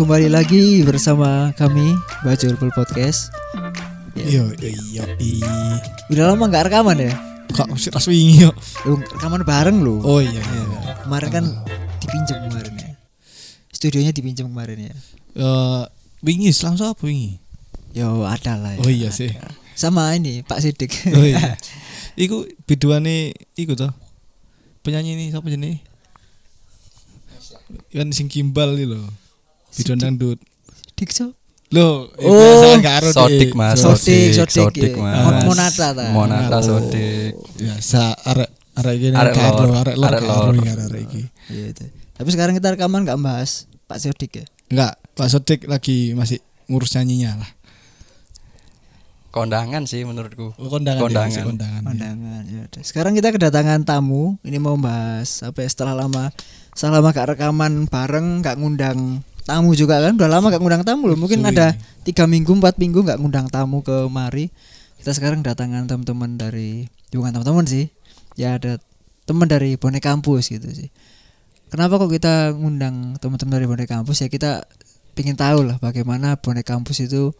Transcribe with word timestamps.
Kembali 0.00 0.32
lagi 0.32 0.80
bersama 0.80 1.52
kami 1.60 1.92
Bajul 2.24 2.56
Pul 2.56 2.72
Podcast. 2.72 3.28
Iya, 4.16 4.48
iya, 4.56 5.04
iya. 5.20 5.52
Udah 6.08 6.32
lama 6.32 6.48
nggak 6.48 6.72
rekaman 6.72 7.04
ya? 7.04 7.12
Kok 7.52 7.76
masih 7.76 7.92
ras 7.92 8.08
wingi 8.08 8.48
yo. 8.48 8.50
Lu 8.88 8.96
rekaman 8.96 9.44
bareng 9.44 9.84
lu. 9.84 10.00
Oh 10.00 10.24
iya, 10.24 10.40
iya. 10.40 10.64
Kemarin 11.04 11.28
kan 11.28 11.44
dipinjam 12.00 12.40
kemarin 12.48 12.74
ya. 12.80 12.90
Studionya 13.76 14.16
dipinjam 14.16 14.48
kemarin 14.48 14.88
ya. 14.88 14.94
Eh, 15.36 15.84
wingi 16.24 16.48
langsung 16.48 16.96
apa 16.96 17.04
wingi? 17.04 17.36
Yo 17.92 18.24
ada 18.24 18.56
lah 18.56 18.72
ya. 18.72 18.80
Oh 18.80 18.88
iya 18.88 19.12
sih. 19.12 19.36
Sama 19.76 20.16
ini 20.16 20.40
Pak 20.40 20.64
Sidik. 20.64 21.12
Oh 21.12 21.28
iya. 21.28 21.60
Iku 22.24 22.48
biduane 22.64 23.36
iku 23.52 23.76
toh. 23.76 23.92
Penyanyi 24.80 25.12
ini 25.12 25.24
siapa 25.28 25.44
jenenge? 25.52 25.84
Kan 27.92 28.08
sing 28.16 28.32
kimbal 28.32 28.80
iki 28.80 28.96
lho. 28.96 29.19
Biduan 29.72 29.98
dangdut. 29.98 30.38
Sidik 30.90 31.10
so. 31.10 31.32
Loh, 31.70 32.10
Oh, 32.18 32.74
kan 32.76 32.98
aro, 32.98 33.08
Sodik 33.08 33.46
Dik. 33.46 33.50
mas 33.54 33.78
Sodik, 33.78 34.34
Sodik, 34.34 34.50
Sodik 34.50 34.90
iya. 34.90 34.98
mas 34.98 35.22
Mon- 35.22 35.46
Monata 35.48 35.86
ta? 35.92 36.04
Monata 36.10 36.56
Oh. 36.56 36.62
Sodik 36.66 37.30
Biasa 37.54 38.10
arek 38.20 38.50
arek 38.74 38.94
gini 38.98 39.14
Arek 39.14 39.34
lor. 39.38 39.70
arek 39.78 39.94
lor 39.94 40.10
Arek 40.10 40.22
lor. 40.24 40.52
iki 40.52 40.68
arek 40.68 41.00
iki. 41.00 41.22
Iya 41.48 41.64
itu. 41.70 41.84
Tapi 42.12 42.28
sekarang 42.28 42.52
kita 42.52 42.74
rekaman 42.74 43.06
nggak 43.06 43.18
bahas 43.18 43.70
Pak 43.86 43.98
Sidik 43.98 44.32
ya. 44.34 44.46
Enggak, 44.68 44.98
Pak 45.14 45.28
Sodik 45.28 45.60
lagi 45.64 46.10
masih 46.12 46.42
ngurus 46.66 46.90
nyanyinya 46.92 47.38
lah. 47.38 47.50
Kondangan 49.30 49.86
sih 49.86 50.02
menurutku 50.02 50.50
Oh, 50.52 50.66
kondangan. 50.68 51.00
Kondangan. 51.00 51.30
Ya, 51.30 51.32
masih 51.32 51.46
kondangan. 51.46 51.80
ya. 51.80 51.86
Pandangan 51.86 52.42
ya 52.44 52.60
udah. 52.66 52.82
Sekarang 52.82 53.12
kita 53.14 53.30
kedatangan 53.30 53.80
tamu. 53.84 54.34
Ini 54.42 54.58
mau 54.58 54.74
bahas 54.74 55.46
apa 55.46 55.62
ya 55.62 55.70
setelah 55.70 55.94
lama 55.96 56.34
setelah 56.74 56.98
lama 56.98 57.08
gak 57.08 57.28
rekaman 57.30 57.86
bareng 57.86 58.42
gak 58.42 58.58
ngundang 58.58 59.22
tamu 59.50 59.74
juga 59.74 59.98
kan. 59.98 60.14
Udah 60.14 60.30
lama 60.30 60.46
gak 60.54 60.62
ngundang 60.62 60.86
tamu 60.86 61.10
loh. 61.10 61.18
Mungkin 61.18 61.42
Suwi. 61.42 61.50
ada 61.50 61.74
tiga 62.06 62.30
minggu 62.30 62.54
empat 62.54 62.78
minggu 62.78 63.02
gak 63.02 63.18
ngundang 63.18 63.50
tamu 63.50 63.82
ke 63.82 64.06
mari. 64.06 64.54
Kita 65.02 65.10
sekarang 65.10 65.42
kedatangan 65.42 65.90
teman-teman 65.90 66.38
dari 66.38 66.86
bukan 67.10 67.34
teman-teman 67.34 67.66
sih. 67.66 67.90
Ya 68.38 68.54
ada 68.54 68.78
teman 69.26 69.50
dari 69.50 69.74
bonek 69.74 70.06
kampus 70.06 70.54
gitu 70.54 70.70
sih. 70.70 70.94
Kenapa 71.70 71.98
kok 71.98 72.10
kita 72.10 72.54
ngundang 72.54 73.18
teman-teman 73.18 73.58
dari 73.58 73.66
bonek 73.66 73.90
kampus 73.90 74.22
ya 74.22 74.28
kita 74.30 74.62
ingin 75.20 75.36
tahu 75.36 75.68
lah 75.68 75.76
bagaimana 75.76 76.40
bonek 76.40 76.64
kampus 76.64 77.04
itu 77.04 77.36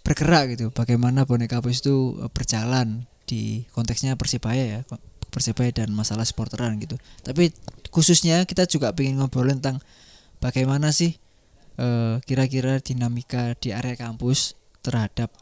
bergerak 0.00 0.56
gitu 0.56 0.72
bagaimana 0.72 1.28
bonek 1.28 1.52
kampus 1.52 1.84
itu 1.84 2.16
eh, 2.24 2.30
berjalan 2.32 3.04
di 3.28 3.68
konteksnya 3.76 4.16
persibaya 4.16 4.64
ya 4.64 4.80
persibaya 5.28 5.68
dan 5.74 5.92
masalah 5.92 6.24
supporteran 6.24 6.80
gitu 6.80 6.96
tapi 7.20 7.52
khususnya 7.92 8.48
kita 8.48 8.64
juga 8.64 8.96
pengen 8.96 9.20
ngobrolin 9.20 9.60
tentang 9.60 9.84
bagaimana 10.46 10.94
sih 10.94 11.18
eh, 11.82 12.22
kira-kira 12.22 12.78
dinamika 12.78 13.58
di 13.58 13.74
area 13.74 13.98
kampus 13.98 14.54
terhadap 14.86 15.34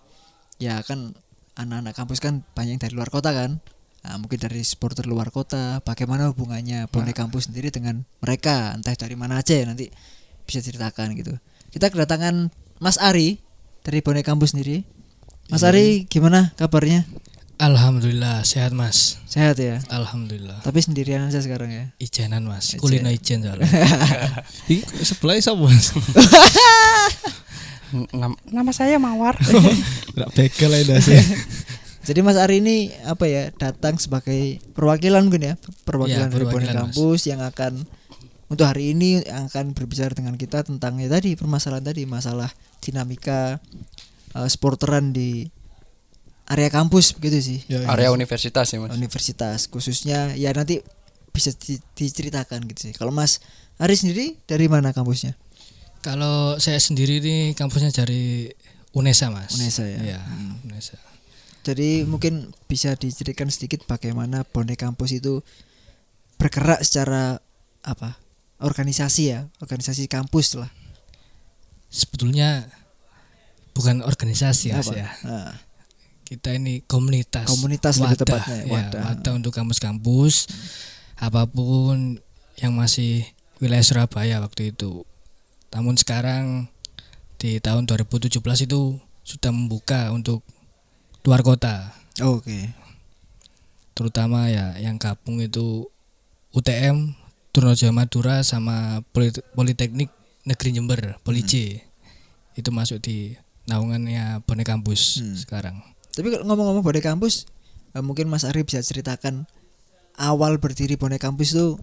ya 0.57 0.81
kan 0.81 1.13
anak-anak 1.61 1.93
kampus 1.93 2.25
kan 2.25 2.41
banyak 2.57 2.81
dari 2.81 2.97
luar 2.97 3.13
kota 3.13 3.37
kan? 3.37 3.61
Nah, 4.05 4.21
mungkin 4.21 4.37
dari 4.37 4.61
supporter 4.65 5.09
luar 5.09 5.33
kota. 5.33 5.81
Bagaimana 5.81 6.29
hubungannya 6.29 6.89
bonek 6.93 7.17
kampus 7.17 7.49
sendiri 7.49 7.73
dengan 7.73 8.05
mereka? 8.21 8.77
Entah 8.77 8.93
dari 8.97 9.17
mana 9.17 9.41
aja 9.41 9.57
ya 9.57 9.65
nanti 9.65 9.89
bisa 10.45 10.61
ceritakan 10.61 11.17
gitu. 11.17 11.33
Kita 11.73 11.89
kedatangan 11.89 12.53
Mas 12.85 13.01
Ari 13.01 13.41
dari 13.81 14.05
bonek 14.05 14.29
kampus 14.29 14.53
sendiri. 14.53 14.85
Mas 15.49 15.65
Ari 15.65 16.05
gimana 16.09 16.53
kabarnya 16.57 17.05
Alhamdulillah 17.57 18.43
sehat 18.43 18.71
mas 18.71 19.23
sehat 19.25 19.55
ya 19.57 19.79
Alhamdulillah 19.89 20.59
tapi 20.61 20.79
sendirian 20.79 21.23
aja 21.25 21.39
sekarang 21.39 21.71
ya 21.71 21.85
Ijenan 21.97 22.43
mas 22.43 22.71
Ijen. 22.71 22.79
Kulino 22.79 23.09
ijen 23.09 23.41
soalnya 23.41 23.67
sebelah 25.07 25.39
sapa, 25.39 25.63
Mas? 25.63 25.95
Nam- 28.13 28.41
Nama 28.45 28.71
saya 28.71 28.99
Mawar 28.99 29.39
Enggak 30.15 30.31
bekel 30.33 30.73
aja 30.73 30.99
sih. 30.99 31.15
jadi 32.03 32.21
Mas 32.21 32.35
Ari 32.35 32.59
ini 32.59 32.91
apa 33.03 33.25
ya 33.25 33.49
datang 33.51 33.97
sebagai 33.97 34.59
perwakilan 34.75 35.23
mungkin 35.23 35.43
ya 35.45 35.55
perwakilan 35.85 36.27
Iya, 36.27 36.35
dari 36.35 36.45
bonek 36.45 36.53
perwakilan, 36.69 36.75
Mas. 36.75 36.83
kampus 36.91 37.21
yang 37.25 37.41
akan 37.41 37.73
untuk 38.45 38.67
hari 38.67 38.93
ini 38.93 39.23
yang 39.23 39.47
akan 39.47 39.73
berbicara 39.73 40.13
dengan 40.13 40.35
kita 40.35 40.63
tentang 40.63 40.99
ya 40.99 41.09
tadi 41.09 41.33
permasalahan 41.33 41.87
tadi 41.87 42.03
masalah 42.05 42.51
dinamika 42.79 43.63
eh, 44.35 44.49
supporteran 44.49 45.15
di 45.15 45.47
area 46.47 46.69
kampus 46.69 47.13
begitu 47.13 47.39
sih 47.41 47.59
Ya, 47.67 47.81
ya. 47.81 47.89
Area 47.91 48.11
universitas 48.11 48.69
ya 48.69 48.79
mas 48.79 48.93
universitas 48.93 49.65
khususnya 49.67 50.33
ya 50.35 50.51
nanti 50.51 50.85
bisa 51.31 51.51
di- 51.53 51.83
diceritakan 51.95 52.63
gitu 52.65 52.87
sih 52.87 52.95
kalau 52.95 53.11
Mas 53.11 53.41
Ari 53.75 53.95
sendiri 53.95 54.39
dari 54.45 54.67
mana 54.67 54.93
kampusnya 54.93 55.35
Kalau 55.99 56.55
saya 56.59 56.79
sendiri 56.79 57.19
nih 57.19 57.41
kampusnya 57.53 57.91
dari 57.91 58.53
Unesa 58.93 59.29
mas 59.29 59.57
Unesa 59.57 59.83
ya? 59.83 59.99
Iya 59.99 60.21
Unesa 60.63 60.95
Jadi 61.65 62.05
mungkin 62.05 62.53
bisa 62.65 62.93
diceritakan 62.93 63.49
sedikit 63.49 63.83
bagaimana 63.85 64.45
bonek 64.45 64.79
kampus 64.79 65.17
itu 65.17 65.41
bergerak 66.37 66.85
secara 66.85 67.41
apa? 67.81 68.21
Organisasi 68.61 69.23
ya, 69.27 69.49
organisasi 69.59 70.05
kampus 70.07 70.55
lah. 70.55 70.69
Sebetulnya 71.89 72.69
bukan 73.73 74.03
organisasi 74.03 74.71
mas 74.71 74.87
Apa? 74.87 74.95
ya 74.95 75.09
Nah, 75.25 75.51
Kita 76.25 76.51
ini 76.51 76.81
komunitas 76.83 77.45
Komunitas 77.47 78.01
lebih 78.01 78.17
wadah, 78.17 78.21
tepatnya, 78.25 78.59
ya, 78.59 78.73
wadah. 78.73 79.01
wadah 79.13 79.33
untuk 79.37 79.53
kampus-kampus. 79.53 80.49
Apa 81.15 81.45
pun 81.45 82.19
yang 82.57 82.73
masih 82.73 83.29
wilayah 83.61 83.85
Surabaya 83.85 84.41
waktu 84.41 84.73
itu. 84.73 85.05
Namun 85.71 85.95
sekarang 85.95 86.73
di 87.37 87.61
tahun 87.61 87.85
2017 87.85 88.41
itu 88.65 88.81
sudah 89.21 89.53
membuka 89.53 90.09
untuk 90.11 90.41
luar 91.23 91.41
kota. 91.41 91.93
Oke. 92.21 92.73
terutama 93.95 94.51
ya 94.51 94.75
yang 94.75 94.99
gabung 94.99 95.39
itu 95.39 95.87
UTM 96.51 97.15
Trunojoyo 97.51 97.95
Madura 97.95 98.43
sama 98.43 98.99
Poli- 99.15 99.31
Politeknik 99.55 100.11
Negeri 100.43 100.75
Jember 100.75 101.23
Police 101.23 101.79
itu 102.55 102.71
masuk 102.75 102.99
di 102.99 103.39
naungannya 103.65 104.43
Bonek 104.43 104.67
Kampus 104.67 105.23
Hmm. 105.23 105.39
sekarang 105.39 105.77
Tapi 106.15 106.31
kalau 106.31 106.45
ngomong-ngomong 106.47 106.85
bonek 106.87 107.05
kampus, 107.05 107.51
eh, 107.95 108.03
mungkin 108.03 108.31
Mas 108.31 108.47
Ari 108.47 108.63
bisa 108.63 108.81
ceritakan 108.81 109.47
awal 110.15 110.63
berdiri 110.63 110.95
bonek 110.95 111.23
kampus 111.23 111.59
itu 111.59 111.77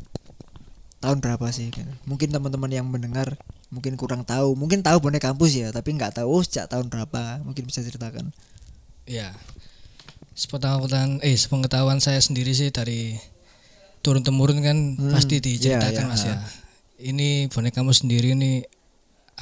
tahun 1.03 1.19
berapa 1.19 1.51
sih? 1.51 1.69
Mungkin 2.07 2.31
teman-teman 2.31 2.71
yang 2.71 2.87
mendengar 2.87 3.35
mungkin 3.71 3.99
kurang 3.99 4.23
tahu, 4.23 4.55
mungkin 4.55 4.83
tahu 4.83 5.03
bonek 5.03 5.23
kampus 5.23 5.51
ya, 5.55 5.69
tapi 5.75 5.95
nggak 5.95 6.23
tahu 6.23 6.27
oh, 6.27 6.43
sejak 6.43 6.71
tahun 6.71 6.87
berapa. 6.87 7.43
Mungkin 7.43 7.67
bisa 7.67 7.83
ceritakan. 7.83 8.31
ya 9.09 9.33
sepengetahuan 10.37 11.19
eh 11.19 11.35
sepengetahuan 11.35 11.99
saya 11.99 12.21
sendiri 12.21 12.55
sih 12.55 12.71
dari 12.71 13.19
turun 14.01 14.23
temurun 14.23 14.61
kan 14.63 14.77
Hmm, 14.95 15.11
pasti 15.13 15.37
diceritakan 15.43 15.93
iya, 15.93 16.07
iya. 16.07 16.09
mas 16.09 16.23
ya 16.23 16.37
ini 17.01 17.49
Bonek 17.49 17.73
Kampus 17.73 18.05
sendiri 18.05 18.37
ini 18.37 18.61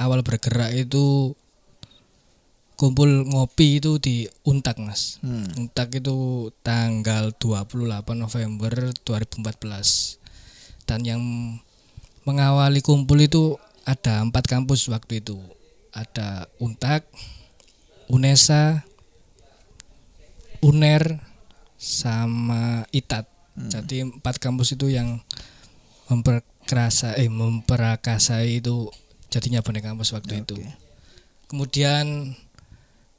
awal 0.00 0.24
bergerak 0.24 0.72
itu 0.72 1.36
kumpul 2.80 3.28
ngopi 3.28 3.76
itu 3.76 4.00
di 4.00 4.24
Untak 4.48 4.80
mas 4.80 5.20
Hmm. 5.20 5.44
Untak 5.60 5.92
itu 5.92 6.48
tanggal 6.64 7.36
28 7.36 8.16
November 8.16 8.72
2014 9.04 10.16
dan 10.88 11.04
yang 11.04 11.20
mengawali 12.24 12.80
kumpul 12.80 13.20
itu 13.20 13.60
ada 13.84 14.24
empat 14.24 14.48
kampus 14.48 14.88
waktu 14.88 15.20
itu 15.20 15.36
ada 15.92 16.46
Untak, 16.62 17.06
Unesa, 18.06 18.86
Uner, 20.62 21.18
sama 21.80 22.84
ITAT. 22.92 23.26
Jadi 23.60 24.08
empat 24.08 24.40
kampus 24.40 24.72
itu 24.72 24.88
yang 24.88 25.20
memperkerasa 26.08 27.12
eh 27.20 27.28
memperakasai 27.28 28.62
itu 28.62 28.88
jadinya 29.28 29.60
bonek 29.60 29.84
kampus 29.84 30.16
waktu 30.16 30.44
itu. 30.44 30.56
Oke. 30.56 30.70
Kemudian 31.50 32.36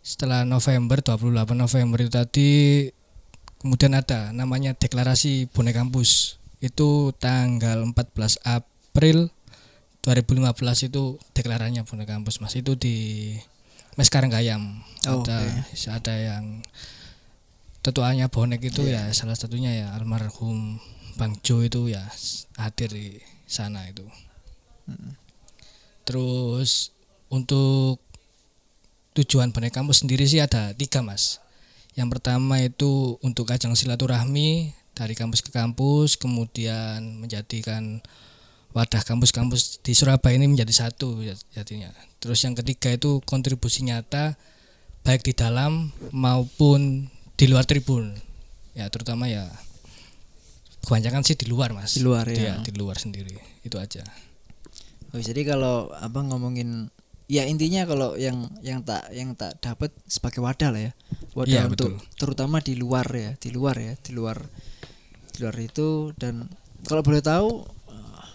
setelah 0.01 0.45
November 0.45 1.01
28 1.01 1.53
November 1.53 1.97
itu 2.01 2.11
tadi 2.11 2.49
kemudian 3.61 3.93
ada 3.93 4.33
namanya 4.33 4.73
deklarasi 4.73 5.49
Bonek 5.53 5.77
Kampus. 5.77 6.41
Itu 6.61 7.13
tanggal 7.17 7.81
14 7.85 8.41
April 8.45 9.29
2015 10.01 10.89
itu 10.89 11.21
deklarasinya 11.37 11.85
Bonek 11.85 12.09
Kampus 12.09 12.41
Mas. 12.41 12.57
Itu 12.57 12.73
di 12.73 13.37
Mes 13.97 14.09
Karanggayam 14.09 14.81
Oh, 15.09 15.25
ada 15.25 15.65
ada 15.97 16.13
yang 16.13 16.61
tetuanya 17.81 18.29
bonek 18.29 18.61
itu 18.61 18.85
ya 18.85 19.09
salah 19.17 19.33
satunya 19.33 19.73
ya 19.73 19.87
almarhum 19.97 20.77
Bang 21.17 21.41
Jo 21.41 21.65
itu 21.65 21.89
ya 21.89 22.05
hadir 22.61 22.93
di 22.93 23.17
sana 23.49 23.89
itu. 23.89 24.05
Terus 26.05 26.93
untuk 27.33 27.97
tujuan 29.17 29.51
bonek 29.51 29.75
kampus 29.75 30.03
sendiri 30.03 30.23
sih 30.23 30.39
ada 30.39 30.71
tiga 30.71 31.03
mas. 31.03 31.43
Yang 31.97 32.17
pertama 32.17 32.63
itu 32.63 33.19
untuk 33.19 33.51
ajang 33.51 33.75
silaturahmi 33.75 34.71
dari 34.95 35.13
kampus 35.15 35.43
ke 35.43 35.51
kampus, 35.51 36.15
kemudian 36.15 37.19
menjadikan 37.19 37.99
wadah 38.71 39.03
kampus-kampus 39.03 39.83
di 39.83 39.91
Surabaya 39.91 40.39
ini 40.39 40.47
menjadi 40.47 40.87
satu 40.87 41.19
jadinya. 41.51 41.91
Terus 42.23 42.39
yang 42.47 42.55
ketiga 42.55 42.95
itu 42.95 43.19
kontribusi 43.27 43.83
nyata 43.83 44.39
baik 45.03 45.27
di 45.27 45.33
dalam 45.35 45.91
maupun 46.15 47.11
di 47.35 47.45
luar 47.51 47.67
tribun. 47.67 48.15
Ya 48.71 48.87
terutama 48.87 49.27
ya 49.27 49.51
kebanyakan 50.87 51.27
sih 51.27 51.35
di 51.35 51.51
luar 51.51 51.75
mas. 51.75 51.99
Di 51.99 52.03
luar, 52.03 52.23
ya. 52.31 52.39
Iya, 52.39 52.53
di 52.63 52.71
luar 52.79 52.95
sendiri 52.95 53.35
itu 53.67 53.75
aja. 53.75 54.07
Oh, 55.11 55.19
jadi 55.19 55.43
kalau 55.43 55.91
apa 55.91 56.23
ngomongin 56.23 56.87
ya 57.31 57.47
intinya 57.47 57.87
kalau 57.87 58.19
yang 58.19 58.51
yang 58.59 58.83
tak 58.83 59.07
yang 59.15 59.31
tak 59.39 59.55
dapat 59.63 59.95
sebagai 60.03 60.43
wadah 60.43 60.69
lah 60.75 60.81
ya. 60.89 60.93
Wadah 61.31 61.47
Iya, 61.47 61.71
untuk 61.71 61.95
betul. 61.95 62.19
terutama 62.19 62.59
di 62.59 62.75
luar 62.75 63.07
ya, 63.15 63.31
di 63.39 63.49
luar 63.55 63.79
ya, 63.79 63.95
di 63.95 64.11
luar 64.11 64.43
di 65.31 65.37
luar 65.39 65.55
itu 65.63 66.11
dan 66.19 66.51
kalau 66.83 66.99
boleh 66.99 67.23
tahu 67.23 67.63
eh, 67.87 68.25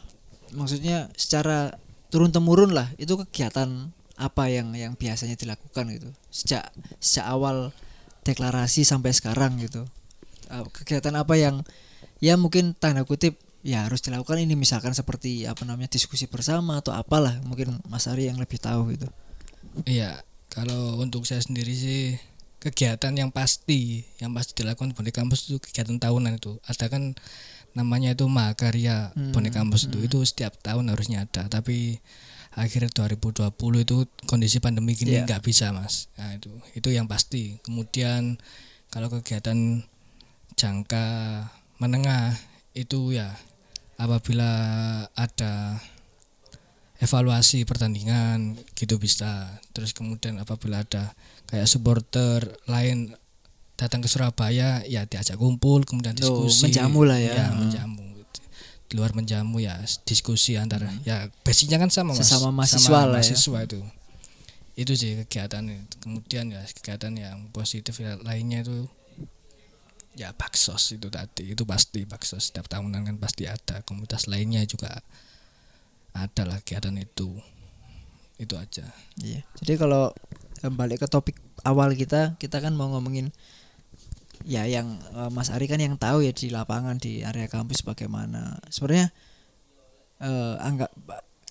maksudnya 0.56 1.12
secara 1.12 1.76
turun 2.08 2.32
temurun 2.32 2.72
lah 2.72 2.88
itu 2.96 3.20
kegiatan 3.20 3.92
apa 4.16 4.48
yang 4.48 4.72
yang 4.72 4.96
biasanya 4.96 5.36
dilakukan 5.36 5.92
gitu 5.92 6.08
sejak 6.32 6.72
sejak 7.04 7.28
awal 7.28 7.76
deklarasi 8.24 8.80
sampai 8.88 9.12
sekarang 9.12 9.60
gitu 9.60 9.84
Eh, 10.46 10.62
kegiatan 10.70 11.10
apa 11.18 11.34
yang 11.34 11.66
ya 12.22 12.38
mungkin 12.38 12.70
tanda 12.78 13.02
kutip 13.02 13.34
ya 13.66 13.82
harus 13.82 13.98
dilakukan 13.98 14.38
ini 14.38 14.54
misalkan 14.54 14.94
seperti 14.94 15.42
apa 15.50 15.66
namanya 15.66 15.90
diskusi 15.90 16.30
bersama 16.30 16.78
atau 16.78 16.94
apalah 16.94 17.34
mungkin 17.42 17.82
Mas 17.90 18.06
Ari 18.06 18.30
yang 18.30 18.38
lebih 18.38 18.62
tahu 18.62 18.94
gitu. 18.94 19.10
Iya, 19.82 20.22
kalau 20.48 21.02
untuk 21.02 21.26
saya 21.26 21.42
sendiri 21.42 21.74
sih 21.74 22.14
kegiatan 22.62 23.10
yang 23.12 23.34
pasti 23.34 24.06
yang 24.22 24.30
pasti 24.32 24.54
dilakukan 24.62 24.94
bonek 24.94 25.18
kampus 25.18 25.50
itu 25.50 25.58
kegiatan 25.58 25.98
tahunan 25.98 26.38
itu. 26.38 26.62
Ada 26.62 26.86
kan 26.86 27.18
namanya 27.74 28.14
itu 28.14 28.24
mahakarya 28.30 29.12
Hmm, 29.12 29.34
bonek 29.34 29.52
kampus 29.52 29.90
itu 29.90 29.98
itu 30.00 30.18
setiap 30.22 30.54
tahun 30.62 30.86
harusnya 30.94 31.26
ada. 31.26 31.50
Tapi 31.50 31.98
akhir 32.56 32.88
2020 32.94 33.50
itu 33.84 33.96
kondisi 34.24 34.62
pandemi 34.62 34.94
gini 34.96 35.18
Iya. 35.20 35.26
nggak 35.28 35.42
bisa 35.44 35.74
mas. 35.74 36.06
Nah 36.16 36.38
itu 36.38 36.54
itu 36.72 36.88
yang 36.94 37.10
pasti. 37.10 37.58
Kemudian 37.66 38.38
kalau 38.88 39.10
kegiatan 39.10 39.82
jangka 40.56 41.06
menengah 41.76 42.32
itu 42.72 43.12
ya 43.12 43.36
apabila 43.96 44.50
ada 45.16 45.80
evaluasi 47.00 47.68
pertandingan 47.68 48.56
gitu 48.72 48.96
bisa 48.96 49.60
terus 49.76 49.92
kemudian 49.92 50.40
apabila 50.40 50.80
ada 50.80 51.12
kayak 51.48 51.68
supporter 51.68 52.40
lain 52.68 53.12
datang 53.76 54.00
ke 54.00 54.08
Surabaya 54.08 54.80
ya 54.88 55.04
diajak 55.04 55.36
kumpul 55.36 55.84
kemudian 55.84 56.16
diskusi 56.16 56.72
menjamu 56.72 57.04
lah 57.04 57.20
ya. 57.20 57.52
Hmm. 57.52 57.68
menjamu 57.68 58.04
di 58.86 58.94
luar 58.94 59.12
menjamu 59.12 59.58
ya 59.60 59.76
diskusi 60.06 60.56
antara 60.56 60.88
ya 61.02 61.28
basicnya 61.42 61.76
kan 61.76 61.90
sama 61.90 62.14
mas 62.14 62.24
Sesama 62.24 62.54
mahasiswa 62.54 62.86
Sama 62.86 62.96
lah 62.96 63.04
ya. 63.04 63.14
mahasiswa 63.20 63.58
itu 63.66 63.80
itu 64.76 64.92
sih 64.92 65.12
kegiatan 65.24 65.64
kemudian 66.00 66.52
ya 66.52 66.62
kegiatan 66.80 67.12
yang 67.16 67.48
positif 67.52 67.96
ya, 67.98 68.16
lainnya 68.24 68.64
itu 68.64 68.88
ya 70.16 70.32
baksos 70.32 70.96
itu 70.96 71.12
tadi 71.12 71.52
itu 71.52 71.62
pasti 71.68 72.08
baksos 72.08 72.48
setiap 72.48 72.66
tahunan 72.72 73.04
kan 73.04 73.16
pasti 73.20 73.44
ada 73.44 73.84
komunitas 73.84 74.26
lainnya 74.26 74.64
juga 74.64 75.04
ada 76.16 76.42
lah 76.48 76.58
kegiatan 76.64 76.96
itu 76.96 77.36
itu 78.36 78.54
aja 78.56 78.84
Iya. 79.20 79.44
Jadi 79.64 79.74
kalau 79.80 80.12
kembali 80.60 81.00
ke 81.00 81.08
topik 81.08 81.36
awal 81.64 81.96
kita, 81.96 82.36
kita 82.36 82.60
kan 82.60 82.76
mau 82.76 82.92
ngomongin 82.92 83.32
ya 84.44 84.68
yang 84.68 85.00
eh, 85.16 85.30
Mas 85.32 85.48
Ari 85.48 85.68
kan 85.68 85.80
yang 85.80 85.96
tahu 85.96 86.20
ya 86.24 86.32
di 86.36 86.52
lapangan 86.52 87.00
di 87.00 87.24
area 87.24 87.48
kampus 87.48 87.80
bagaimana. 87.84 88.60
Sebenarnya 88.68 89.12
eh 90.16 90.54
anggap 90.60 90.92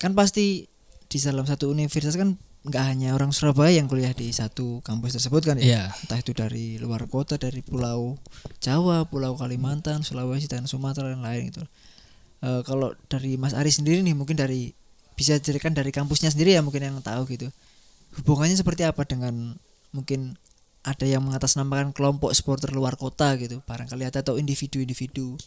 kan 0.02 0.18
pasti 0.18 0.66
di 1.06 1.18
dalam 1.22 1.46
satu 1.46 1.70
universitas 1.70 2.18
kan 2.18 2.38
nggak 2.66 2.86
hanya 2.90 3.14
orang 3.14 3.30
Surabaya 3.30 3.78
yang 3.78 3.86
kuliah 3.86 4.12
di 4.12 4.34
satu 4.34 4.82
kampus 4.82 5.22
tersebut 5.22 5.42
kan 5.46 5.56
ya. 5.62 5.64
Iya. 5.64 5.84
Entah 6.06 6.20
itu 6.20 6.34
dari 6.34 6.82
luar 6.82 7.06
kota, 7.06 7.38
dari 7.38 7.62
pulau 7.62 8.18
Jawa, 8.58 9.06
pulau 9.06 9.38
Kalimantan, 9.38 10.02
Sulawesi 10.02 10.50
dan 10.50 10.66
Sumatera 10.66 11.14
dan 11.14 11.22
lain 11.22 11.54
itu. 11.54 11.62
Eh, 12.46 12.62
kalau 12.62 12.94
dari 13.10 13.38
Mas 13.42 13.58
Ari 13.58 13.74
sendiri 13.74 14.06
nih 14.06 14.14
mungkin 14.14 14.38
dari 14.38 14.74
bisa 15.16 15.40
dicerikan 15.40 15.72
dari 15.72 15.90
kampusnya 15.90 16.30
sendiri 16.30 16.54
ya 16.54 16.62
mungkin 16.62 16.84
yang 16.84 17.00
tahu 17.00 17.24
gitu 17.32 17.48
hubungannya 18.22 18.54
seperti 18.54 18.84
apa 18.84 19.08
dengan 19.08 19.56
mungkin 19.96 20.36
ada 20.86 21.08
yang 21.08 21.24
mengatasnamakan 21.24 21.96
kelompok 21.96 22.36
supporter 22.36 22.70
luar 22.76 23.00
kota 23.00 23.34
gitu 23.40 23.64
barangkali 23.64 24.06
ada 24.06 24.22
atau 24.22 24.36
individu-individu 24.36 25.40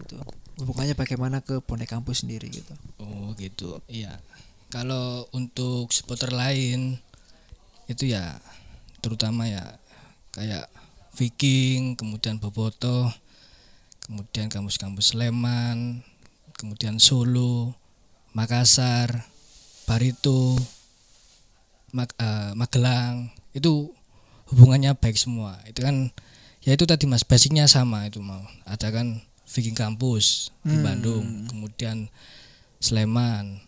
gitu 0.00 0.16
hubungannya 0.64 0.96
bagaimana 0.96 1.44
ke 1.44 1.60
bonek 1.60 1.92
kampus 1.92 2.24
sendiri 2.24 2.48
gitu 2.48 2.72
oh 3.04 3.36
gitu 3.36 3.84
iya 3.86 4.16
kalau 4.68 5.24
untuk 5.30 5.94
supporter 5.94 6.34
lain 6.34 6.98
itu 7.86 8.10
ya 8.10 8.38
terutama 9.00 9.46
ya 9.46 9.78
kayak 10.34 10.66
Viking 11.16 11.94
kemudian 11.96 12.36
Boboto 12.36 13.08
kemudian 14.04 14.50
kampus-kampus 14.50 15.14
Sleman 15.14 16.02
kemudian 16.58 16.98
Solo 16.98 17.72
Makassar 18.34 19.24
Barito 19.86 20.58
Mag- 21.94 22.18
eh, 22.18 22.52
Magelang 22.52 23.30
itu 23.54 23.94
hubungannya 24.52 24.92
baik 24.98 25.16
semua 25.16 25.56
itu 25.64 25.80
kan 25.80 26.10
ya 26.60 26.74
itu 26.74 26.84
tadi 26.84 27.06
mas 27.06 27.22
basicnya 27.22 27.70
sama 27.70 28.10
itu 28.10 28.18
mau 28.20 28.42
ada 28.66 28.90
kan 28.90 29.22
Viking 29.46 29.78
kampus 29.78 30.50
di 30.66 30.74
Hmm. 30.74 30.82
Bandung 30.82 31.24
kemudian 31.46 32.10
Sleman 32.82 33.62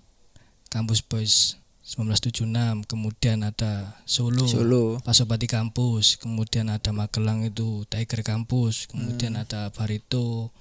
kampus 0.68 1.00
Boys 1.00 1.56
1976 1.88 2.84
kemudian 2.84 3.40
ada 3.40 3.96
Solo, 4.04 4.44
Solo. 4.44 5.00
Pasopati 5.00 5.48
kampus 5.48 6.20
kemudian 6.20 6.68
ada 6.68 6.92
Magelang 6.92 7.48
itu 7.48 7.88
Tiger 7.88 8.20
kampus 8.20 8.92
kemudian 8.92 9.40
ada 9.40 9.72
Barito. 9.72 10.52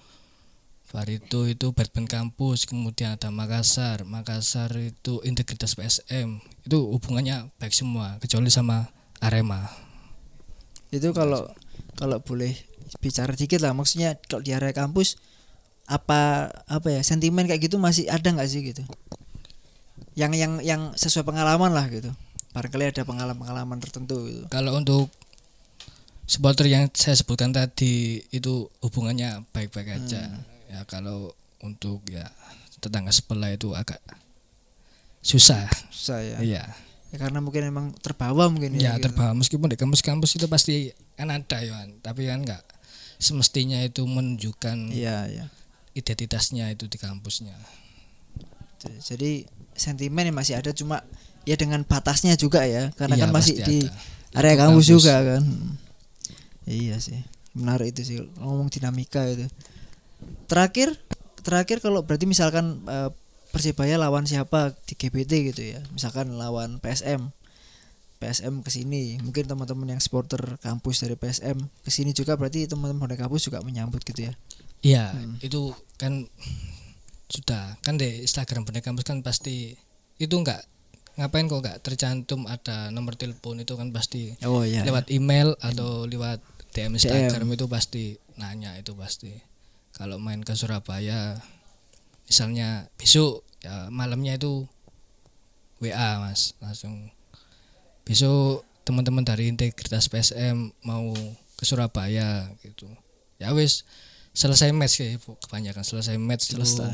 Barito 0.88 1.44
itu 1.44 1.76
Batman 1.76 2.08
kampus 2.08 2.64
kemudian 2.64 3.20
ada 3.20 3.28
Makassar. 3.28 4.08
Makassar 4.08 4.72
itu 4.80 5.20
integritas 5.28 5.76
PSM 5.76 6.40
itu 6.64 6.80
hubungannya 6.80 7.52
baik 7.60 7.76
semua 7.76 8.16
kecuali 8.24 8.48
sama 8.48 8.88
Arema. 9.20 9.68
Itu 10.96 11.12
kalau 11.12 11.52
kalau 12.00 12.24
boleh 12.24 12.56
bicara 13.04 13.36
dikit 13.36 13.60
lah 13.60 13.76
maksudnya 13.76 14.16
kalau 14.32 14.40
di 14.40 14.56
area 14.56 14.72
kampus 14.72 15.20
apa 15.92 16.52
apa 16.72 16.88
ya 16.88 17.04
sentimen 17.04 17.48
kayak 17.52 17.68
gitu 17.68 17.76
masih 17.80 18.08
ada 18.08 18.32
nggak 18.32 18.48
sih 18.48 18.64
gitu 18.64 18.84
yang 20.18 20.34
yang 20.34 20.58
yang 20.66 20.82
sesuai 20.98 21.24
pengalaman 21.24 21.70
lah 21.70 21.86
gitu. 21.94 22.10
Barangkali 22.58 22.90
ada 22.90 23.06
pengalaman-pengalaman 23.06 23.78
tertentu 23.78 24.26
gitu. 24.26 24.50
Kalau 24.50 24.74
untuk 24.74 25.14
supporter 26.26 26.66
yang 26.66 26.90
saya 26.92 27.14
sebutkan 27.14 27.54
tadi 27.54 28.26
itu 28.34 28.66
hubungannya 28.82 29.46
baik-baik 29.54 30.02
aja. 30.02 30.26
Ya 30.68 30.82
kalau 30.90 31.38
untuk 31.62 32.02
ya 32.10 32.26
tetangga 32.82 33.14
sebelah 33.14 33.54
itu 33.54 33.78
agak 33.78 34.02
susah. 35.22 35.70
Saya 35.94 36.42
iya. 36.42 36.66
Ya, 37.14 37.24
karena 37.24 37.40
mungkin 37.40 37.64
emang 37.64 37.96
terbawa 38.04 38.50
mungkin 38.50 38.74
ya 38.74 38.98
gitu. 38.98 39.14
terbawa. 39.14 39.38
Meskipun 39.38 39.70
di 39.70 39.78
kampus-kampus 39.78 40.42
itu 40.42 40.50
pasti 40.50 40.90
kan 41.14 41.30
ada 41.30 41.62
ya 41.62 41.78
tapi 42.02 42.26
kan 42.26 42.42
nggak 42.42 42.64
semestinya 43.22 43.82
itu 43.82 44.06
menunjukkan 44.06 44.94
iya 44.94 45.26
iya. 45.30 45.46
identitasnya 45.94 46.74
itu 46.74 46.90
di 46.90 46.98
kampusnya. 46.98 47.54
Jadi 48.82 49.57
sentimen 49.78 50.26
yang 50.26 50.36
masih 50.36 50.58
ada 50.58 50.70
cuma 50.70 51.06
ya 51.44 51.54
dengan 51.54 51.82
batasnya 51.82 52.34
juga 52.34 52.66
ya 52.66 52.92
karena 52.94 53.16
Iya, 53.16 53.24
kan 53.24 53.30
masih 53.32 53.56
di 53.62 53.78
ada. 53.86 53.94
area 54.36 54.56
kampus, 54.60 54.86
juga 54.86 55.16
kan 55.18 55.42
Hmm. 55.42 55.78
iya 56.66 56.98
sih 56.98 57.22
menarik 57.54 57.96
itu 57.96 58.02
sih 58.04 58.18
ngomong 58.36 58.68
dinamika 58.68 59.24
itu 59.24 59.48
terakhir 60.46 60.94
terakhir 61.40 61.80
kalau 61.80 62.04
berarti 62.04 62.26
misalkan 62.26 62.84
eh, 62.86 63.10
persebaya 63.48 63.96
lawan 63.96 64.26
siapa 64.26 64.76
di 64.84 64.94
GBT 64.94 65.32
gitu 65.48 65.62
ya 65.64 65.80
misalkan 65.90 66.36
lawan 66.36 66.78
PSM 66.78 67.32
PSM 68.18 68.60
ke 68.60 68.70
sini 68.70 69.22
mungkin 69.22 69.46
teman-teman 69.46 69.88
yang 69.88 70.02
supporter 70.02 70.58
kampus 70.60 71.00
dari 71.00 71.14
PSM 71.14 71.56
ke 71.80 71.90
sini 71.90 72.12
juga 72.12 72.34
berarti 72.34 72.66
teman-teman 72.66 73.00
bonek 73.00 73.20
kampus 73.20 73.46
juga 73.46 73.62
menyambut 73.62 74.02
gitu 74.02 74.28
ya 74.28 74.34
Iya, 74.78 75.10
Hmm. 75.10 75.42
itu 75.42 75.74
kan 75.98 76.30
sudah. 77.28 77.80
Kan 77.84 78.00
di 78.00 78.24
Instagram 78.24 78.64
Bonek 78.64 78.84
Kampus 78.84 79.06
kan 79.08 79.20
pasti 79.24 79.76
itu 80.18 80.36
enggak 80.36 80.66
ngapain 81.18 81.50
kok 81.50 81.62
enggak 81.66 81.78
tercantum 81.82 82.46
ada 82.46 82.94
nomor 82.94 83.18
telepon 83.18 83.58
itu 83.58 83.74
kan 83.74 83.90
pasti 83.90 84.38
oh 84.46 84.62
iya 84.62 84.86
lewat 84.86 85.10
email 85.10 85.58
atau 85.58 86.06
lewat 86.06 86.42
DM 86.78 86.94
Instagram 86.94 87.50
itu 87.58 87.66
pasti 87.66 88.04
nanya 88.38 88.78
itu 88.78 88.94
pasti. 88.94 89.34
Kalau 89.98 90.22
main 90.22 90.46
ke 90.46 90.54
Surabaya 90.54 91.42
misalnya 92.30 92.86
besok 93.02 93.42
ya 93.66 93.90
malamnya 93.90 94.38
itu 94.38 94.70
WA 95.82 96.22
Mas. 96.22 96.54
Langsung 96.62 97.10
besok 98.06 98.62
teman-teman 98.86 99.26
dari 99.26 99.50
integritas 99.50 100.06
PSM 100.08 100.70
mau 100.86 101.12
ke 101.58 101.64
Surabaya 101.66 102.54
gitu. 102.62 102.86
Ya 103.42 103.58
wis 103.58 103.90
selesai 104.38 104.70
match 104.70 105.02
sih 105.02 105.18
kebanyakan 105.18 105.82
selesai 105.82 106.14
match 106.22 106.54
selesai 106.54 106.94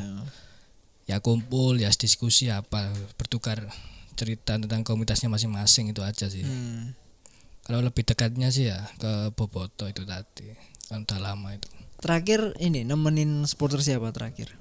ya 1.03 1.19
kumpul 1.19 1.75
ya 1.75 1.91
diskusi 1.91 2.47
apa 2.47 2.87
bertukar 3.19 3.67
cerita 4.15 4.55
tentang 4.55 4.85
komunitasnya 4.87 5.27
masing-masing 5.27 5.91
itu 5.91 5.99
aja 6.05 6.29
sih. 6.29 6.45
Hmm. 6.45 6.95
Kalau 7.63 7.79
lebih 7.83 8.03
dekatnya 8.07 8.51
sih 8.53 8.71
ya 8.71 8.79
ke 8.99 9.33
Boboto 9.35 9.89
itu 9.89 10.07
tadi. 10.07 10.53
Kan 10.87 11.03
udah 11.03 11.19
lama 11.19 11.55
itu. 11.55 11.67
terakhir 12.03 12.51
ini 12.59 12.83
nemenin 12.83 13.47
supporter 13.47 13.79
siapa 13.79 14.11
terakhir 14.11 14.51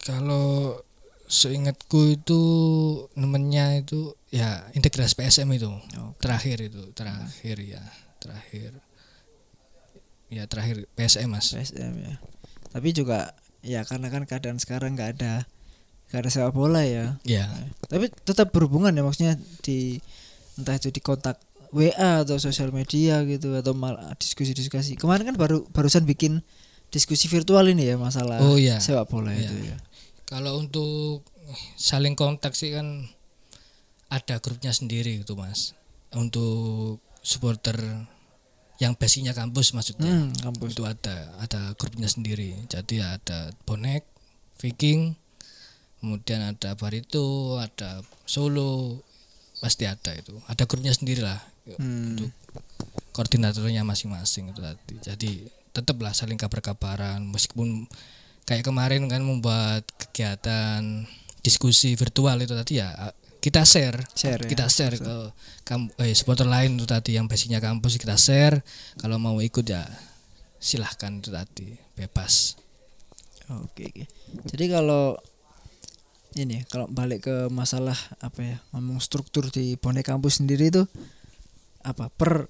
Kalau 0.00 0.80
seingatku 1.28 2.16
itu 2.16 2.42
namanya 3.20 3.76
itu 3.76 4.16
ya 4.32 4.64
integras 4.72 5.12
PSM 5.12 5.52
itu. 5.52 5.68
Oke. 6.00 6.24
Terakhir 6.24 6.58
itu, 6.64 6.82
terakhir 6.96 7.56
ya, 7.60 7.84
terakhir. 8.16 8.80
Ya 10.32 10.48
terakhir 10.48 10.88
PSM 10.92 11.28
Mas. 11.28 11.52
PSM 11.52 11.92
ya 11.98 12.14
tapi 12.68 12.88
juga 12.90 13.36
ya 13.60 13.84
karena 13.84 14.08
kan 14.08 14.24
keadaan 14.24 14.56
sekarang 14.56 14.96
nggak 14.96 15.20
ada 15.20 15.44
nggak 16.08 16.20
ada 16.20 16.30
sepak 16.30 16.50
bola 16.50 16.80
ya 16.80 17.20
Ya. 17.22 17.52
tapi 17.84 18.08
tetap 18.08 18.48
berhubungan 18.48 18.90
ya 18.90 19.00
maksudnya 19.00 19.36
di 19.60 20.00
entah 20.56 20.74
itu 20.74 20.88
di 20.88 20.98
kontak 20.98 21.36
WA 21.68 22.20
atau 22.20 22.36
sosial 22.36 22.68
media 22.68 23.20
gitu 23.24 23.52
atau 23.54 23.72
malah 23.72 24.16
diskusi-diskusi 24.16 24.96
kemarin 24.96 25.28
kan 25.28 25.36
baru 25.36 25.68
barusan 25.68 26.04
bikin 26.04 26.40
diskusi 26.88 27.28
virtual 27.28 27.64
ini 27.66 27.86
ya 27.86 27.96
masalah 27.96 28.40
Oh, 28.40 28.56
iya. 28.56 28.76
sepak 28.76 29.04
bola 29.06 29.32
Iya. 29.32 29.44
itu 29.46 29.56
ya 29.66 29.76
Kalau 30.24 30.56
untuk 30.56 31.24
saling 31.76 32.12
kontak 32.12 32.52
sih 32.52 32.72
kan 32.72 33.04
ada 34.08 34.36
grupnya 34.38 34.72
sendiri 34.72 35.20
gitu 35.20 35.32
Mas. 35.32 35.76
Untuk 36.10 37.00
supporter 37.20 37.76
yang 38.82 38.98
basicnya 38.98 39.30
kampus 39.30 39.78
maksudnya. 39.78 40.10
hmm, 40.10 40.42
kampus. 40.42 40.74
Itu 40.74 40.82
ada 40.82 41.30
ada 41.38 41.70
grupnya 41.78 42.10
sendiri. 42.10 42.66
Jadi 42.66 42.98
ada 42.98 43.54
bonek 43.62 44.02
Viking 44.58 45.14
kemudian 46.02 46.42
ada 46.42 46.74
Barito 46.74 47.62
ada 47.62 48.02
Solo 48.26 48.98
pasti 49.62 49.86
ada 49.86 50.10
itu. 50.18 50.34
Ada 50.50 50.66
grupnya 50.66 50.90
sendiri 50.90 51.22
lah 51.22 51.38
Hmm. 51.78 52.18
untuk 52.18 52.34
koordinatornya 53.14 53.86
masing-masing 53.86 54.50
itu 54.50 54.58
tadi. 54.58 54.94
Jadi 54.98 55.30
tetaplah 55.70 56.10
saling 56.10 56.34
kabar-kabaran. 56.34 57.22
Meskipun 57.30 57.86
kayak 58.42 58.66
kemarin 58.66 59.06
kan 59.06 59.22
membuat 59.22 59.86
kegiatan 59.94 61.06
diskusi 61.46 61.94
virtual 61.94 62.34
itu 62.42 62.50
tadi 62.58 62.82
ya 62.82 62.90
kita 63.42 63.66
share. 63.66 63.98
Share 64.14 64.46
ya. 64.46 64.48
kita 64.48 64.66
share. 64.70 64.94
ke 64.94 65.34
kam 65.66 65.90
eh, 65.98 66.14
supporter 66.14 66.46
lain 66.46 66.78
itu 66.78 66.86
tadi 66.86 67.18
yang 67.18 67.26
basicnya 67.26 67.58
kampus 67.58 67.98
kita 67.98 68.14
share. 68.14 68.62
Kalau 69.02 69.18
mau 69.18 69.34
ikut 69.42 69.66
ya 69.66 69.82
silahkan 70.62 71.18
itu 71.18 71.34
tadi 71.34 71.74
bebas. 71.98 72.54
Oke, 73.50 73.90
oke. 73.90 74.04
Jadi 74.46 74.64
kalau 74.70 75.18
ini 76.38 76.62
kalau 76.70 76.86
balik 76.88 77.26
ke 77.26 77.36
masalah 77.52 77.98
apa 78.22 78.40
ya 78.40 78.56
ngomong 78.72 79.02
struktur 79.02 79.50
di 79.52 79.76
bonek 79.76 80.08
kampus 80.08 80.40
sendiri 80.40 80.72
itu 80.72 80.86
apa 81.82 82.08
per 82.14 82.46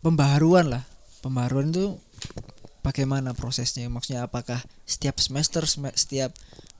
pembaharuan 0.00 0.70
lah. 0.70 0.86
Pembaharuan 1.18 1.74
itu 1.74 1.98
bagaimana 2.86 3.34
prosesnya? 3.34 3.90
Maksudnya 3.90 4.30
apakah 4.30 4.62
setiap 4.86 5.18
semester 5.18 5.66
sem- 5.66 5.94
setiap 5.98 6.30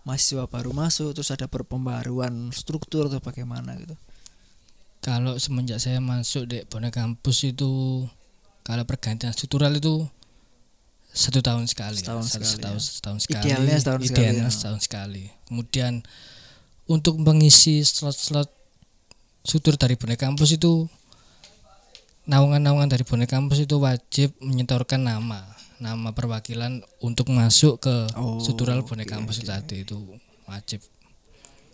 mahasiswa 0.02 0.50
baru 0.50 0.74
masuk 0.74 1.14
terus 1.14 1.30
ada 1.30 1.46
perpembaharuan 1.46 2.50
struktur 2.50 3.06
atau 3.06 3.22
bagaimana 3.22 3.78
gitu. 3.78 3.94
Kalau 5.02 5.34
semenjak 5.38 5.82
saya 5.82 5.98
masuk 5.98 6.46
di 6.46 6.62
bonek 6.66 6.94
kampus 6.94 7.50
itu 7.50 8.04
kalau 8.62 8.86
pergantian 8.86 9.34
struktural 9.34 9.74
itu 9.74 10.06
satu 11.12 11.42
tahun 11.42 11.66
sekali. 11.66 11.98
Setahun 11.98 12.24
satu 12.30 12.46
sekali, 12.46 12.52
setahun, 12.56 12.80
ya. 12.80 12.92
setahun 12.96 13.18
sekali. 13.20 13.42
Idealnya 13.42 13.76
setahun 13.78 14.00
sekali, 14.00 14.14
Idealnya 14.14 14.48
ya. 14.48 14.54
setahun 14.54 14.80
sekali. 14.80 15.24
Kemudian 15.50 15.92
untuk 16.88 17.14
mengisi 17.20 17.82
slot-slot 17.82 18.50
struktur 19.42 19.74
dari 19.74 19.98
bonek 19.98 20.22
kampus 20.22 20.54
itu 20.54 20.86
naungan-naungan 22.30 22.86
dari 22.86 23.02
bonek 23.02 23.30
kampus 23.30 23.66
itu 23.66 23.76
wajib 23.82 24.30
menyetorkan 24.38 25.02
nama 25.02 25.42
nama 25.82 26.14
perwakilan 26.14 26.78
untuk 27.02 27.34
masuk 27.34 27.82
ke 27.82 28.06
Oh, 28.14 28.38
struktural 28.38 28.86
bonek 28.86 29.10
oke, 29.10 29.14
kampus 29.18 29.42
oke, 29.42 29.50
tadi 29.50 29.82
itu 29.82 29.98
wajib. 30.46 30.78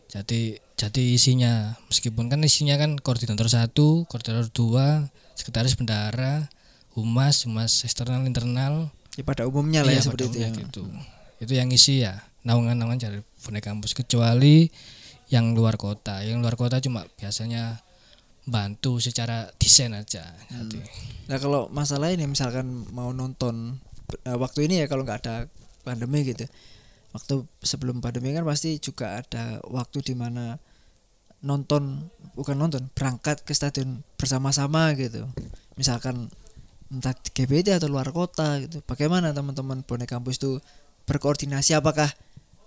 Jadi 0.08 0.56
jadi 0.74 1.02
isinya 1.12 1.76
meskipun 1.92 2.32
kan 2.32 2.40
isinya 2.40 2.80
kan 2.80 2.96
koordinator 2.96 3.44
satu 3.52 4.08
koordinator 4.08 4.48
dua 4.48 5.12
sekretaris 5.36 5.76
bendara 5.76 6.48
humas 6.96 7.44
humas 7.44 7.84
eksternal 7.84 8.24
internal. 8.24 8.88
Ya 9.20 9.22
pada 9.26 9.44
umumnya 9.44 9.84
lah 9.84 9.92
ya 9.92 10.00
Iya, 10.00 10.06
seperti 10.08 10.24
itu 10.32 10.38
ya. 10.40 10.50
gitu. 10.54 10.82
itu 11.38 11.52
yang 11.54 11.70
isi 11.70 12.02
ya 12.02 12.18
naungan-naungan 12.42 12.98
dari 12.98 13.20
bonek 13.44 13.62
kampus 13.62 13.94
kecuali 13.94 14.66
yang 15.28 15.52
luar 15.52 15.76
kota. 15.76 16.24
Yang 16.24 16.40
luar 16.40 16.56
kota 16.56 16.80
cuma 16.80 17.04
biasanya 17.20 17.84
bantu 18.48 18.96
secara 18.96 19.52
desain 19.60 19.92
aja 19.92 20.24
jadi. 20.48 20.80
Nah 21.28 21.36
kalau 21.36 21.68
masalah 21.68 22.08
ini 22.08 22.24
misalkan 22.24 22.88
mau 22.96 23.12
nonton 23.12 23.76
eh, 24.24 24.38
waktu 24.38 24.68
ini 24.68 24.84
ya 24.84 24.86
kalau 24.86 25.02
nggak 25.04 25.20
ada 25.24 25.36
pandemi 25.82 26.24
gitu, 26.24 26.44
waktu 27.12 27.44
sebelum 27.64 28.00
pandemi 28.04 28.32
kan 28.36 28.44
pasti 28.44 28.76
juga 28.80 29.20
ada 29.20 29.62
waktu 29.68 30.04
di 30.04 30.14
mana 30.16 30.60
nonton 31.38 32.10
bukan 32.34 32.58
nonton 32.58 32.90
berangkat 32.92 33.46
ke 33.46 33.54
stadion 33.54 34.02
bersama-sama 34.18 34.92
gitu. 34.98 35.28
Misalkan 35.78 36.28
entah 36.88 37.14
di 37.14 37.30
GBT 37.30 37.78
atau 37.78 37.88
luar 37.88 38.10
kota 38.10 38.58
gitu. 38.64 38.82
Bagaimana 38.84 39.30
teman-teman 39.30 39.84
bonek 39.86 40.10
kampus 40.10 40.40
itu 40.42 40.58
berkoordinasi? 41.06 41.78
Apakah 41.78 42.10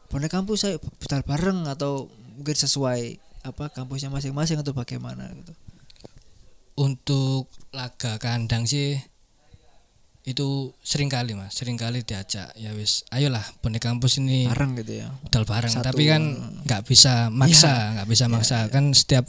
bonek 0.07 0.31
kampus 0.31 0.67
saya 0.67 0.75
putar 0.79 1.25
bareng 1.27 1.67
atau 1.67 2.07
mungkin 2.38 2.55
sesuai 2.55 3.19
apa 3.41 3.74
kampusnya 3.74 4.13
masing-masing 4.13 4.62
atau 4.62 4.71
bagaimana 4.71 5.25
gitu? 5.33 5.53
untuk 6.81 7.51
laga 7.75 8.15
kandang 8.17 8.65
sih 8.65 8.98
itu 10.24 10.48
sering 10.80 11.08
kali 11.08 11.34
mas. 11.34 11.51
Sering 11.51 11.75
kali 11.75 12.01
diajak 12.01 12.54
ya 12.54 12.72
wis 12.72 13.04
ayolah 13.10 13.42
bonek 13.60 13.82
kampus 13.82 14.18
ini 14.18 14.46
Bareng 14.46 14.74
gitu 14.75 15.00
ya. 15.00 15.10
modal 15.18 15.44
bareng. 15.44 15.72
Satu, 15.72 15.86
tapi 15.88 16.06
kan 16.06 16.22
nggak 16.62 16.82
bisa 16.84 17.28
maksa 17.30 17.98
nggak 17.98 18.08
bisa 18.08 18.25
Iya, 18.25 18.32
maksa. 18.32 18.58
iya. 18.60 18.70
kan 18.70 18.86
setiap 18.92 19.25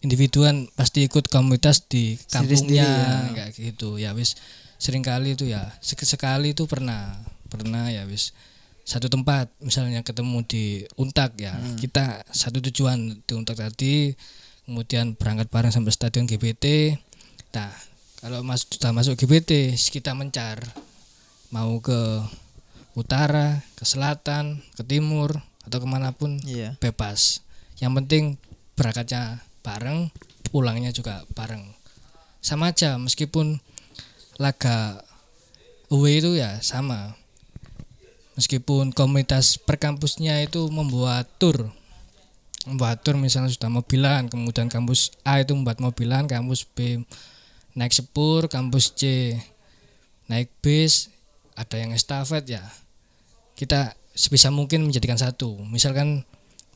individuan 0.00 0.68
pasti 0.72 1.04
ikut 1.04 1.26
komunitas 1.26 1.86
di 1.86 2.18
kampungnya 2.26 2.84
ya. 2.84 3.34
kayak 3.34 3.52
gitu. 3.54 3.96
Ya 3.96 4.12
wis 4.12 4.34
sering 4.76 5.00
kali 5.00 5.32
itu 5.32 5.46
ya. 5.46 5.72
Sek- 5.80 6.02
sekali 6.02 6.52
itu 6.52 6.66
pernah 6.66 7.16
pernah 7.46 7.86
ya 7.86 8.04
wis. 8.04 8.34
Satu 8.82 9.06
tempat 9.06 9.50
misalnya 9.58 10.02
ketemu 10.02 10.42
di 10.42 10.64
Untak 10.94 11.34
ya. 11.36 11.54
Hmm. 11.54 11.74
kita 11.74 12.22
satu 12.28 12.62
tujuan 12.62 13.18
di 13.20 13.32
Untak 13.32 13.58
tadi 13.58 14.14
kemudian 14.62 15.14
berangkat 15.14 15.46
bareng 15.46 15.70
sampai 15.70 15.90
stadion 15.90 16.26
GBT 16.26 16.98
nah 17.50 17.70
kalau 18.20 18.40
mas 18.40 18.64
sudah 18.64 18.92
masuk 18.96 19.18
GBT 19.18 19.76
kita 19.76 20.16
mencar. 20.16 20.60
Mau 21.52 21.78
ke 21.78 22.24
utara 22.96 23.62
ke 23.76 23.84
selatan 23.84 24.64
ke 24.74 24.82
timur 24.82 25.36
atau 25.68 25.78
ke 25.78 25.86
mana 25.86 26.10
pun 26.16 26.40
Iya. 26.42 26.80
bebas. 26.80 27.44
Yang 27.76 27.92
penting 28.02 28.24
berangkatnya 28.74 29.44
bareng 29.60 30.08
pulangnya 30.48 30.90
juga 30.90 31.28
bareng. 31.36 31.62
Sama 32.40 32.72
aja 32.72 32.96
meskipun 32.96 33.60
laga 34.40 35.04
away 35.92 36.24
itu 36.24 36.40
ya 36.40 36.58
sama. 36.64 37.14
Meskipun 38.36 38.92
komunitas 38.92 39.56
perkampusnya 39.56 40.44
itu 40.44 40.68
membuat 40.68 41.28
tour 41.40 41.72
membuat 42.66 43.00
tour 43.06 43.14
misalnya 43.14 43.48
sudah 43.54 43.70
mobilan 43.70 44.26
kemudian 44.26 44.66
kampus 44.66 45.14
A 45.22 45.38
itu 45.38 45.54
membuat 45.54 45.78
mobilan 45.78 46.26
kampus 46.26 46.66
B 46.66 47.06
naik 47.76 47.92
sepur 47.92 48.48
kampus 48.48 48.96
C. 48.96 49.36
Naik 50.26 50.50
bis 50.64 51.12
ada 51.54 51.76
yang 51.78 51.92
estafet 51.92 52.42
ya. 52.48 52.64
Kita 53.54 53.94
sebisa 54.16 54.48
mungkin 54.48 54.88
menjadikan 54.88 55.20
satu. 55.20 55.60
Misalkan 55.68 56.24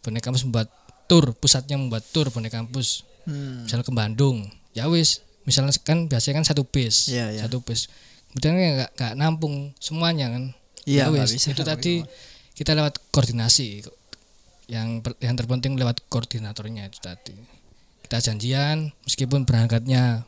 bonek 0.05 0.23
kampus 0.23 0.45
membuat 0.45 0.69
tour 1.09 1.35
pusatnya 1.35 1.81
membuat 1.81 2.07
tour 2.13 2.29
bonek 2.31 2.53
kampus. 2.53 3.03
Hmm. 3.29 3.69
misal 3.69 3.85
ke 3.85 3.93
Bandung. 3.93 4.49
Ya 4.73 4.89
wis 4.89 5.25
misalnya 5.45 5.75
kan 5.83 6.09
biasanya 6.09 6.41
kan 6.41 6.47
satu 6.47 6.63
bis 6.65 7.11
Iya, 7.11 7.33
iya. 7.35 7.41
satu 7.45 7.61
bis. 7.61 7.89
Kemudian 8.33 8.55
kan 8.55 8.63
nggak 8.79 8.91
nggak 8.97 9.15
nampung 9.19 9.75
semuanya 9.81 10.31
kan. 10.31 10.45
Iya, 10.89 11.13
Ya 11.13 11.13
wis, 11.13 11.37
bisa, 11.37 11.53
itu 11.53 11.61
tadi 11.65 12.05
kita 12.57 12.73
lewat 12.77 13.01
koordinasi. 13.13 13.85
Yang 14.71 15.03
yang 15.21 15.35
terpenting 15.35 15.77
lewat 15.77 16.07
koordinatornya 16.09 16.89
itu 16.89 17.03
tadi. 17.03 17.37
Kita 18.07 18.23
janjian 18.23 18.95
meskipun 19.05 19.45
berangkatnya 19.45 20.25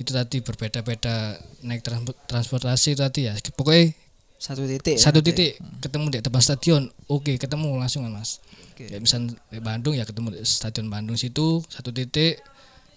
itu 0.00 0.10
tadi 0.10 0.40
berbeda-beda 0.40 1.36
naik 1.60 1.84
trans- 1.84 2.16
transportasi 2.24 2.96
itu 2.96 3.00
tadi 3.00 3.20
ya. 3.28 3.36
Pokoknya 3.52 3.92
Satu 4.34 4.64
titik. 4.64 4.96
ya, 4.96 5.00
satu 5.02 5.20
nanti. 5.20 5.28
titik 5.30 5.50
ketemu 5.78 6.04
di 6.08 6.18
depan 6.18 6.40
stadion. 6.40 6.82
Oke 7.06 7.36
ketemu 7.36 7.76
langsung 7.76 8.02
kan 8.02 8.16
mas. 8.16 8.40
Oke. 8.72 8.88
ya 8.88 8.96
misal 8.96 9.28
di 9.28 9.60
Bandung 9.60 9.92
ya 9.92 10.08
ketemu 10.08 10.32
di 10.32 10.40
stadion 10.40 10.88
Bandung 10.88 11.14
situ 11.14 11.60
satu 11.68 11.92
titik. 11.92 12.40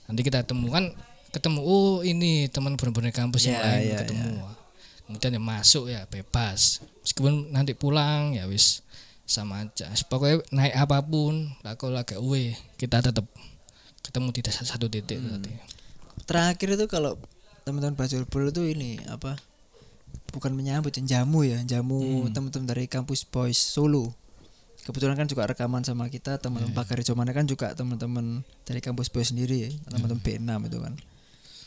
Nanti 0.08 0.22
kita 0.22 0.42
ketemu 0.42 0.72
kan 0.72 0.86
ketemu 1.30 1.60
oh 1.60 2.00
ini 2.00 2.48
teman 2.48 2.74
benar-benar 2.74 3.12
kampus 3.12 3.46
yang 3.46 3.58
Ya, 3.58 3.64
lain 3.68 3.84
ya, 3.86 3.98
ketemu. 4.00 4.32
kemudian 5.04 5.32
ya 5.32 5.42
masuk 5.42 5.86
ya 5.88 6.08
bebas. 6.08 6.80
Meskipun 7.04 7.52
nanti 7.52 7.76
pulang 7.76 8.32
ya 8.32 8.48
wis 8.48 8.80
sama 9.26 9.60
aja. 9.62 9.92
Pokoknya 10.08 10.40
naik 10.50 10.76
apa 10.78 11.04
pun 11.04 11.52
aku 11.60 11.92
lagi 11.92 12.16
uwe 12.16 12.56
kita 12.80 13.04
tetap 13.04 13.28
ketemu 14.00 14.32
di 14.32 14.40
satu 14.46 14.64
satu 14.66 14.86
titik 14.88 15.20
Hmm. 15.20 15.44
tadi 15.44 15.52
Terakhir 16.24 16.68
itu 16.74 16.86
kalau 16.88 17.20
teman-teman 17.64 17.96
Bajul 17.96 18.24
Bol 18.24 18.48
itu 18.48 18.64
ini 18.66 19.00
apa? 19.06 19.36
Bukan 20.30 20.52
menyambut 20.52 20.94
jamu 20.96 21.44
ya, 21.44 21.62
jamu 21.64 22.26
Hmm. 22.26 22.34
teman-teman 22.34 22.66
dari 22.66 22.86
kampus 22.86 23.24
Boys 23.24 23.58
Solo. 23.58 24.14
Kebetulan 24.84 25.16
kan 25.16 25.26
juga 25.26 25.46
rekaman 25.46 25.80
sama 25.80 26.08
kita 26.08 26.36
teman-teman 26.38 26.72
Iya. 26.72 26.78
Pak 26.78 26.86
Garijomana 26.90 27.32
kan 27.32 27.46
juga 27.46 27.72
teman-teman 27.72 28.42
dari 28.62 28.80
kampus 28.80 29.08
Boys 29.08 29.32
sendiri 29.32 29.58
ya, 29.62 29.70
teman-teman 29.88 30.20
B6 30.20 30.44
itu 30.66 30.78
kan. 30.78 30.94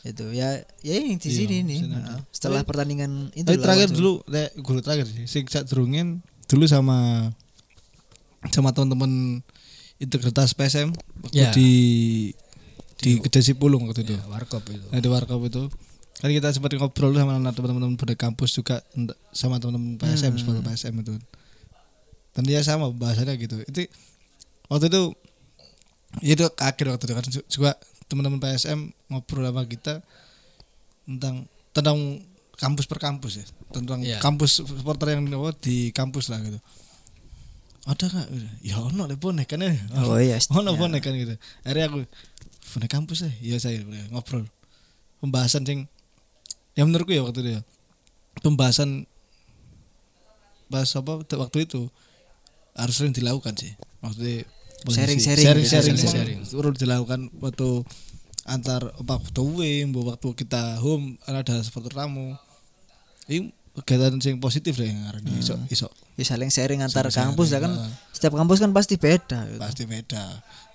Itu 0.03 0.25
ya 0.29 0.61
ya 0.79 0.93
yang 0.93 1.17
di 1.17 1.25
Iya, 1.25 1.33
sini 1.33 1.57
nih. 1.63 1.79
Nah, 1.89 2.21
setelah 2.29 2.61
Tapi- 2.61 2.69
pertandingan 2.69 3.33
itu 3.33 3.47
Tapi 3.47 3.57
terakhir 3.57 3.89
dulu 3.89 4.21
lek 4.27 4.53
guru 4.57 4.79
terakhir 4.79 5.09
sih. 5.09 5.25
Sing 5.25 5.43
sak 5.47 5.65
durungin 5.65 6.21
dulu 6.45 6.63
sama 6.63 7.29
sama 8.53 8.69
teman-teman 8.71 9.41
integritas 9.97 10.53
PSM 10.53 10.93
waktu 11.19 11.35
Ya. 11.35 11.49
di 11.51 11.71
di 12.97 13.17
Kedasi 13.19 13.53
Pulung 13.53 13.85
waktu 13.85 14.01
itu. 14.01 14.13
ya, 14.13 14.23
warkop 14.25 14.65
itu 14.67 14.85
Nah, 14.89 14.97
di 14.97 15.05
Warkop 15.05 15.41
itu 15.43 15.69
kan 16.17 16.29
kita 16.29 16.49
sempat 16.49 16.73
ngobrol 16.73 17.13
sama 17.13 17.37
teman-teman 17.47 17.93
dari 17.93 18.15
kampus 18.15 18.49
juga 18.51 18.81
sama 19.31 19.61
teman-teman 19.61 19.95
PSM 19.95 20.33
Hmm. 20.33 20.39
supporter 20.39 20.63
PSM 20.63 20.93
itu 20.97 21.13
dan 22.33 22.41
dia 22.41 22.57
sama 22.59 22.89
bahasannya 22.89 23.37
gitu 23.37 23.61
itu 23.63 23.85
waktu 24.67 24.89
itu 24.89 25.01
ya 26.19 26.33
itu 26.33 26.45
akhir 26.57 26.85
waktu 26.87 27.05
itu 27.05 27.13
kan 27.13 27.25
Ju- 27.27 27.47
juga 27.47 27.71
teman-teman 28.07 28.39
PSM 28.39 28.79
ngobrol 29.07 29.45
sama 29.45 29.61
kita 29.63 30.01
tentang 31.05 31.45
tentang 31.69 31.97
kampus 32.55 32.85
per 32.85 32.97
kampus 32.97 33.33
ya 33.37 33.45
tentang 33.69 34.01
Iya. 34.01 34.17
kampus 34.17 34.57
supporter 34.59 35.13
yang 35.13 35.29
di 35.55 35.91
kampus 35.91 36.33
lah 36.33 36.41
gitu 36.41 36.57
ada 37.85 38.03
nggak 38.03 38.27
ya 38.61 38.81
ono 38.81 39.05
le 39.05 39.15
bonek 39.15 39.47
kan 39.47 39.61
ya 39.61 39.71
Oh 40.01 40.17
iya. 40.17 40.41
ono 40.51 40.73
ya. 40.73 40.75
bonek 40.75 40.99
kan 40.99 41.13
gitu 41.13 41.37
akhirnya 41.61 41.85
aku 41.87 41.97
bonek 42.67 42.89
kampus 42.89 43.23
ya 43.23 43.31
iya 43.39 43.57
saya 43.57 43.79
ngobrol 44.09 44.43
pembahasan 45.17 45.63
sing 45.63 45.79
yang 46.73 46.87
menurutku 46.87 47.09
ya 47.09 47.23
waktu 47.23 47.39
itu 47.41 47.51
ya 47.57 47.61
pembahasan 48.39 49.07
bahas 50.67 50.91
apa 50.93 51.23
waktu 51.23 51.57
itu 51.63 51.87
harus 52.75 52.93
sering 52.93 53.15
dilakukan 53.15 53.55
sih 53.55 53.71
maksudnya 53.99 54.43
posisi- 54.83 54.99
Sharing-sharing 54.99 55.41
sharing 55.41 55.63
gitu, 55.63 55.73
sharing, 55.73 55.95
sharing-sharing. 55.97 56.39
perlu 56.45 56.71
dilakukan 56.75 57.19
waktu 57.39 57.69
antar 58.45 58.81
waktu 59.01 59.43
mbok 59.85 60.03
waktu 60.13 60.27
kita 60.37 60.77
home 60.77 61.17
ada 61.25 61.59
supporter 61.59 61.97
tamu 61.97 62.35
ini 63.25 63.49
kegiatan 63.73 64.17
sing 64.17 64.37
positif 64.37 64.75
deh 64.75 64.85
yang 64.85 65.01
ngarani 65.03 65.31
iso 65.37 65.55
iso 65.67 65.89
Ya 66.17 66.25
saling 66.25 66.49
sharing 66.49 66.81
antar 66.81 67.05
Saling 67.07 67.29
kampus 67.29 67.47
ya 67.47 67.61
sharing, 67.61 67.73
kan. 67.77 67.85
heeh. 67.85 67.91
Setiap 68.09 68.33
kampus 68.33 68.57
kan 68.57 68.71
pasti 68.73 68.97
beda. 68.97 69.37
gitu. 69.47 69.59
pasti 69.61 69.83
beda 69.85 70.23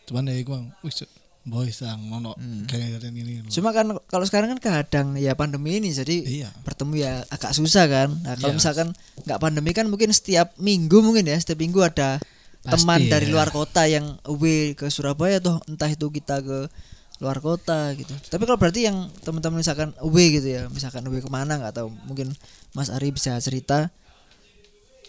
cuman 0.02 0.26
ya 0.26 0.34
iku 0.36 0.54
wis 0.82 1.02
boy 1.42 1.74
sang 1.74 1.98
mono 2.06 2.38
kayak 2.70 3.02
ini 3.02 3.42
Cuma 3.50 3.74
kan 3.74 3.90
kalau 4.06 4.22
sekarang 4.22 4.54
kan 4.54 4.60
kadang 4.62 5.18
ya 5.18 5.34
pandemi 5.34 5.82
ini 5.82 5.90
jadi 5.90 6.22
iya 6.22 6.48
bertemu 6.62 6.94
ya 7.02 7.12
agak 7.26 7.50
susah 7.50 7.90
kan. 7.90 8.14
Nah, 8.22 8.38
kalau 8.38 8.54
Iya. 8.54 8.58
misalkan 8.62 8.88
nggak 9.26 9.40
pandemi 9.42 9.70
kan 9.74 9.90
mungkin 9.90 10.14
setiap 10.14 10.54
minggu 10.62 11.02
mungkin 11.02 11.26
ya, 11.26 11.34
setiap 11.42 11.58
minggu 11.58 11.82
ada 11.82 12.22
Pasti, 12.62 12.70
teman 12.78 13.00
dari 13.10 13.26
ya. 13.26 13.32
luar 13.34 13.50
kota 13.50 13.82
yang 13.90 14.22
away 14.22 14.78
ke 14.78 14.86
Surabaya 14.86 15.42
tuh 15.42 15.58
entah 15.66 15.90
itu 15.90 16.06
kita 16.14 16.38
ke 16.46 16.70
luar 17.18 17.38
kota 17.42 17.90
gitu. 17.98 18.14
Tapi 18.30 18.42
kalau 18.46 18.58
berarti 18.58 18.86
yang 18.86 19.10
teman-teman 19.26 19.62
misalkan 19.62 19.90
away 19.98 20.38
gitu 20.38 20.46
ya, 20.46 20.62
misalkan 20.70 21.02
away 21.10 21.18
ke 21.18 21.30
mana 21.30 21.58
nggak 21.58 21.74
tahu, 21.74 21.90
mungkin 22.06 22.30
Mas 22.70 22.86
Ari 22.86 23.10
bisa 23.10 23.34
cerita. 23.42 23.90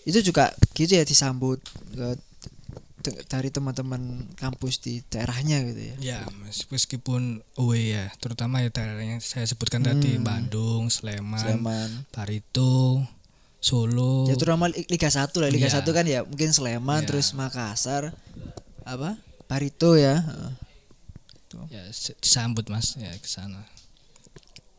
Itu 0.03 0.19
juga 0.19 0.49
gitu 0.73 0.97
ya 0.97 1.05
disambut 1.05 1.61
ke 1.93 2.17
dari 3.03 3.49
teman-teman 3.49 4.01
kampus 4.33 4.79
di 4.79 5.03
daerahnya 5.03 5.59
gitu 5.65 5.81
ya. 5.83 5.95
Ya, 5.99 6.19
mes- 6.37 6.65
meskipun 6.65 7.21
away 7.55 7.91
ya, 7.91 8.07
terutama 8.17 8.59
ya 8.59 8.69
daerah 8.69 8.97
yang 8.97 9.19
saya 9.19 9.43
sebutkan 9.43 9.81
tadi 9.81 10.15
Hmm. 10.15 10.23
Bandung, 10.23 10.87
Sleman, 10.87 11.37
Sleman. 11.37 11.89
Barito, 12.09 13.03
Solo. 13.59 14.27
Ya 14.27 14.35
terutama 14.35 14.67
Li- 14.67 14.87
Liga 14.87 15.07
1 15.07 15.39
lah. 15.39 15.47
Liga 15.47 15.67
Iya. 15.67 15.79
1 15.79 15.91
kan 15.91 16.03
ya 16.03 16.21
mungkin 16.21 16.49
Sleman 16.49 17.01
Iya. 17.01 17.07
terus 17.07 17.31
Makassar 17.31 18.11
apa? 18.83 19.19
Barito 19.45 19.95
ya. 19.95 20.19
Heeh. 20.19 20.51
ya 21.69 21.85
disambut 22.17 22.65
Mas 22.65 22.97
ya 22.97 23.13
ke 23.13 23.29
sana. 23.29 23.61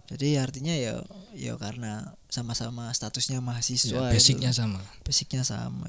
Jadi 0.05 0.37
artinya 0.37 0.75
ya 0.75 1.01
ya 1.33 1.55
karena 1.55 2.13
sama-sama 2.29 2.91
statusnya 2.91 3.39
Ya, 3.39 3.47
mahasiswa 3.47 4.11
basicnya 4.11 4.51
itu. 4.51 4.59
sama. 4.59 4.83
basicnya 5.01 5.43
sama. 5.43 5.87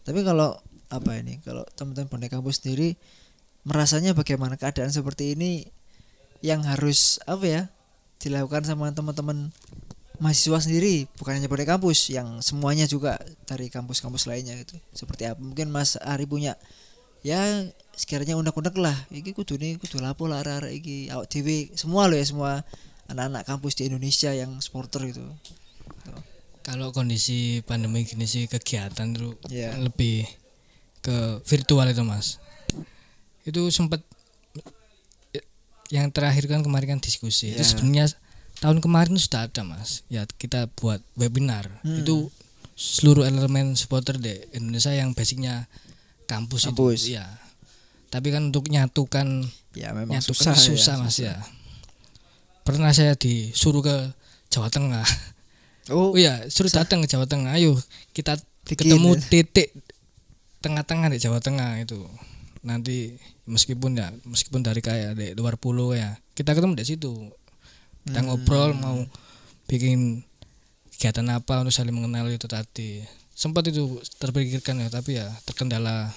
Tapi 0.00 0.22
kalau 0.22 0.56
apa 0.90 1.16
ini? 1.16 1.38
Kalau 1.46 1.64
teman-teman 1.78 2.10
bonek 2.10 2.30
kampus 2.34 2.60
sendiri 2.60 2.98
merasanya 3.64 4.12
bagaimana 4.12 4.58
keadaan 4.58 4.90
seperti 4.90 5.38
ini 5.38 5.64
yang 6.44 6.64
harus 6.66 7.20
apa 7.24 7.46
ya? 7.46 7.62
dilakukan 8.20 8.68
sama 8.68 8.92
teman-teman 8.92 9.48
mahasiswa 10.20 10.60
sendiri, 10.60 11.08
bukan 11.16 11.40
hanya 11.40 11.48
bonek 11.48 11.64
kampus, 11.64 12.12
yang 12.12 12.44
semuanya 12.44 12.84
juga 12.84 13.16
dari 13.48 13.72
kampus-kampus 13.72 14.28
lainnya 14.28 14.52
gitu. 14.60 14.76
Seperti 14.92 15.24
apa? 15.24 15.40
Mungkin 15.40 15.72
Mas 15.72 15.96
Ari 15.96 16.28
punya 16.28 16.60
ya 17.24 17.40
sekiranya 17.96 18.36
unek-unek 18.36 18.76
lah 18.80 18.96
iki 19.12 19.36
kudu 19.36 19.60
nih 19.60 19.76
kudu 19.76 20.00
lapo 20.00 20.24
lah 20.24 20.40
arek 20.40 20.72
iki 20.72 21.12
awak 21.12 21.28
dhewe 21.28 21.68
semua 21.76 22.08
loh 22.08 22.16
ya 22.16 22.24
semua 22.24 22.64
anak-anak 23.12 23.44
kampus 23.44 23.76
di 23.76 23.92
Indonesia 23.92 24.32
yang 24.32 24.56
supporter 24.60 25.04
gitu. 25.08 25.24
Kalau 26.60 26.92
kondisi 26.92 27.64
pandemi 27.64 28.04
gini 28.04 28.28
sih 28.28 28.44
kegiatan 28.44 29.16
tuh 29.16 29.36
Iya. 29.48 29.80
lebih 29.80 30.28
ke 31.00 31.16
virtual 31.42 31.86
itu 31.86 32.02
Mas. 32.02 32.36
Itu 33.42 33.66
sempat 33.70 34.04
yang 35.90 36.06
terakhir 36.08 36.46
kan 36.46 36.62
kemarin 36.62 36.96
kan 36.96 37.00
diskusi. 37.02 37.50
Itu 37.50 37.60
Iya. 37.60 37.66
sebenarnya 37.66 38.06
tahun 38.60 38.78
kemarin 38.78 39.16
sudah 39.16 39.50
ada 39.50 39.62
Mas. 39.64 40.06
Ya 40.06 40.22
kita 40.28 40.70
buat 40.72 41.02
webinar. 41.14 41.66
Hmm. 41.82 41.98
Itu 41.98 42.30
seluruh 42.74 43.26
elemen 43.26 43.74
supporter 43.74 44.16
di 44.16 44.30
Indonesia 44.52 44.94
yang 44.94 45.12
basicnya 45.12 45.66
kampus, 46.24 46.70
Kampus. 46.70 47.04
itu. 47.04 47.18
Iya. 47.18 47.26
Tapi 48.08 48.28
kan 48.30 48.48
untuk 48.48 48.66
nyatukan 48.66 49.46
Ya 49.70 49.94
memang 49.94 50.18
nyatukan 50.18 50.50
susah, 50.50 50.58
susah, 50.58 50.94
ya, 50.96 51.02
Mas 51.02 51.16
ya. 51.16 51.34
Pernah 52.62 52.90
saya 52.90 53.14
disuruh 53.14 53.80
ke 53.80 53.96
Jawa 54.48 54.66
Tengah. 54.68 55.06
Oh, 55.90 56.10
Oh 56.10 56.14
iya, 56.14 56.46
suruh 56.46 56.70
datang 56.70 57.02
ke 57.02 57.06
Jawa 57.06 57.26
Tengah. 57.26 57.54
Ayo 57.54 57.74
kita 58.10 58.38
Bikin, 58.62 58.94
ketemu 58.94 59.10
ya. 59.14 59.22
titik 59.26 59.68
tengah-tengah 60.60 61.08
di 61.12 61.18
Jawa 61.20 61.40
Tengah 61.40 61.80
itu. 61.80 62.04
Nanti 62.60 63.16
meskipun 63.48 63.96
ya 63.96 64.12
meskipun 64.28 64.60
dari 64.60 64.84
kayak 64.84 65.16
di 65.16 65.32
luar 65.32 65.56
pulau 65.56 65.96
ya, 65.96 66.20
kita 66.36 66.52
ketemu 66.52 66.76
di 66.76 66.84
situ. 66.84 67.12
Kita 68.04 68.20
Hmm. 68.20 68.32
ngobrol 68.32 68.72
mau 68.76 68.96
bikin 69.68 70.24
kegiatan 70.96 71.24
apa 71.32 71.64
untuk 71.64 71.72
saling 71.72 71.96
mengenal 71.96 72.28
itu 72.28 72.44
tadi. 72.44 73.00
Sempat 73.32 73.72
itu 73.72 74.00
terpikirkan 74.20 74.84
ya, 74.84 74.88
tapi 74.92 75.16
ya 75.16 75.28
terkendala 75.48 76.12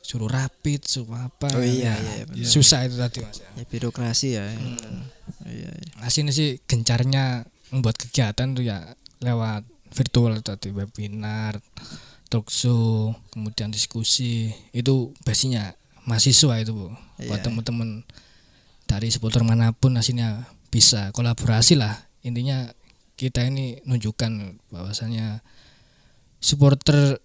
suruh 0.00 0.30
rapid, 0.30 0.86
suruh 0.86 1.26
apa. 1.26 1.50
Oh 1.54 1.62
iya, 1.62 1.94
ya, 1.98 2.12
iya, 2.22 2.24
benar. 2.30 2.46
Susah 2.46 2.86
itu 2.86 2.94
tadi 2.94 3.22
Mas 3.26 3.42
ya. 3.42 3.50
ya 3.58 3.64
birokrasi 3.66 4.28
ya. 4.38 4.46
Hmm. 4.54 5.02
Iya, 5.46 5.70
iya. 5.70 5.92
Aslinya 6.02 6.30
sih 6.30 6.62
gencarnya 6.66 7.42
membuat 7.74 7.98
kegiatan 7.98 8.54
tuh 8.54 8.62
ya 8.62 8.94
lewat 9.22 9.66
virtual 9.90 10.38
tadi 10.42 10.70
webinar, 10.70 11.58
talk 12.30 12.46
show, 12.48 13.12
kemudian 13.34 13.74
diskusi 13.74 14.54
itu 14.70 15.10
basicnya 15.26 15.74
mahasiswa 16.06 16.62
itu 16.62 16.72
bu. 16.72 16.88
Buat 17.26 17.42
teman-teman 17.42 18.06
dari 18.86 19.10
supporter 19.10 19.42
mana 19.42 19.74
pun 19.74 19.98
aslinya 19.98 20.46
bisa 20.70 21.10
kolaborasi 21.10 21.74
lah 21.74 22.06
intinya 22.22 22.70
kita 23.18 23.44
ini 23.44 23.82
nunjukkan 23.84 24.62
bahwasanya 24.72 25.44
supporter 26.40 27.20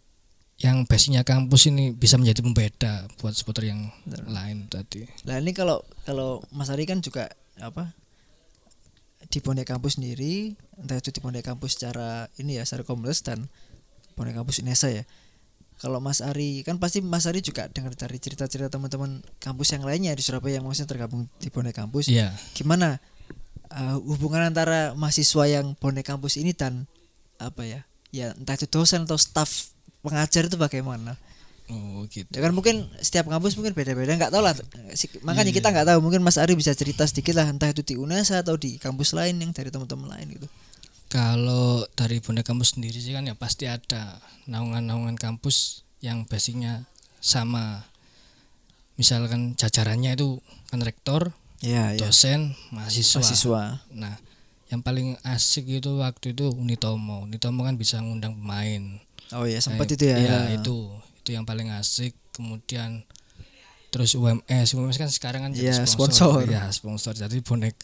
yang 0.59 0.87
basicnya 0.87 1.23
kampus 1.23 1.67
ini 1.71 1.91
bisa 1.91 2.15
menjadi 2.15 2.43
pembeda 2.43 2.93
buat 3.19 3.35
supporter 3.35 3.71
yang 3.71 3.91
lain 4.07 4.67
tadi. 4.71 5.07
Nah 5.27 5.39
ini 5.39 5.51
kalau 5.51 5.83
kalau 6.03 6.43
Mas 6.51 6.71
Ari 6.71 6.87
kan 6.87 6.99
juga 6.99 7.31
apa 7.59 7.95
di 9.27 9.39
Bonek 9.43 9.67
Kampus 9.67 9.99
sendiri 9.99 10.55
entah 10.79 10.99
itu 10.99 11.11
di 11.11 11.19
Bonek 11.19 11.43
Kampus 11.43 11.79
secara 11.79 12.27
ini 12.39 12.59
ya 12.59 12.63
secara 12.63 12.87
komunitas 12.87 13.23
dan 13.23 13.47
Bonek 14.15 14.33
Kampus 14.35 14.63
Inesa 14.63 14.89
ya. 14.89 15.03
Kalau 15.75 15.99
Mas 15.99 16.23
Ari 16.23 16.63
kan 16.63 16.79
pasti 16.79 17.03
Mas 17.03 17.27
Ari 17.27 17.43
juga 17.43 17.67
dengar 17.67 17.91
dari 17.99 18.15
cerita-cerita 18.15 18.71
teman-teman 18.71 19.19
kampus 19.43 19.75
yang 19.75 19.83
lainnya 19.83 20.15
di 20.15 20.23
Surabaya 20.23 20.57
yang 20.57 20.65
maksudnya 20.65 20.87
tergabung 20.87 21.27
di 21.37 21.51
Bonek 21.51 21.75
Kampus. 21.75 22.07
Iya. 22.07 22.31
Gimana 22.55 22.97
uh, 23.75 23.99
hubungan 23.99 24.47
antara 24.47 24.95
mahasiswa 24.95 25.43
yang 25.51 25.75
Bonek 25.75 26.07
Kampus 26.07 26.39
ini 26.39 26.55
dan 26.55 26.87
apa 27.35 27.67
ya? 27.67 27.83
Ya 28.15 28.31
entah 28.39 28.55
itu 28.55 28.71
dosen 28.71 29.03
atau 29.03 29.19
staf 29.19 29.75
pengajar 29.99 30.47
itu 30.47 30.55
bagaimana? 30.55 31.19
Oh 31.65 32.05
gitu. 32.07 32.29
Ya 32.29 32.45
kan 32.45 32.53
mungkin 32.53 32.85
setiap 33.01 33.25
kampus 33.25 33.57
mungkin 33.57 33.73
beda-beda 33.73 34.13
nggak 34.13 34.29
tahu 34.29 34.45
lah. 34.45 34.53
Makanya 35.25 35.49
kita 35.49 35.73
nggak 35.73 35.87
tahu 35.89 35.99
mungkin 35.99 36.21
Mas 36.21 36.37
Ari 36.37 36.53
bisa 36.53 36.71
cerita 36.77 37.03
sedikit 37.09 37.33
lah 37.33 37.49
entah 37.49 37.73
itu 37.73 37.81
di 37.81 37.97
UNESA 37.97 38.45
atau 38.45 38.53
di 38.53 38.77
kampus 38.77 39.17
lain 39.17 39.41
yang 39.41 39.49
dari 39.49 39.73
teman-teman 39.73 40.13
lain 40.13 40.37
gitu. 40.37 40.47
Kalau 41.15 41.87
dari 41.95 42.19
Bonek 42.19 42.43
Kampus 42.43 42.75
sendiri 42.75 42.99
sih 42.99 43.15
kan 43.15 43.23
ya 43.23 43.39
pasti 43.39 43.71
ada 43.71 44.19
naungan-naungan 44.51 45.15
kampus 45.15 45.87
yang 46.03 46.27
basicnya 46.27 46.83
sama. 47.23 47.87
Misalkan 48.99 49.55
jajarannya 49.55 50.19
itu 50.19 50.43
kan 50.67 50.83
rektor, 50.83 51.31
Iya, 51.63 51.95
dosen, 51.95 52.51
mahasiswa. 52.75 53.23
Mahasiswa. 53.23 53.61
Nah, 53.95 54.15
yang 54.67 54.83
paling 54.83 55.15
asik 55.23 55.71
itu 55.71 56.03
waktu 56.03 56.35
itu 56.35 56.51
Unitomo. 56.51 57.23
Unitomo 57.23 57.63
kan 57.63 57.79
bisa 57.79 58.03
ngundang 58.03 58.35
pemain. 58.35 58.99
Oh 59.31 59.47
iya 59.47 59.63
sempat 59.63 59.87
Eh, 59.87 59.95
itu 59.95 60.05
ya. 60.11 60.17
Iya, 60.19 60.37
itu. 60.59 60.91
Itu 61.23 61.29
yang 61.31 61.47
paling 61.47 61.71
asik. 61.71 62.11
Kemudian 62.35 63.07
terus 63.87 64.19
UMS. 64.19 64.75
UMS 64.75 64.99
kan 64.99 65.07
sekarang 65.07 65.47
kan 65.47 65.51
jadi 65.55 65.79
Iya, 65.79 65.87
sponsor. 65.87 66.43
sponsor. 66.43 66.51
Iya, 66.51 66.63
sponsor. 66.75 67.13
Jadi 67.15 67.39
bonek 67.39 67.79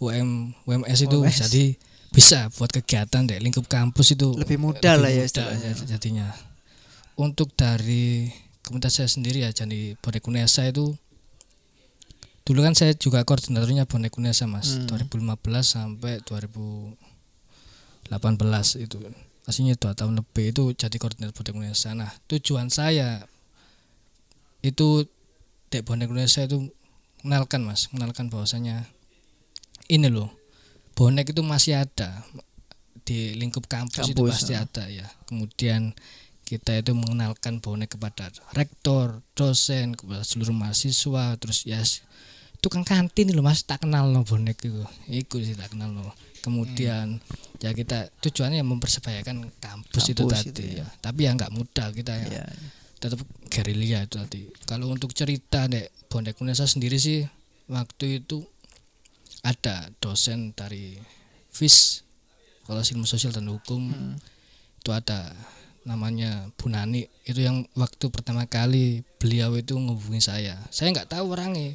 UM 0.00 0.56
UMS 0.64 1.04
itu 1.04 1.20
UMS. 1.20 1.36
jadi 1.46 1.76
bisa 2.12 2.52
buat 2.54 2.68
kegiatan 2.68 3.24
deh 3.24 3.40
lingkup 3.40 3.64
kampus 3.66 4.12
itu 4.12 4.36
Lebih 4.36 4.60
mudah 4.60 4.94
lah 4.94 5.08
ya 5.08 5.24
istilahnya. 5.24 5.72
ya 5.72 5.96
jadinya. 5.96 6.28
Untuk 7.16 7.52
dari 7.52 8.28
komunitas 8.62 8.94
saya 8.94 9.08
sendiri 9.08 9.40
ya 9.40 9.50
jadi 9.50 9.96
bonek 9.98 10.24
Unesa 10.24 10.62
itu 10.64 10.94
dulu 12.42 12.60
kan 12.60 12.74
saya 12.74 12.92
juga 12.92 13.22
koordinatornya 13.22 13.86
bonek 13.86 14.14
Unesa 14.14 14.44
Mas 14.44 14.76
Hmm. 14.76 14.86
2015 14.86 15.36
sampai 15.62 16.20
2018 16.20 16.98
itu 18.78 18.96
aslinya 19.42 19.74
dua 19.74 19.92
tahun 19.92 20.18
lebih 20.18 20.50
itu 20.50 20.64
jadi 20.72 20.96
koordinator 20.96 21.34
bonek 21.34 21.54
Indonesia 21.56 21.90
nah 21.92 22.10
tujuan 22.26 22.68
saya 22.68 23.26
itu 24.60 25.06
dek 25.68 25.82
bonek 25.82 26.06
Indonesia 26.06 26.42
itu 26.42 26.70
mengenalkan 27.22 27.62
mas 27.62 27.90
mengenalkan 27.90 28.26
bahwasanya 28.28 28.86
ini 29.88 30.06
loh 30.06 30.30
bonek 31.02 31.34
itu 31.34 31.42
masih 31.42 31.82
ada. 31.82 32.22
Di 33.02 33.34
lingkup 33.34 33.66
kampus, 33.66 34.14
itu 34.14 34.22
Kampus, 34.22 34.46
pasti 34.46 34.54
ah. 34.54 34.62
ada 34.62 34.86
ya. 34.86 35.10
Kemudian 35.26 35.90
kita 36.46 36.78
itu 36.78 36.94
mengenalkan 36.94 37.58
bonek 37.58 37.98
kepada 37.98 38.30
rektor 38.54 39.26
dosen 39.34 39.98
kepada 39.98 40.22
seluruh 40.22 40.54
mahasiswa 40.54 41.34
terus 41.40 41.66
ya 41.66 41.82
tukang 42.62 42.86
kantin 42.86 43.34
loh 43.34 43.42
mas. 43.42 43.66
Tak 43.66 43.82
kenal 43.82 44.14
no 44.14 44.22
bonek 44.22 44.62
itu. 44.62 44.86
Itu 45.10 45.42
sih 45.42 45.58
tak 45.58 45.74
kenal 45.74 45.90
no. 45.90 46.14
Kemudian 46.46 47.18
ya 47.58 47.74
kita 47.74 48.10
tujuannya 48.22 48.62
mempersebayakan 48.62 49.50
kampus, 49.58 50.10
itu 50.10 50.22
Kampus 50.26 50.42
tadi 50.42 50.50
itu 50.50 50.62
ya. 50.82 50.86
tapi 50.98 51.26
ya 51.26 51.34
nggak 51.34 51.54
mudah 51.54 51.90
kita 51.90 52.14
ya. 52.18 52.26
Iya. 52.38 52.46
tetap 53.02 53.18
gerilya 53.50 54.06
itu 54.06 54.14
tadi. 54.14 54.46
Kalau 54.62 54.86
untuk 54.86 55.10
cerita 55.10 55.66
dek 55.66 55.90
bonek 56.06 56.38
Indonesia 56.38 56.70
sendiri 56.70 57.02
sih 57.02 57.26
waktu 57.66 58.22
itu 58.22 58.46
ada 59.42 59.90
dosen 59.98 60.54
dari 60.54 60.96
FIS 61.50 62.02
Fakultas 62.62 62.94
Ilmu 62.94 63.06
Sosial 63.06 63.34
dan 63.34 63.50
Hukum. 63.50 63.90
Hmm. 63.90 64.16
itu 64.82 64.90
ada 64.90 65.30
namanya 65.86 66.50
Bu 66.58 66.70
Nani. 66.70 67.06
Itu 67.26 67.42
yang 67.42 67.66
waktu 67.74 68.10
pertama 68.10 68.46
kali 68.46 69.02
beliau 69.18 69.54
itu 69.58 69.74
ngehubungi 69.74 70.22
saya. 70.22 70.58
Saya 70.70 70.90
nggak 70.94 71.10
tahu 71.10 71.34
orangnya. 71.34 71.74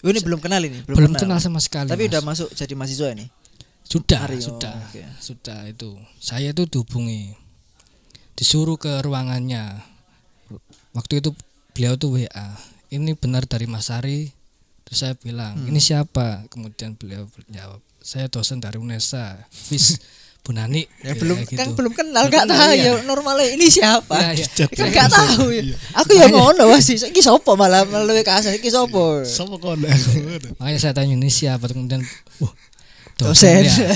Oh, 0.00 0.08
ini 0.08 0.24
belum 0.24 0.40
kenal 0.40 0.64
ini, 0.64 0.80
belum, 0.80 0.96
belum, 0.96 1.12
kenal. 1.12 1.36
sama 1.36 1.60
sekali 1.60 1.92
Tapi 1.92 2.08
Mas. 2.08 2.10
udah 2.10 2.22
masuk 2.24 2.48
jadi 2.56 2.72
mahasiswa 2.72 3.08
ini. 3.12 3.26
sudah 3.84 4.22
Ari, 4.22 4.38
oh, 4.38 4.54
sudah. 4.54 4.76
oke. 4.86 5.02
sudah 5.18 5.58
itu. 5.66 5.90
Saya 6.22 6.54
itu 6.54 6.62
dihubungi. 6.64 7.34
Disuruh 8.38 8.78
ke 8.78 9.02
ruangannya. 9.02 9.82
Waktu 10.94 11.20
itu 11.20 11.34
beliau 11.74 11.98
tuh 12.00 12.16
WA 12.16 12.48
ini 12.90 13.14
benar 13.14 13.46
dari 13.46 13.70
Mas 13.70 13.92
Ari 13.92 14.34
terus 14.90 14.98
saya 14.98 15.14
bilang 15.14 15.54
Hmm. 15.54 15.70
ini 15.70 15.78
siapa 15.78 16.42
kemudian 16.46 16.92
beliau 16.92 17.22
jawab 17.46 17.78
saya 17.96 18.26
dosen 18.26 18.58
dari 18.58 18.74
UNESA 18.76 19.38
FIS 19.70 20.02
Bu 20.40 20.50
Nani 20.50 20.82
Ya, 20.98 21.12
Ya, 21.12 21.14
belum 21.14 21.36
gitu. 21.44 21.54
kan 21.54 21.68
belum 21.72 21.92
kenal 21.92 22.26
nggak 22.26 22.44
tahu 22.44 22.72
Iya. 22.72 22.96
ya 22.96 23.04
normalnya 23.04 23.44
ini 23.50 23.68
siapa. 23.68 24.16
Ya, 24.32 24.32
ya. 24.34 24.66
Kan 24.66 24.88
nggak 24.88 25.08
tahu 25.08 25.52
ya. 25.52 25.76
Aku 25.94 26.10
ya 26.12 26.26
ngono 26.26 26.64
sih. 26.80 26.96
Iki 26.96 27.20
sopo 27.20 27.54
malah 27.54 27.84
melalui 27.84 28.24
kasar 28.24 28.50
iki 28.50 28.66
sopo. 28.66 29.20
Sama 29.22 29.56
kono. 29.56 29.84
makanya 30.56 30.80
saya 30.80 30.96
tanya 30.96 31.12
ini 31.12 31.28
siapa 31.28 31.68
kemudian 31.68 32.00
wah 32.40 32.50
Dosen. 33.14 33.68
dosen 33.68 33.84
ya. 33.84 33.92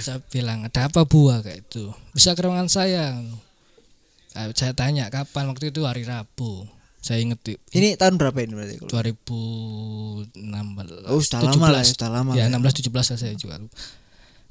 saya 0.00 0.18
bilang 0.24 0.64
ada 0.64 0.88
apa 0.88 1.04
buah 1.04 1.44
kayak 1.44 1.64
itu 1.64 1.92
bisa 2.10 2.32
ke 2.32 2.40
ruangan 2.40 2.66
saya 2.66 3.12
Ah, 4.32 4.48
saya 4.54 4.72
tanya 4.72 5.08
kapan 5.08 5.48
waktu 5.48 5.68
itu 5.68 5.82
hari 5.82 6.02
Rabu 6.02 6.64
saya 7.08 7.18
inget 7.18 7.40
di- 7.40 7.58
Ini 7.72 7.96
tahun 7.96 8.14
berapa 8.14 8.36
ini 8.38 8.52
berarti? 8.52 8.74
kalau? 8.78 8.88
2016 8.92 11.08
Oh, 11.08 11.18
sudah 11.18 11.40
lama 11.42 11.66
lah, 11.70 11.80
17. 11.80 11.88
sudah 11.88 12.08
lama. 12.10 12.30
ya 12.34 12.44
lah. 12.46 12.58
16 12.60 12.84
17 12.84 12.92
lah 12.92 13.16
saya 13.16 13.32
juga 13.32 13.54
lupa. 13.56 13.72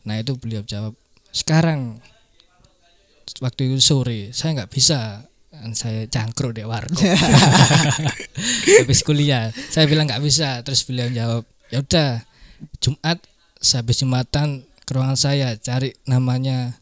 nah 0.02 0.16
itu 0.16 0.32
beliau 0.34 0.64
jawab 0.64 0.96
sekarang 1.30 2.00
waktu 3.38 3.68
itu 3.68 3.78
sore 3.80 4.32
saya 4.32 4.56
nggak 4.56 4.72
bisa 4.72 5.24
kan 5.50 5.72
saya 5.74 6.06
cangkruk 6.06 6.52
deh 6.52 6.64
warkop 6.64 6.98
habis 8.80 9.00
kuliah 9.02 9.50
saya 9.68 9.86
bilang 9.86 10.06
nggak 10.06 10.20
bisa 10.20 10.60
terus 10.62 10.82
beliau 10.82 11.08
jawab 11.10 11.42
ya 11.68 11.80
udah 11.80 12.24
Jumat 12.80 13.18
sehabis 13.56 14.00
Jumatan 14.00 14.64
ke 14.80 14.92
ruangan 14.92 15.16
saya 15.16 15.56
cari 15.56 15.92
namanya 16.04 16.76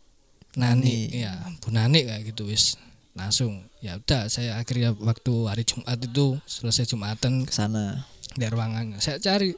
Nani, 0.54 1.10
Nani. 1.12 1.18
ya 1.18 1.34
Bu 1.60 1.70
Nani 1.70 2.04
kayak 2.04 2.22
gitu 2.30 2.46
wis 2.46 2.76
langsung 3.12 3.64
ya 3.86 4.02
udah 4.02 4.26
saya 4.34 4.58
akhirnya 4.58 4.98
waktu 4.98 5.34
hari 5.46 5.62
Jumat 5.62 6.02
itu 6.02 6.42
selesai 6.50 6.90
Jumatan 6.90 7.46
ke 7.46 7.54
sana. 7.54 8.10
di 8.36 8.44
ruangannya 8.44 9.00
saya 9.00 9.16
cari 9.22 9.56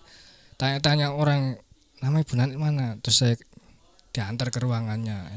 tanya-tanya 0.59 1.09
orang 1.15 1.57
namanya 1.97 2.23
Bu 2.29 2.35
Nani 2.37 2.53
mana? 2.59 2.93
Terus 3.01 3.17
saya 3.25 3.33
diantar 4.13 4.53
ke 4.53 4.61
ruangannya. 4.61 5.33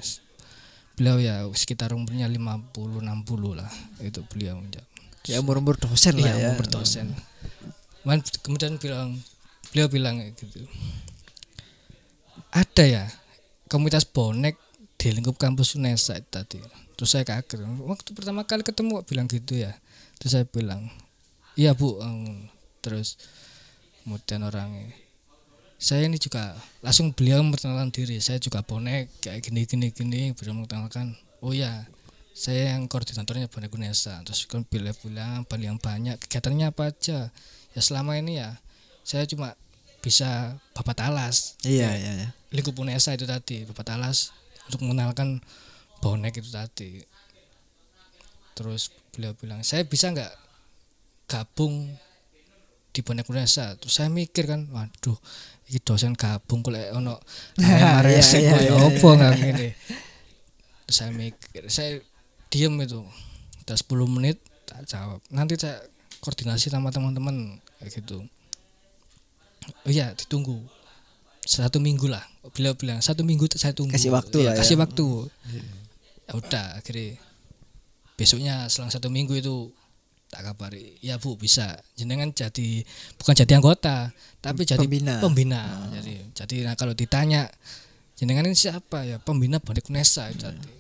Beliau 0.93 1.17
ya 1.17 1.49
sekitar 1.57 1.97
umurnya 1.97 2.29
50 2.29 3.01
60 3.01 3.57
lah 3.57 3.71
itu 4.05 4.21
beliau 4.29 4.61
menjawab. 4.61 4.85
Ya 5.25 5.41
umur-umur 5.41 5.81
dosen 5.81 6.21
lah 6.21 6.33
iya 6.33 6.37
ya. 6.37 6.47
mau 6.53 6.61
berdosen 6.61 7.17
Kemudian- 8.05 8.41
kemudian 8.45 8.73
bilang 8.77 9.09
beliau 9.73 9.89
bilang 9.89 10.21
gitu. 10.37 10.61
Ada 12.51 12.85
ya 12.85 13.05
komunitas 13.71 14.05
bonek 14.05 14.59
di 15.01 15.09
lingkup 15.17 15.39
kampus 15.41 15.79
UNESA 15.81 16.19
tadi 16.29 16.61
terus 17.01 17.17
saya 17.17 17.25
kaget. 17.25 17.65
Waktu 17.65 18.13
pertama 18.13 18.45
kali 18.45 18.61
ketemu 18.61 19.01
bilang 19.09 19.25
gitu 19.25 19.57
ya. 19.57 19.73
Terus 20.21 20.37
saya 20.37 20.45
bilang 20.45 20.93
iya 21.57 21.73
bu 21.73 21.97
Em, 22.05 22.45
terus 22.85 23.17
kemudian 24.05 24.45
orangnya 24.45 24.93
saya 25.81 26.05
ini 26.05 26.21
juga 26.21 26.53
langsung 26.85 27.17
beliau 27.17 27.41
memperkenalkan 27.41 27.89
diri. 27.89 28.21
Saya 28.21 28.37
juga 28.37 28.61
bonek 28.61 29.09
kayak 29.25 29.41
gini 29.41 29.65
gini 29.65 29.89
gini. 29.97 30.37
Beliau 30.37 30.61
memperkenalkan 30.61 31.17
oh 31.41 31.57
ya 31.57 31.89
saya 32.37 32.77
yang 32.77 32.85
koordinatornya 32.85 33.49
bonek 33.49 33.73
UNESA 33.73 34.21
terus 34.29 34.45
kan 34.45 34.61
beliau 34.69 34.93
bilang 35.01 35.49
paling 35.49 35.81
banyak 35.81 36.21
kegiatannya 36.21 36.69
apa 36.69 36.93
aja? 36.93 37.33
Ya 37.73 37.81
selama 37.81 38.21
ini 38.21 38.45
ya 38.45 38.61
saya 39.09 39.25
cuma 39.25 39.57
bisa 40.05 40.61
babat 40.77 41.01
alas. 41.01 41.57
Iya, 41.65 41.97
iya, 41.97 42.13
iya. 42.13 42.29
lingkup 42.53 42.77
UNESA 42.77 43.17
itu 43.17 43.25
tadi 43.25 43.65
babat 43.65 43.89
alas 43.97 44.37
untuk 44.69 44.85
mengenalkan 44.85 45.41
bonek 46.01 46.41
itu 46.41 46.51
tadi. 46.51 47.01
Terus 48.57 48.91
beliau 49.15 49.33
bilang 49.37 49.61
saya 49.65 49.85
bisa 49.85 50.11
nggak 50.13 50.33
gabung 51.31 51.89
di 52.91 53.01
bonek 53.07 53.31
UNESA 53.31 53.79
terus 53.79 54.03
saya 54.03 54.11
mikir 54.11 54.51
kan 54.51 54.67
waduh 54.75 55.15
ini 55.71 55.79
dosen 55.79 56.19
gabung 56.19 56.59
kok 56.59 56.75
lek 56.75 56.91
ono 56.91 57.23
Iya, 57.63 58.03
resik 58.03 58.43
iya, 58.43 58.59
ya 58.59 58.61
iya, 58.67 58.75
opo 58.75 59.15
nggak 59.15 59.33
gini 59.39 59.69
terus 60.91 60.97
saya 60.99 61.15
mikir 61.15 61.71
saya 61.71 62.03
diem 62.51 62.75
itu. 62.83 63.07
Udah 63.63 63.77
10 63.79 64.11
menit 64.11 64.43
tak 64.67 64.83
jawab. 64.91 65.23
Nanti 65.31 65.55
saya 65.55 65.79
koordinasi 66.19 66.67
sama 66.69 66.91
teman-teman 66.91 67.63
kayak 67.79 68.03
gitu. 68.03 68.27
Oh 69.87 69.91
iya 69.91 70.11
ditunggu. 70.19 70.59
Satu 71.47 71.79
minggu 71.79 72.11
lah. 72.11 72.27
Beliau 72.59 72.75
bilang 72.75 72.99
satu 72.99 73.23
minggu 73.23 73.47
saya 73.55 73.71
tunggu. 73.71 73.95
Kasih 73.95 74.11
waktu 74.11 74.43
Iya, 74.43 74.47
lah 74.51 74.55
ya. 74.59 74.61
kasih 74.67 74.77
waktu 74.83 75.07
ya 76.31 76.39
udah 76.39 76.79
akhirnya 76.79 77.19
besoknya 78.15 78.71
selang 78.71 78.95
satu 78.95 79.11
minggu 79.11 79.35
itu 79.35 79.75
tak 80.31 80.47
kabari. 80.47 80.95
Ya 81.03 81.19
bu 81.19 81.35
bisa. 81.35 81.75
Jenengan 81.99 82.31
jadi 82.31 82.87
bukan 83.19 83.35
jadi 83.35 83.59
anggota 83.59 84.15
tapi 84.39 84.63
jadi 84.63 84.87
Pembina. 84.87 85.19
pembina. 85.19 85.63
Jadi 85.91 86.15
jadi 86.31 86.57
nah, 86.71 86.79
kalau 86.79 86.95
ditanya 86.95 87.51
jenengan 88.15 88.47
ini 88.47 88.55
siapa? 88.55 89.03
Ya 89.03 89.19
pembina 89.19 89.59
bonek 89.59 89.91
Unesa 89.91 90.31
itu 90.31 90.47
tadi. 90.47 90.71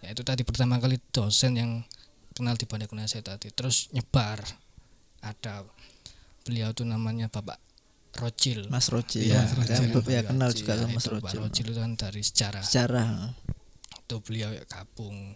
Ya 0.00 0.16
itu 0.16 0.24
tadi 0.24 0.40
pertama 0.40 0.80
kali 0.80 0.96
dosen 1.12 1.60
yang 1.60 1.84
kenal 2.32 2.56
di 2.56 2.64
Unesa 2.64 3.20
itu 3.20 3.28
tadi. 3.28 3.52
Terus 3.52 3.92
nyebar. 3.92 4.40
Ada 5.20 5.68
beliau 6.48 6.72
tuh 6.72 6.88
namanya 6.88 7.28
bapak 7.28 7.60
Rocil. 8.14 8.70
Mas 8.72 8.88
Iya, 8.88 9.42
ya, 9.42 9.52
Mas 9.58 9.68
ya, 9.68 9.76
Rocil. 9.90 10.12
ya 10.14 10.22
kenal 10.24 10.48
Rocil, 10.48 10.60
juga 10.64 10.72
ya, 10.72 10.80
sama 10.80 10.94
Mas 10.94 11.04
Pak 11.04 11.12
Roji 11.18 11.36
Rocil 11.42 11.66
itu 11.72 11.80
kan 11.82 11.92
dari 11.98 12.22
sejarah. 12.22 12.62
Sejarah 12.64 13.08
itu 14.04 14.16
beliau 14.20 14.52
ya 14.52 14.62
gabung 14.64 15.32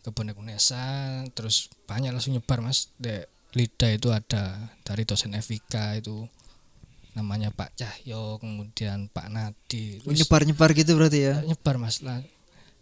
ke 0.00 0.12
Bonek 0.12 0.36
Unesa 0.36 0.84
terus 1.32 1.66
banyak 1.84 2.12
langsung 2.12 2.36
nyebar 2.36 2.60
mas. 2.60 2.92
De 2.96 3.24
Lida 3.52 3.88
itu 3.88 4.12
ada 4.12 4.68
dari 4.84 5.02
dosen 5.02 5.32
FIK 5.32 6.04
itu 6.04 6.28
namanya 7.12 7.48
Pak 7.48 7.72
Cahyo 7.74 8.36
kemudian 8.36 9.08
Pak 9.08 9.32
Nadi. 9.32 10.04
Terus 10.04 10.12
nyebar 10.20 10.44
nyebar 10.44 10.70
gitu 10.76 10.92
berarti 10.92 11.20
ya? 11.24 11.34
Nyebar 11.40 11.80
mas 11.80 12.04
lah. 12.04 12.20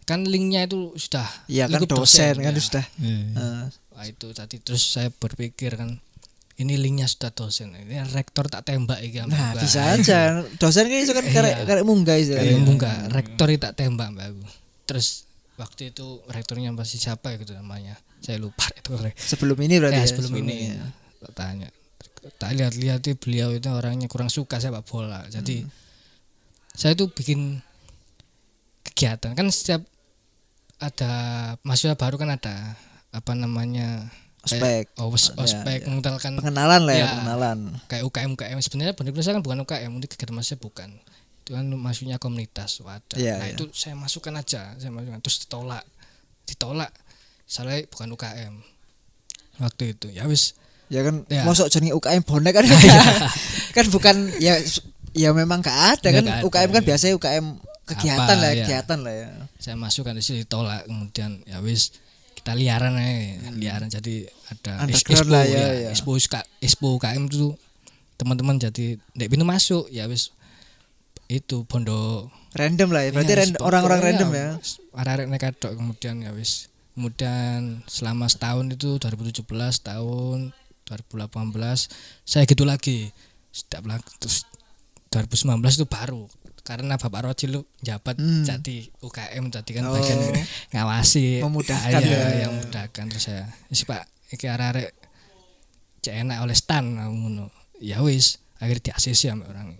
Kan 0.03 0.27
linknya 0.27 0.67
itu 0.67 0.91
sudah 0.93 1.25
Iya 1.47 1.65
kan 1.65 1.79
lingkup 1.81 2.03
dosen 2.03 2.35
kan 2.37 2.53
ya. 2.53 2.61
sudah. 2.61 2.85
Eh, 3.01 3.63
Wah, 3.95 4.05
itu 4.05 4.27
tadi 4.35 4.59
terus 4.59 4.83
saya 4.83 5.07
berpikir 5.09 5.79
kan 5.79 5.97
ini 6.55 6.75
linknya 6.75 7.07
sudah 7.07 7.31
dosen 7.31 7.71
ini 7.73 7.95
rektor 8.11 8.45
tak 8.45 8.67
tembak 8.67 8.99
iki 8.99 9.23
ambek 9.23 9.33
nah 9.33 9.55
Mbak. 9.55 9.63
bisa 9.63 9.81
aja. 9.95 10.19
Dosen 10.61 10.87
kan 10.87 10.99
itu 10.99 11.11
kan 11.11 11.25
karek 11.25 11.55
karek 11.63 11.83
munggah 11.83 12.15
itu 12.15 12.31
Kayak 12.31 12.59
enggak 12.59 12.97
rektor 13.11 13.47
itu 13.49 13.59
tak 13.59 13.75
tembak 13.75 14.11
mbak 14.11 14.31
aku 14.31 14.43
terus 14.85 15.25
waktu 15.55 15.89
itu 15.89 16.21
rektornya 16.25 16.69
masih 16.69 16.97
siapa 16.97 17.29
ya 17.29 17.37
gitu 17.37 17.53
namanya? 17.53 17.97
Saya 18.19 18.37
lupa 18.37 18.65
itu 18.77 18.95
sebelum 19.15 19.57
ini 19.59 19.77
berarti 19.77 19.97
ya, 19.97 20.03
ya? 20.03 20.09
sebelum 20.09 20.33
ini. 20.37 20.55
Ya. 20.73 20.85
tanya. 21.33 21.69
Tak 22.37 22.53
lihat-lihat 22.53 23.01
beliau 23.17 23.49
itu 23.49 23.65
orangnya 23.67 24.05
kurang 24.05 24.29
suka 24.29 24.57
sepak 24.57 24.81
bola. 24.83 25.25
Jadi 25.27 25.61
Hmm. 25.61 25.69
saya 26.71 26.93
itu 26.93 27.05
bikin 27.07 27.61
kegiatan. 28.83 29.33
Kan 29.33 29.49
setiap 29.49 29.81
ada 30.77 31.11
mahasiswa 31.61 31.95
baru 31.95 32.15
kan 32.15 32.29
ada 32.29 32.75
apa 33.09 33.31
namanya 33.31 34.11
ospek. 34.43 34.59
kayak- 34.59 34.89
oh, 34.99 35.09
os- 35.09 35.31
ospek 35.33 35.81
ya. 35.81 35.87
mengenalkan 35.87 36.35
pengenalan 36.35 36.81
lah 36.83 36.93
ya, 36.93 36.99
Ya. 36.99 37.07
pengenalan. 37.11 37.59
Kayak 37.87 38.03
UKM 38.05 38.29
UKM 38.35 38.59
sebenarnya 38.59 38.93
benar 38.93 39.09
Indonesia 39.09 39.31
kan 39.31 39.41
bukan 39.41 39.57
UKM 39.63 39.91
untuk 39.91 40.09
kegiatan 40.11 40.35
mahasiswa 40.35 40.59
bukan 40.59 40.89
itu 41.45 41.53
kan 41.53 41.69
maksudnya 41.77 42.17
komunitas 42.17 42.81
wadah. 42.81 43.21
Iya, 43.21 43.37
nah 43.37 43.45
iya. 43.45 43.53
itu 43.53 43.69
saya 43.69 43.93
masukkan 43.93 44.33
aja 44.33 44.73
saya 44.81 44.89
masukkan. 44.89 45.21
Terus 45.21 45.45
ditolak. 45.45 45.85
Ditolak. 46.49 46.89
Saya 47.45 47.85
bukan 47.85 48.17
UKM 48.17 48.53
waktu 49.61 49.93
itu. 49.93 50.09
Ya 50.09 50.25
wis. 50.25 50.57
Ya 50.89 51.05
kan 51.05 51.21
Ya. 51.29 51.45
mosok 51.45 51.69
jenenge 51.69 51.93
UKM 51.93 52.25
bonek 52.25 52.57
kan? 52.57 52.65
Kan 53.77 53.85
bukan 53.93 54.15
ya 54.41 54.57
ya 55.13 55.35
memang 55.35 55.59
gak 55.61 55.99
ada 56.01 56.07
Ya, 56.09 56.17
kan? 56.17 56.23
nggak 56.25 56.39
ada, 56.41 56.45
UKM 56.47 56.69
kan 56.73 56.81
ya. 56.81 56.87
biasanya 56.87 57.13
UKM 57.19 57.45
kegiatan 57.85 58.25
Apa, 58.25 58.41
lah 58.41 58.49
ya. 58.49 58.65
kegiatan 58.65 58.99
lah 59.05 59.13
ya. 59.13 59.27
Saya 59.61 59.75
masukkan 59.77 60.13
di 60.17 60.23
situ 60.25 60.41
ditolak. 60.41 60.89
Kemudian 60.89 61.45
ya 61.45 61.61
wis. 61.61 61.93
Kita 62.33 62.57
liaran 62.57 62.97
aja. 62.97 63.53
Liaran 63.53 63.89
jadi 63.93 64.25
ada 64.49 64.89
expo 64.89 65.13
lah, 65.29 65.45
ya, 65.45 65.53
ya, 65.53 65.67
ya. 65.85 65.89
expo 65.93 66.17
expo 66.17 66.87
UKM 66.97 67.29
itu 67.29 67.53
teman-teman 68.17 68.57
jadi 68.57 68.97
ndek 69.13 69.29
pintu 69.29 69.45
masuk. 69.45 69.85
Ya 69.93 70.09
wis 70.09 70.33
itu 71.27 71.65
bondo 71.65 72.29
random 72.53 72.89
lah 72.89 73.01
ya 73.01 73.09
berarti 73.11 73.33
sport- 73.49 73.63
orang-orang 73.63 73.99
random 74.03 74.29
ya 74.31 74.47
arek-arek 74.93 75.27
nekat 75.27 75.53
kemudian 75.59 76.21
ya 76.21 76.31
wis. 76.31 76.69
Kemudian 76.95 77.83
selama 77.85 78.25
setahun 78.25 78.71
itu 78.71 78.95
2017 78.95 79.43
tahun 79.81 80.55
2018 80.85 81.91
saya 82.23 82.43
gitu 82.45 82.63
lagi. 82.63 83.11
Setiap 83.49 83.83
lagi 83.83 84.07
terus 84.15 84.47
2019 85.09 85.59
itu 85.75 85.85
baru. 85.85 86.23
Karena 86.61 86.95
Bapak 86.95 87.29
Roji 87.29 87.45
lu 87.45 87.61
jabat 87.79 88.15
Hmm. 88.15 88.41
jadi 88.41 88.89
UKM 88.97 89.51
tadi 89.51 89.71
kan 89.71 89.85
Oh. 89.85 89.93
bagian 89.93 90.17
ngawasi. 90.71 91.43
Memudahkan 91.43 91.93
Ah, 91.93 92.01
iya, 92.01 92.17
ya. 92.17 92.29
yang 92.47 92.53
memudahkan. 92.55 93.05
Terus 93.05 93.23
saya 93.23 93.43
isi 93.67 93.83
Pak 93.83 94.01
iki 94.31 94.47
arek-arek 94.47 94.95
cek 95.99 96.15
enak 96.15 96.37
oleh 96.39 96.55
stan 96.55 96.95
ngono. 96.95 97.51
Ya 97.77 97.99
wis 97.99 98.39
akhirnya 98.55 98.81
di 98.81 98.91
ACC 98.93 99.29
sama 99.29 99.45
orang 99.45 99.75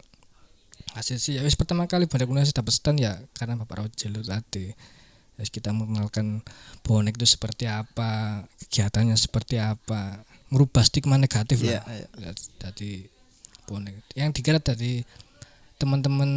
ACC 0.95 1.35
ya 1.35 1.41
wis 1.43 1.59
pertama 1.59 1.83
kali 1.91 2.07
Bandar 2.07 2.31
Indonesia 2.31 2.55
dapat 2.55 2.71
stand 2.71 3.03
ya 3.03 3.19
karena 3.35 3.59
Bapak 3.59 3.83
Rojel 3.83 4.15
itu 4.15 4.23
tadi. 4.23 4.71
Terus 5.35 5.51
kita 5.51 5.75
mengenalkan 5.75 6.39
bonek 6.87 7.19
itu 7.19 7.27
seperti 7.27 7.67
apa 7.67 8.39
kegiatannya 8.63 9.19
seperti 9.19 9.59
apa 9.59 10.23
merubah 10.47 10.87
stigma 10.87 11.19
negatif 11.19 11.59
Iya, 11.59 11.83
lah. 11.83 11.91
Iya. 11.91 12.07
Ya, 12.23 12.31
dari 12.63 13.11
bonek. 13.67 13.99
Yang 14.15 14.39
dikira 14.39 14.63
dari 14.63 15.03
teman-teman 15.75 16.31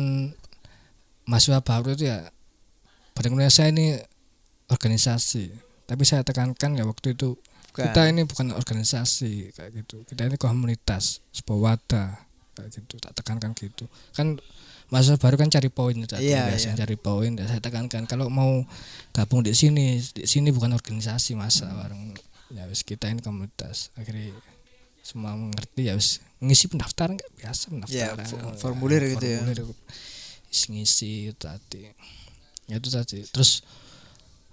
mahasiswa 1.30 1.62
baru 1.62 1.94
itu 1.94 2.10
ya 2.10 2.26
Bandar 3.14 3.30
Indonesia 3.30 3.64
ini 3.70 3.94
organisasi. 4.66 5.54
Tapi 5.86 6.02
saya 6.02 6.26
tekankan 6.26 6.74
ya 6.74 6.84
waktu 6.84 7.14
itu 7.14 7.38
Bukan. 7.70 7.94
kita 7.94 8.10
ini 8.10 8.26
bukan 8.26 8.50
organisasi 8.58 9.54
kayak 9.54 9.70
gitu. 9.86 10.02
Kita 10.02 10.26
ini 10.26 10.34
komunitas 10.34 11.22
sebuah 11.30 11.58
wadah 11.78 12.27
gitu 12.66 12.98
tak 12.98 13.14
tekankan 13.14 13.54
gitu. 13.54 13.86
Kan 14.10 14.42
masa 14.88 15.14
baru 15.14 15.36
kan 15.36 15.46
cari 15.46 15.68
poin 15.68 15.94
tadi 16.02 16.28
Iya, 16.28 16.48
biasanya 16.48 16.74
iya. 16.74 16.80
cari 16.82 16.96
poin 16.96 17.30
saya 17.36 17.60
tekankan. 17.60 18.04
Kalau 18.04 18.26
mau 18.26 18.66
gabung 19.12 19.40
di 19.40 19.52
sini 19.52 20.00
di 20.00 20.24
sini 20.24 20.48
bukan 20.48 20.72
organisasi 20.72 21.34
masa 21.34 21.66
Hmm. 21.66 21.78
bareng. 21.78 22.02
Ya 22.48 22.64
wis 22.64 22.80
kita 22.80 23.06
ini 23.06 23.20
komunitas. 23.20 23.92
Akhirnya 23.94 24.32
semua 25.00 25.32
mengerti 25.32 25.86
ya 25.86 25.94
wis. 25.94 26.18
Ngisi 26.38 26.66
pendaftaran 26.66 27.14
kayak 27.14 27.32
biasa 27.36 27.62
Ya, 27.86 28.14
pendaftaran. 28.14 28.24
fo- 28.24 28.56
formulir 28.58 29.02
gitu 29.08 29.22
ya. 29.22 29.38
formulir. 29.38 29.68
Wis 30.48 30.62
ngisi 30.66 31.28
itu 31.28 31.38
tadi. 31.38 31.92
Ya 32.64 32.76
itu 32.76 32.88
tadi. 32.88 33.20
Terus 33.24 33.60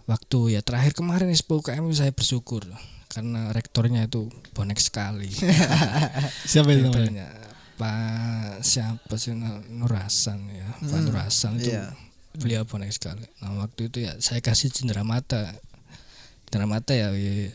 waktu 0.05 0.53
ya 0.53 0.61
terakhir 0.61 0.93
kemarin 0.93 1.31
Expo 1.31 1.57
UKM 1.57 1.87
saya 1.89 2.11
bersyukur. 2.11 2.67
Karena 3.07 3.47
rektornya 3.49 4.03
itu 4.03 4.27
bonek 4.51 4.75
sekali. 4.77 5.31
Siapa 6.51 6.67
itu 6.69 6.83
namanya? 6.85 7.31
Pak 7.75 8.63
siapa 8.63 9.13
sih? 9.19 9.35
Nur 9.35 9.59
Nur 9.67 9.91
Hasan 9.91 10.47
ya. 10.47 10.67
Pak 10.79 10.95
Hmm, 10.95 11.05
Nur 11.05 11.17
Hasan 11.19 11.59
itu 11.59 11.75
iya. 11.75 11.91
beliau 12.35 12.63
bonek 12.63 12.91
sekali? 12.91 13.27
Nah 13.43 13.59
waktu 13.59 13.91
itu 13.91 14.03
ya 14.03 14.15
saya 14.23 14.39
kasih 14.39 14.71
cendera 14.71 15.03
mata. 15.03 15.51
Cendera 16.47 16.65
mata 16.65 16.95
ya, 16.95 17.11
ya, 17.11 17.51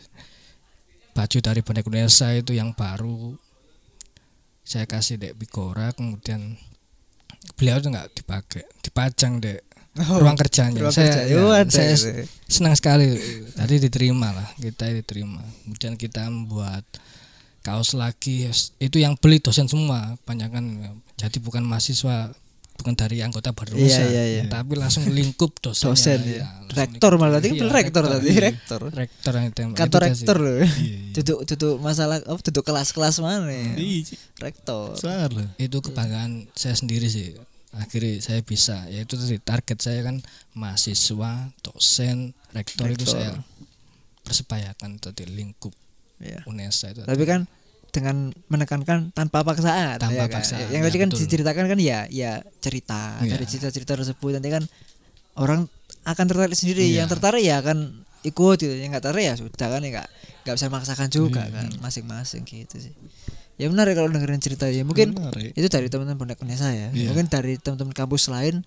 baju 1.11 1.37
dari 1.41 1.61
bonek 1.65 1.85
Indonesia 1.85 2.29
itu 2.31 2.53
yang 2.53 2.71
baru. 2.71 3.33
Saya 4.61 4.85
kasih 4.85 5.17
dek 5.17 5.35
Bigora 5.35 5.89
kemudian 5.91 6.55
beliau 7.57 7.81
itu 7.81 7.89
nggak 7.89 8.09
dipakai 8.13 8.63
dipajang 8.85 9.41
dek 9.41 9.65
ruang 9.97 10.37
kerjanya. 10.37 10.79
Ruang 10.87 10.93
saya 10.95 11.11
kerja. 11.11 11.21
ya, 11.27 11.35
Oh, 11.43 11.51
saya 11.67 11.93
gitu. 11.97 12.23
senang 12.47 12.77
sekali. 12.77 13.17
Tadi 13.57 13.75
diterima 13.81 14.31
lah 14.31 14.47
kita 14.55 14.87
diterima. 14.87 15.41
Kemudian 15.65 15.97
kita 15.97 16.29
membuat 16.31 16.85
kaos 17.61 17.93
lagi. 17.93 18.49
Itu 18.81 18.97
yang 18.97 19.17
beli 19.17 19.41
dosen 19.41 19.69
semua. 19.69 20.17
Banyak 20.25 20.49
kan 20.49 20.65
jadi 21.17 21.37
bukan 21.37 21.61
mahasiswa 21.65 22.33
bukan 22.81 22.97
dari 22.97 23.21
anggota 23.21 23.53
baru 23.53 23.77
Iya, 23.77 24.09
iya, 24.09 24.23
iya. 24.25 24.43
tapi 24.49 24.73
langsung 24.73 25.05
lingkup 25.05 25.53
dosennya. 25.61 25.93
Dosen 25.93 26.19
Iya, 26.25 26.41
ya 26.41 26.47
langsung 26.49 26.77
rektor 26.81 27.11
malah 27.21 27.37
tadi 27.37 27.47
Iya, 27.53 27.61
kan 27.61 27.69
rektor 27.69 28.03
tadi 28.09 28.27
iya. 28.33 28.41
rektor. 28.41 28.81
Rektor 28.89 29.33
yang 29.37 29.49
tembak. 29.53 29.77
Kantor 29.77 30.01
Itu 30.01 30.09
rektor 30.09 30.37
loh. 30.41 30.57
Iya, 30.57 30.65
iya. 30.81 31.13
duduk 31.13 31.39
duduk 31.45 31.75
masalah 31.77 32.17
oh 32.25 32.41
duduk 32.41 32.63
kelas-kelas 32.65 33.21
mana 33.21 33.53
ya? 33.53 33.69
Rektor. 34.41 34.97
Salah. 34.97 35.47
itu 35.61 35.77
kebanggaan 35.77 36.49
saya 36.57 36.73
sendiri 36.73 37.05
sih. 37.05 37.37
Akhirnya 37.71 38.19
saya 38.19 38.41
bisa 38.43 38.89
yaitu 38.89 39.15
tadi 39.15 39.37
target 39.39 39.77
saya 39.79 40.03
kan 40.03 40.19
mahasiswa 40.57 41.53
dosen 41.63 42.35
rektor, 42.51 42.89
itu 42.91 43.07
Rektor. 43.07 43.15
saya 43.15 43.31
persepayakan 44.27 44.99
tadi 44.99 45.23
lingkup 45.29 45.71
ya 46.21 46.39
UNESA 46.45 46.93
itu 46.93 47.01
tapi 47.03 47.23
kan 47.23 47.43
dengan 47.91 48.31
menekankan 48.47 49.11
tanpa 49.11 49.43
paksaan 49.43 49.99
Tanpa 49.99 50.15
ya 50.15 50.31
kan? 50.31 50.39
paksaan, 50.39 50.63
yang 50.71 50.79
ya, 50.79 50.87
tadi 50.87 50.97
kan 50.97 51.09
betul. 51.11 51.19
diceritakan 51.21 51.65
kan 51.67 51.75
ya 51.77 51.99
ya 52.07 52.31
cerita 52.57 53.19
Iya. 53.19 53.35
dari 53.35 53.45
cerita-cerita 53.45 53.99
tersebut 53.99 54.31
nanti 54.31 54.47
kan 54.47 54.63
orang 55.35 55.67
akan 56.03 56.25
tertarik 56.25 56.55
sendiri 56.55 56.87
Iya. 56.87 57.03
yang 57.03 57.07
tertarik 57.07 57.41
ya 57.41 57.59
akan 57.59 57.91
ikut 58.21 58.55
gitu 58.57 58.71
yang 58.71 58.89
nggak 58.89 59.03
tertarik 59.03 59.25
ya 59.27 59.33
sudah 59.35 59.67
kan 59.67 59.81
ya 59.81 59.89
nggak 59.91 60.07
nggak 60.41 60.55
bisa 60.55 60.65
memaksakan 60.67 61.07
juga 61.09 61.43
Iya. 61.43 61.51
kan 61.53 61.67
masing-masing 61.79 62.41
gitu 62.43 62.79
sih 62.79 62.93
ya 63.59 63.67
benar 63.67 63.85
ya 63.85 63.93
kalau 63.93 64.07
dengerin 64.09 64.39
cerita 64.39 64.65
ya 64.65 64.81
mungkin 64.81 65.11
Menarik. 65.11 65.51
itu 65.51 65.67
dari 65.67 65.85
teman-teman 65.85 66.17
bonek 66.17 66.39
Indonesia 66.39 66.71
ya 66.71 66.87
Iya. 66.89 67.07
mungkin 67.11 67.27
dari 67.27 67.59
teman-teman 67.59 67.91
kampus 67.91 68.31
lain 68.31 68.63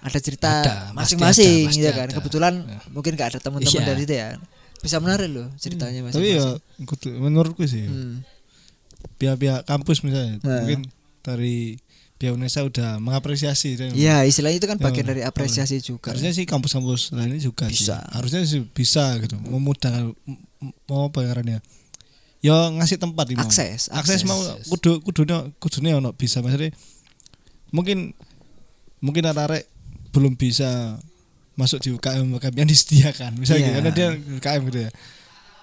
ada 0.00 0.18
cerita 0.18 0.50
masing-masing 0.96 1.70
ya 1.76 1.92
kan 1.92 2.08
ada. 2.08 2.16
kebetulan 2.16 2.54
Ya. 2.58 2.78
mungkin 2.88 3.12
nggak 3.14 3.28
ada 3.28 3.38
teman-teman 3.38 3.68
Iya. 3.76 3.86
dari 3.86 4.02
itu 4.02 4.14
ya 4.16 4.28
bisa 4.82 4.98
menarik 4.98 5.30
loh 5.30 5.46
ceritanya 5.56 6.02
Tapi 6.04 6.26
ya 6.28 6.42
masing-masing 6.42 6.84
kudu- 6.84 7.16
menurutku 7.16 7.62
sih 7.64 7.86
Hmm. 7.86 8.26
pihak-pihak 9.16 9.62
kampus 9.62 10.02
misalnya 10.02 10.38
Nah. 10.40 10.60
mungkin 10.60 10.90
dari 11.20 11.78
pihak 12.18 12.32
UNESA 12.32 12.62
udah 12.62 12.98
mengapresiasi 12.98 13.74
Iya, 13.92 14.22
istilahnya 14.22 14.54
itu 14.56 14.68
kan 14.68 14.76
Ya, 14.76 14.84
bagian 14.84 15.06
dari 15.08 15.22
apresiasi 15.22 15.78
juga. 15.78 16.10
harusnya 16.10 16.30
sih 16.30 16.42
kampus-kampus 16.44 17.10
lainnya 17.12 17.38
juga 17.40 17.66
sih. 17.66 17.82
Bisa. 17.82 17.98
harusnya 18.10 18.42
sih 18.42 18.62
bisa 18.64 19.18
gitu 19.18 19.38
memudahkan 19.38 20.14
mau 20.86 21.06
apa 21.08 21.18
caranya 21.20 21.58
ya 22.38 22.70
ngasih 22.72 22.98
tempat 22.98 23.26
ini. 23.28 23.38
Akses, 23.38 23.86
akses 23.88 24.22
akses. 24.22 24.22
mau 24.22 24.38
kudu 24.68 24.98
kudunya 25.00 25.50
kudunya 25.58 25.94
ono 25.96 26.10
bisa 26.10 26.38
maksudnya 26.38 26.70
mungkin 27.70 28.14
mungkin 28.98 29.22
arek 29.26 29.66
belum 30.10 30.34
bisa 30.34 30.98
masuk 31.52 31.78
di 31.80 31.92
UKM 31.92 32.26
UKM 32.32 32.54
yang 32.56 32.68
disediakan 32.68 33.36
misalnya 33.36 33.60
Iya. 33.60 33.66
gitu, 33.66 33.76
karena 33.76 33.90
dia 33.92 34.08
UKM 34.40 34.62
gitu 34.72 34.78
ya 34.86 34.90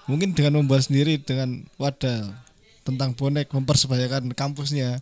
mungkin 0.06 0.28
dengan 0.34 0.52
membuat 0.58 0.82
sendiri 0.86 1.18
dengan 1.18 1.62
wadah 1.78 2.34
tentang 2.82 3.14
bonek 3.14 3.50
mempersebayakan 3.50 4.34
kampusnya 4.34 4.98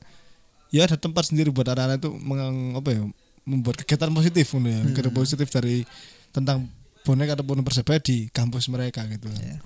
ya 0.68 0.81
ada 0.85 1.01
tempat 1.01 1.33
sendiri 1.33 1.48
buat 1.48 1.64
anak-anak 1.64 2.01
itu 2.01 2.11
meng, 2.12 2.77
apa 2.77 2.88
ya 2.92 3.01
membuat 3.48 3.81
kegiatan 3.81 4.12
positif 4.12 4.44
gitu 4.48 4.68
ya 4.68 4.81
kegiatan 4.92 5.14
positif 5.14 5.48
dari 5.48 5.88
tentang 6.29 6.68
bonek 7.05 7.33
ataupun 7.33 7.64
persebaya 7.64 7.96
di 8.01 8.29
kampus 8.29 8.68
mereka 8.68 9.05
gitu 9.09 9.29
Iya. 9.33 9.57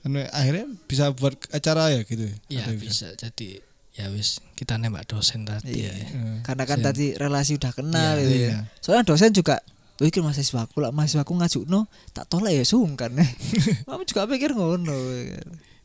Karena 0.00 0.20
akhirnya 0.32 0.64
bisa 0.88 1.12
buat 1.12 1.36
acara 1.52 1.92
ya 1.92 2.00
gitu 2.02 2.24
ya 2.48 2.64
Ada 2.64 2.72
bisa 2.74 3.06
jadi 3.14 3.60
ya 3.94 4.08
wis 4.10 4.40
kita 4.56 4.74
nembak 4.74 5.06
dosen 5.06 5.46
tadi 5.46 5.86
Iya. 5.86 5.92
Eh, 5.92 6.38
Karena 6.42 6.64
kan 6.66 6.80
Dosen. 6.82 6.88
tadi 6.90 7.06
relasi 7.14 7.60
udah 7.60 7.70
kenal 7.70 8.16
gitu 8.18 8.34
iya. 8.34 8.50
ya. 8.50 8.58
Soalnya 8.82 9.04
dosen 9.06 9.30
juga 9.30 9.60
Wih, 10.00 10.08
iki 10.08 10.24
mahasiswaku 10.24 10.80
lah, 10.80 10.90
mahasiswaku 10.90 11.36
ngajukno 11.36 11.84
tak 12.16 12.24
tolak 12.26 12.56
ya 12.56 12.64
sungkan. 12.64 13.12
Kamu 13.86 14.02
juga 14.08 14.24
pikir 14.24 14.56
ngono. 14.56 14.96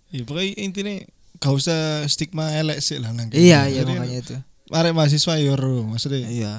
Ya 0.09 0.23
pokoknya 0.23 0.55
intinya 0.55 0.95
gak 1.37 1.51
usah 1.51 2.07
stigma 2.07 2.55
elek 2.55 2.79
sih 2.79 2.95
lah 2.95 3.11
nang. 3.11 3.27
Iya, 3.35 3.67
iya 3.67 3.83
makanya 3.83 4.17
itu. 4.23 4.35
Arek 4.71 4.95
mahasiswa 4.95 5.35
ya 5.37 5.53
ro, 5.53 5.83
maksudnya 5.85 6.25
Iya. 6.25 6.53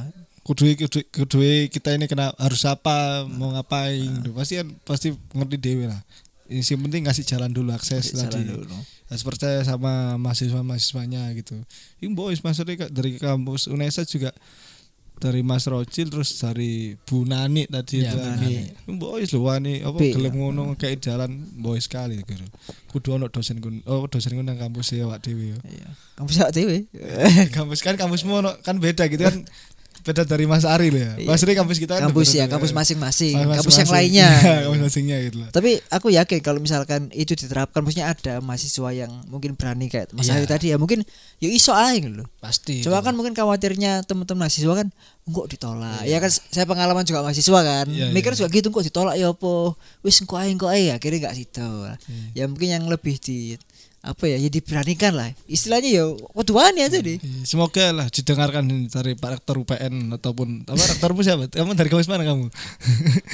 kudu 0.47 0.79
kudu, 0.79 1.03
kudu 1.11 1.43
kita 1.67 1.99
ini 1.99 2.07
kena 2.07 2.31
harus 2.39 2.63
apa 2.63 3.27
mau 3.27 3.51
ngapain 3.51 4.07
gitu. 4.23 4.31
pasti 4.31 4.55
kan 4.55 4.69
pasti 4.87 5.09
ngerti 5.35 5.59
dewe 5.59 5.91
lah 5.91 5.99
yang 6.47 6.63
penting 6.87 7.03
ngasih 7.03 7.27
jalan 7.27 7.51
dulu 7.51 7.75
akses 7.75 8.15
Jalan 8.15 8.31
tadi 8.31 8.47
dulu. 8.55 8.71
harus 9.11 9.27
percaya 9.27 9.59
sama 9.67 10.15
mahasiswa 10.15 10.63
mahasiswanya 10.63 11.35
gitu 11.35 11.59
ini 11.99 12.15
boys 12.15 12.39
maksudnya 12.47 12.87
dari 12.87 13.19
kampus 13.19 13.67
UNESA 13.67 14.07
juga 14.07 14.31
dari 15.17 15.41
Mas 15.41 15.65
Rocil 15.65 16.07
terus 16.07 16.37
dari 16.37 16.93
Bu 17.03 17.25
Nani 17.25 17.65
tadi 17.65 18.05
Ya, 18.05 18.13
itu 18.13 18.21
ini 18.21 18.53
boys 18.95 19.33
loh 19.33 19.49
wani 19.49 19.81
apa 19.81 19.97
gelem 19.97 20.35
ngono 20.35 20.75
kayak 20.75 21.01
jalan 21.01 21.31
boys 21.57 21.85
sekali 21.85 22.21
gitu. 22.21 22.45
Kudu 22.87 23.17
ono 23.17 23.27
dosen 23.27 23.59
kun 23.59 23.81
oh 23.85 24.05
dosen 24.05 24.33
kun 24.33 24.45
nang 24.45 24.57
kampus 24.57 24.93
ya 24.93 25.05
Wak 25.05 25.21
Dewi 25.21 25.53
ya 25.53 25.59
Iya. 25.63 25.89
Kamu 26.17 26.27
bisa 26.27 26.49
dewe. 26.49 26.85
kampus 27.57 27.81
kan 27.81 27.95
kampusmu 27.95 28.33
ono- 28.39 28.57
kan 28.61 28.77
beda 28.77 29.05
gitu 29.07 29.25
kan 29.25 29.41
beda 30.07 30.23
dari 30.23 30.47
Mas 30.47 30.63
Ari 30.63 30.89
loh 30.89 31.03
ya 31.03 31.13
Iya. 31.17 31.27
Mas 31.27 31.43
Ari 31.43 31.53
kampus 31.53 31.77
kita 31.77 31.99
kan 31.99 32.07
kampus 32.07 32.31
ya, 32.31 32.47
kampus 32.47 32.71
masing-masing, 32.71 33.35
Mas- 33.43 33.59
kampus 33.59 33.77
yang 33.77 33.91
lainnya. 33.91 34.29
Iya, 34.39 34.57
kampus 34.65 34.81
masingnya 34.87 35.17
gitu 35.21 35.37
loh 35.43 35.49
Tapi 35.51 35.71
aku 35.89 36.07
yakin 36.09 36.39
kalau 36.39 36.59
misalkan 36.59 37.11
itu 37.11 37.35
diterapkan 37.35 37.83
maksudnya 37.83 38.07
ada 38.09 38.39
mahasiswa 38.39 38.89
yang 38.95 39.11
mungkin 39.27 39.53
berani 39.53 39.91
kayak 39.91 40.15
Mas 40.15 40.27
Iya. 40.27 40.39
Ari 40.39 40.47
tadi 40.47 40.67
ya 40.71 40.79
mungkin 40.79 41.03
ya 41.37 41.49
iso 41.49 41.75
aja 41.75 41.93
gitu 41.93 42.15
loh. 42.17 42.29
pasti 42.39 42.81
Cuma 42.81 42.99
itu. 42.99 43.05
kan 43.05 43.13
mungkin 43.13 43.33
khawatirnya 43.33 44.07
teman-teman 44.07 44.47
mahasiswa 44.47 44.73
kan 44.73 44.89
kok 45.27 45.47
ditolak. 45.49 46.07
Ya 46.07 46.23
kan 46.23 46.31
saya 46.31 46.63
pengalaman 46.65 47.03
juga 47.03 47.19
mahasiswa 47.21 47.61
kan. 47.61 47.87
Iya, 47.91 48.15
Mikir 48.15 48.31
iya. 48.31 48.39
juga 48.39 48.49
gitu 48.49 48.71
kok 48.71 48.85
ditolak 48.85 49.15
ya 49.15 49.29
apa. 49.29 49.75
Wis 50.01 50.23
engko 50.23 50.37
ae 50.37 50.49
engko 50.49 50.67
ae 50.67 50.89
akhirnya 50.89 51.27
enggak 51.27 51.35
situ. 51.35 51.67
Iya. 51.67 51.95
Ya 52.33 52.45
mungkin 52.47 52.69
yang 52.71 52.85
lebih 52.87 53.19
di 53.19 53.59
apa 54.07 54.25
ya, 54.31 54.39
ya 54.39 54.47
diberanikan 54.47 55.13
lah. 55.19 55.35
Istilahnya 55.51 55.91
ya 55.91 56.05
kuduan 56.33 56.79
aja 56.79 57.03
deh. 57.03 57.19
Iya, 57.19 57.43
Semoga 57.43 57.91
lah 57.91 58.07
didengarkan 58.07 58.87
dari 58.87 59.19
Pak 59.19 59.43
Rektor 59.43 59.59
UPN 59.67 60.15
ataupun 60.15 60.63
apa 60.71 60.83
rektormu 60.95 61.27
siapa? 61.27 61.51
Kamu 61.51 61.75
dari 61.75 61.91
kampus 61.91 62.07
mana 62.07 62.23
kamu? 62.23 62.47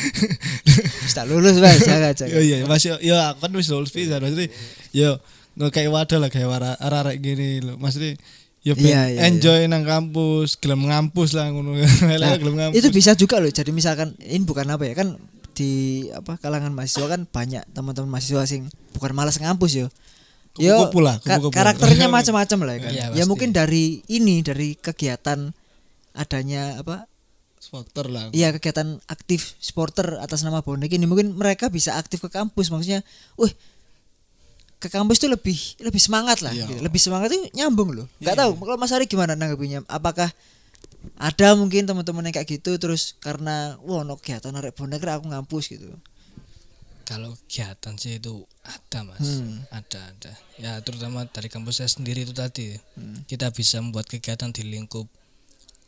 Wis 1.05 1.13
tak 1.13 1.29
lulus 1.29 1.61
Mas, 1.63 1.85
jangan 1.85 2.17
jangan. 2.17 2.33
Iya 2.33 2.41
iya 2.41 2.57
masih 2.65 2.97
ya 3.05 3.37
aku 3.37 3.45
kan 3.45 3.53
wis 3.53 3.69
lulus 3.69 3.93
bisa 3.93 4.17
maksudnya 4.17 4.49
ya 4.97 5.21
nggak 5.53 5.71
kayak 5.71 5.91
wadah 5.93 6.19
lah 6.19 6.31
kayak 6.33 6.49
wara 6.49 6.73
arah 6.81 7.13
gini 7.21 7.61
loh 7.61 7.77
maksudnya 7.77 8.17
ya 8.63 8.73
Iya, 8.79 9.03
iya, 9.11 9.21
enjoy 9.27 9.67
nang 9.67 9.83
kampus 9.83 10.55
gelem 10.57 10.87
ngampus 10.87 11.35
lah 11.35 11.51
ngono 11.51 11.77
Nah, 12.23 12.39
gelem 12.39 12.55
ngampus 12.57 12.79
itu 12.79 12.89
bisa 12.95 13.19
juga 13.19 13.43
loh. 13.43 13.51
Jadi 13.51 13.75
misalkan 13.75 14.15
ini 14.23 14.47
bukan 14.47 14.71
apa 14.71 14.87
ya 14.87 14.95
kan 14.95 15.19
di 15.53 16.07
apa 16.15 16.41
kalangan 16.41 16.73
mahasiswa 16.73 17.11
kan 17.11 17.29
banyak 17.29 17.67
teman-teman 17.75 18.09
mahasiswa 18.09 18.47
sing 18.49 18.71
bukan 18.95 19.13
malas 19.13 19.37
ngampus 19.43 19.73
yo. 19.77 19.87
Kupu-kupu 20.53 21.01
lah, 21.01 21.17
kupu-kupu. 21.19 21.55
karakternya 21.57 22.07
macam-macam 22.17 22.59
lah 22.69 22.77
kan. 22.79 22.93
Iya, 22.93 23.05
ya 23.09 23.15
pasti. 23.17 23.29
mungkin 23.29 23.51
dari 23.51 24.05
ini 24.07 24.45
dari 24.45 24.77
kegiatan 24.77 25.53
adanya 26.13 26.77
apa? 26.79 27.09
supporter 27.63 28.11
lah 28.11 28.27
Iya 28.35 28.51
kegiatan 28.53 28.99
aktif 29.07 29.55
supporter 29.63 30.19
atas 30.19 30.43
nama 30.43 30.61
bonek 30.61 30.91
ini 30.93 31.07
mungkin 31.07 31.39
mereka 31.39 31.71
bisa 31.71 31.95
aktif 31.95 32.19
ke 32.21 32.29
kampus 32.29 32.69
maksudnya, 32.69 33.01
wih 33.39 33.55
ke 34.77 34.91
kampus 34.91 35.23
itu 35.23 35.31
lebih 35.31 35.57
lebih 35.79 36.03
semangat 36.03 36.43
lah, 36.43 36.51
Iya. 36.51 36.67
gitu. 36.67 36.83
lebih 36.83 36.99
semangat 36.99 37.31
itu 37.31 37.47
nyambung 37.55 37.95
loh. 37.95 38.11
Gak 38.19 38.35
tahu 38.35 38.59
kalau 38.59 38.75
Mas 38.77 38.91
Ari 38.91 39.07
gimana 39.07 39.39
nanggapinya? 39.39 39.87
Apakah 39.87 40.35
ada 41.17 41.49
mungkin 41.55 41.87
teman-teman 41.87 42.27
yang 42.29 42.35
kayak 42.35 42.51
gitu 42.51 42.75
terus 42.83 43.15
karena 43.23 43.79
wah 43.87 44.03
no 44.03 44.19
kegiatan 44.19 44.51
arek 44.53 44.75
bonek 44.75 44.99
aku 45.01 45.31
ngampus 45.31 45.71
gitu. 45.71 45.87
Kalau 47.03 47.35
kegiatan 47.41 47.95
sih 47.95 48.17
itu 48.17 48.35
ada 48.63 49.03
mas 49.03 49.21
Hmm. 49.39 49.63
ada 49.69 50.01
ada 50.09 50.33
ya 50.57 50.79
terutama 50.81 51.27
dari 51.27 51.47
kampus 51.47 51.79
saya 51.79 51.91
sendiri 51.91 52.23
itu 52.23 52.33
tadi 52.33 52.75
Hmm. 52.95 53.23
kita 53.25 53.51
bisa 53.51 53.79
membuat 53.79 54.07
kegiatan 54.07 54.49
di 54.49 54.63
lingkup 54.65 55.07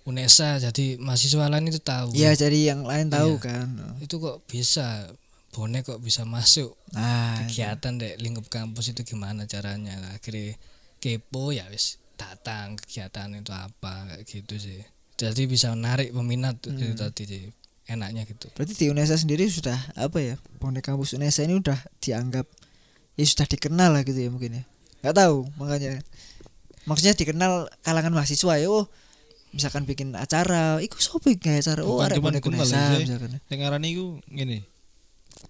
UNESA 0.05 0.61
jadi 0.61 0.99
mahasiswa 0.99 1.49
lain 1.49 1.67
itu 1.67 1.81
tahu 1.81 2.13
Iya 2.13 2.37
jadi 2.37 2.71
yang 2.71 2.85
lain 2.85 3.09
tahu 3.09 3.35
Iya. 3.35 3.41
kan. 3.41 3.69
itu 3.99 4.15
kok 4.19 4.45
bisa 4.45 5.09
bonek 5.51 5.87
kok 5.87 5.99
bisa 5.99 6.23
masuk 6.25 6.77
Nah, 6.93 7.41
kegiatan 7.41 7.97
dek 7.97 8.19
lingkup 8.19 8.47
kampus 8.49 8.91
itu 8.91 9.01
gimana 9.03 9.45
caranya 9.45 9.97
akhirnya 10.13 10.59
kepo 10.99 11.51
ya 11.51 11.65
wis 11.69 11.97
datang 12.15 12.77
kegiatan 12.77 13.33
itu 13.35 13.51
apa 13.51 14.07
kayak 14.07 14.23
gitu 14.25 14.55
sih 14.57 14.83
jadi 15.15 15.43
bisa 15.47 15.73
menarik 15.73 16.11
peminat 16.11 16.61
Hmm. 16.61 16.75
itu 16.75 16.93
tadi 16.93 17.23
sih 17.25 17.45
enaknya 17.85 18.25
gitu 18.25 18.49
berarti 18.53 18.73
di 18.73 18.87
UNESA 18.89 19.17
sendiri 19.17 19.45
sudah 19.45 19.77
apa 19.95 20.19
ya? 20.19 20.35
Bonek 20.57 20.85
kampus 20.85 21.13
UNESA 21.13 21.45
ini 21.45 21.61
udah 21.61 21.77
dianggap 22.01 22.49
ya 23.15 23.25
sudah 23.25 23.47
dikenal 23.47 23.93
lah 23.93 24.03
gitu 24.03 24.17
ya 24.19 24.31
mungkin 24.33 24.59
ya. 24.59 24.65
Gak 25.05 25.17
tahu 25.21 25.45
makanya. 25.61 26.01
Maksudnya 26.85 27.13
dikenal 27.13 27.69
kalangan 27.81 28.13
mahasiswa 28.13 28.57
ya. 28.57 28.69
Oh, 28.69 28.89
misalkan 29.53 29.85
bikin 29.85 30.17
acara, 30.17 30.81
iku 30.81 30.97
sopo 30.99 31.29
kayak 31.31 31.61
acara? 31.65 31.81
Oh, 31.85 32.01
arek 32.01 32.19
kenal 32.19 32.41
UNESA 32.41 32.77
ya, 32.77 32.99
misalkan. 33.05 33.31
yang 33.53 33.61
ngarani 33.63 33.89
iku 33.93 34.07
ngene 34.29 34.59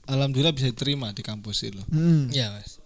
alhamdulillah 0.04 0.52
bisa 0.52 0.68
diterima 0.68 1.14
di 1.16 1.22
kampus 1.24 1.64
itu 1.64 1.80
loh 1.80 1.86
Hmm. 1.88 2.28
ya 2.28 2.52
mas 2.52 2.76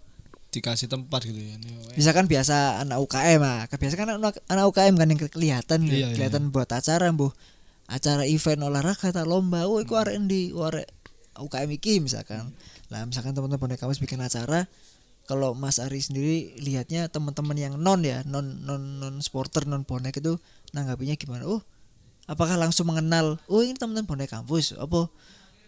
dikasih 0.49 0.89
tempat 0.89 1.29
gitu 1.29 1.37
ya 1.37 1.55
Misalkan 1.93 2.25
biasa 2.25 2.81
anak 2.81 2.97
UKM 3.05 3.41
ah, 3.43 3.67
biasa 3.69 3.93
kan 3.93 4.07
anak, 4.17 4.39
anak 4.49 4.65
UKM 4.71 4.95
kan 4.97 5.07
yang 5.09 5.19
kelihatan 5.21 5.79
Iya, 5.85 5.93
iya. 5.93 6.07
kelihatan 6.15 6.49
buat 6.49 6.65
acara 6.71 7.11
mbuh 7.13 7.29
acara 7.89 8.23
event 8.29 8.61
olahraga 8.61 9.09
atau 9.09 9.25
lomba, 9.25 9.65
oh 9.65 9.81
iku 9.81 9.97
arek 9.97 10.15
endi? 10.15 10.53
Oh, 10.53 10.69
arek 10.69 10.85
UKM 11.41 11.69
iki 11.73 11.99
misalkan. 11.99 12.53
Lah 12.93 13.03
misalkan 13.03 13.33
teman-teman 13.33 13.59
bonek 13.59 13.81
kampus 13.81 13.97
bikin 13.97 14.21
acara 14.21 14.69
kalau 15.25 15.53
Mas 15.53 15.77
Ari 15.77 16.01
sendiri 16.01 16.57
lihatnya 16.57 17.05
teman-teman 17.09 17.53
yang 17.53 17.73
non 17.77 18.01
ya, 18.01 18.25
non 18.25 18.65
non 18.65 19.01
non 19.01 19.21
sporter, 19.21 19.65
non 19.65 19.85
bonek 19.85 20.21
itu 20.21 20.37
nanggapinya 20.73 21.17
gimana? 21.17 21.45
Oh, 21.49 21.61
apakah 22.29 22.57
langsung 22.57 22.89
mengenal? 22.89 23.41
Oh, 23.49 23.61
ini 23.65 23.77
teman-teman 23.77 24.05
bonek 24.05 24.29
kampus. 24.33 24.77
Apa 24.77 25.09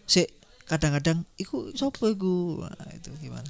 sih 0.06 0.26
kadang-kadang 0.66 1.26
iku 1.38 1.74
sopo 1.74 2.10
iku? 2.10 2.62
Nah, 2.62 2.90
itu 2.94 3.10
gimana? 3.18 3.46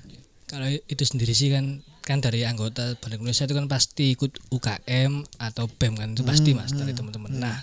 kalau 0.52 0.68
itu 0.68 1.00
sendiri 1.08 1.32
sih 1.32 1.48
kan 1.48 1.80
kan 2.04 2.20
dari 2.20 2.44
anggota 2.44 2.92
Balik 3.00 3.24
Indonesia 3.24 3.48
itu 3.48 3.56
kan 3.56 3.72
pasti 3.72 4.12
ikut 4.12 4.52
UKM 4.52 5.40
atau 5.40 5.64
BEM 5.64 5.96
kan 5.96 6.08
itu 6.12 6.20
pasti 6.28 6.52
mas 6.52 6.76
dari 6.76 6.92
teman-teman 6.92 7.32
nah 7.40 7.56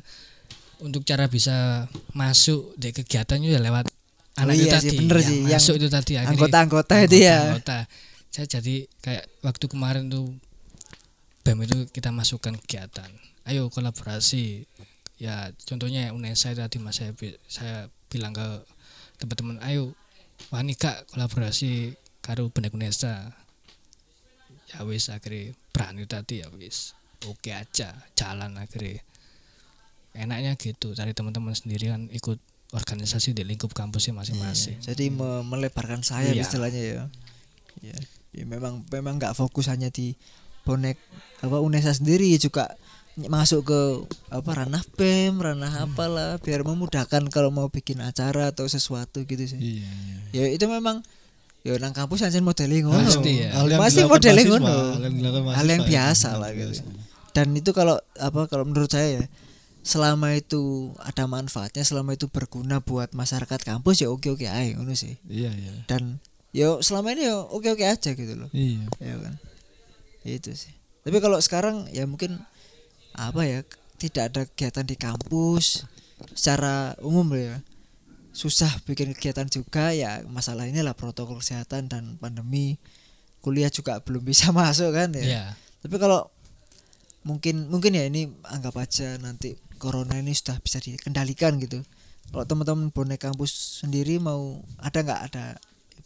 untuk 0.80 1.04
cara 1.04 1.28
bisa 1.28 1.88
masuk 2.15 2.76
di 2.80 2.96
kegiatannya 2.96 3.52
ya 3.52 3.62
lewat 3.62 3.88
Oh 4.39 4.48
anak 4.48 4.56
itu 4.56 4.72
iya 4.72 4.80
sih, 4.80 4.88
tadi 4.88 4.98
bener 5.04 5.18
yang 5.20 5.28
sih, 5.28 5.39
yang 5.44 5.60
masuk 5.60 5.74
itu 5.76 5.88
tadi 5.92 6.13
akhirnya 6.15 6.32
anggota-anggota 6.39 6.94
itu 7.04 7.18
ya. 7.28 7.39
anggota 7.52 7.80
saya 8.30 8.46
jadi 8.46 8.76
kayak 9.04 9.26
waktu 9.44 9.65
kemarin 9.68 10.08
tuh 10.08 10.32
BEM 11.44 11.65
itu 11.65 11.77
kita 11.90 12.13
masukkan 12.13 12.54
kegiatan. 12.62 13.10
Ayo 13.50 13.73
kolaborasi. 13.73 14.69
Ya 15.19 15.52
contohnya 15.65 16.13
UNESA 16.15 16.56
tadi 16.56 16.80
mas 16.80 17.02
saya, 17.02 17.12
saya 17.50 17.92
bilang 18.08 18.32
ke 18.32 18.63
teman-teman 19.19 19.60
ayo 19.67 19.92
wani 20.54 20.77
kak 20.77 21.10
kolaborasi 21.12 21.98
karo 22.21 22.54
benek 22.54 22.71
UNESA. 22.71 23.34
Ya 24.69 24.86
wis 24.86 25.10
akhirnya 25.10 25.58
berani 25.73 26.06
tadi 26.06 26.46
ya 26.46 26.48
wis. 26.54 26.94
Oke 27.25 27.52
aja 27.52 27.98
jalan 28.13 28.56
akhirnya 28.62 29.02
enaknya 30.20 30.54
gitu 30.56 30.92
dari 30.92 31.12
teman-teman 31.12 31.52
sendiri 31.52 31.88
kan 31.88 32.08
ikut 32.10 32.38
organisasi 32.70 33.32
di 33.32 33.42
lingkup 33.42 33.72
kampusnya 33.72 34.13
masing-masing 34.13 34.78
Jadi 34.80 35.10
me- 35.10 35.42
melebarkan 35.44 36.02
sayap 36.02 36.32
Iya. 36.32 36.44
istilahnya 36.44 36.82
ya. 36.82 37.04
Ya, 37.82 37.98
ya 38.32 38.44
memang 38.46 38.86
memang 38.88 39.17
nggak 39.17 39.34
fokus 39.34 39.65
hanya 39.65 39.90
di 39.90 40.13
bonek 40.62 41.00
apa 41.40 41.58
UNESA 41.58 41.96
sendiri 41.96 42.30
juga 42.36 42.70
masuk 43.17 43.65
ke 43.65 43.80
apa 44.30 44.52
ranah 44.54 44.84
pem 44.94 45.34
ranah 45.34 45.82
apalah 45.82 46.38
biar 46.38 46.62
memudahkan 46.62 47.26
kalau 47.28 47.50
mau 47.50 47.67
bikin 47.67 48.00
acara 48.00 48.48
atau 48.48 48.63
sesuatu 48.65 49.24
gitu 49.24 49.44
sih 49.46 49.58
Iya, 49.58 49.90
iya. 49.90 50.17
ya 50.32 50.54
itu 50.54 50.65
memang 50.65 51.02
ya 51.60 51.76
nang 51.78 51.92
kampus 51.92 52.22
aja 52.22 52.40
modeling 52.40 52.86
ngono 52.86 53.02
Pasti 53.02 53.44
ya. 53.44 53.50
Hal 53.52 53.67
yang 53.67 53.82
Masih 53.82 54.04
modeling 54.06 54.48
ngono. 54.48 54.76
hal 55.52 55.65
yang 55.65 55.84
biasa 55.84 56.38
lah 56.38 56.54
gitu 56.54 56.72
biasa. 56.72 56.84
dan 57.30 57.48
itu 57.52 57.72
kalau 57.72 57.98
apa 58.15 58.46
kalau 58.46 58.63
menurut 58.63 58.88
saya 58.88 59.20
ya 59.20 59.24
selama 59.82 60.36
itu 60.36 60.94
ada 61.00 61.25
manfaatnya 61.25 61.82
selama 61.88 62.13
itu 62.13 62.27
berguna 62.27 62.84
buat 62.84 63.15
masyarakat 63.15 63.63
kampus 63.63 64.04
ya 64.04 64.12
oke 64.12 64.27
oke 64.30 64.46
aja 64.46 64.75
ngono 64.75 64.94
sih. 64.94 65.17
Iya, 65.25 65.52
iya. 65.56 65.71
dan 65.88 66.19
yo 66.52 66.84
selama 66.84 67.15
ini 67.15 67.32
yo 67.32 67.48
oke 67.48 67.71
oke 67.73 67.86
aja 67.86 68.12
gitu 68.13 68.34
loh. 68.36 68.50
Iya. 68.52 68.86
ya 69.00 69.15
kan? 69.17 69.36
Itu 70.27 70.52
sih. 70.54 70.75
Tapi 71.04 71.17
kalau 71.23 71.40
sekarang 71.40 71.88
ya 71.90 72.04
mungkin 72.06 72.38
apa 73.15 73.42
ya 73.48 73.60
tidak 74.00 74.23
ada 74.32 74.42
kegiatan 74.46 74.86
di 74.86 74.96
kampus 75.00 75.88
secara 76.36 76.94
umum 77.00 77.25
ya. 77.36 77.63
Susah 78.36 78.69
bikin 78.86 79.15
kegiatan 79.17 79.50
juga 79.50 79.92
ya 79.96 80.21
masalah 80.27 80.69
inilah 80.69 80.94
protokol 80.94 81.40
kesehatan 81.40 81.88
dan 81.90 82.19
pandemi. 82.19 82.77
Kuliah 83.40 83.71
juga 83.71 84.04
belum 84.04 84.27
bisa 84.27 84.52
masuk 84.56 84.92
kan 84.92 85.15
ya. 85.15 85.23
Ya 85.23 85.46
tapi 85.80 85.96
kalau 85.96 86.27
mungkin 87.23 87.67
mungkin 87.71 87.96
ya 87.96 88.08
ini 88.08 88.32
anggap 88.48 88.75
aja 88.80 89.15
nanti 89.19 89.56
corona 89.80 90.19
ini 90.19 90.36
sudah 90.36 90.60
bisa 90.60 90.84
dikendalikan 90.84 91.58
gitu. 91.63 91.82
Kalau 92.30 92.46
teman-teman 92.46 92.92
bonek 92.94 93.25
kampus 93.25 93.82
sendiri 93.82 94.21
mau 94.21 94.62
ada 94.77 95.02
nggak 95.02 95.21
ada 95.32 95.58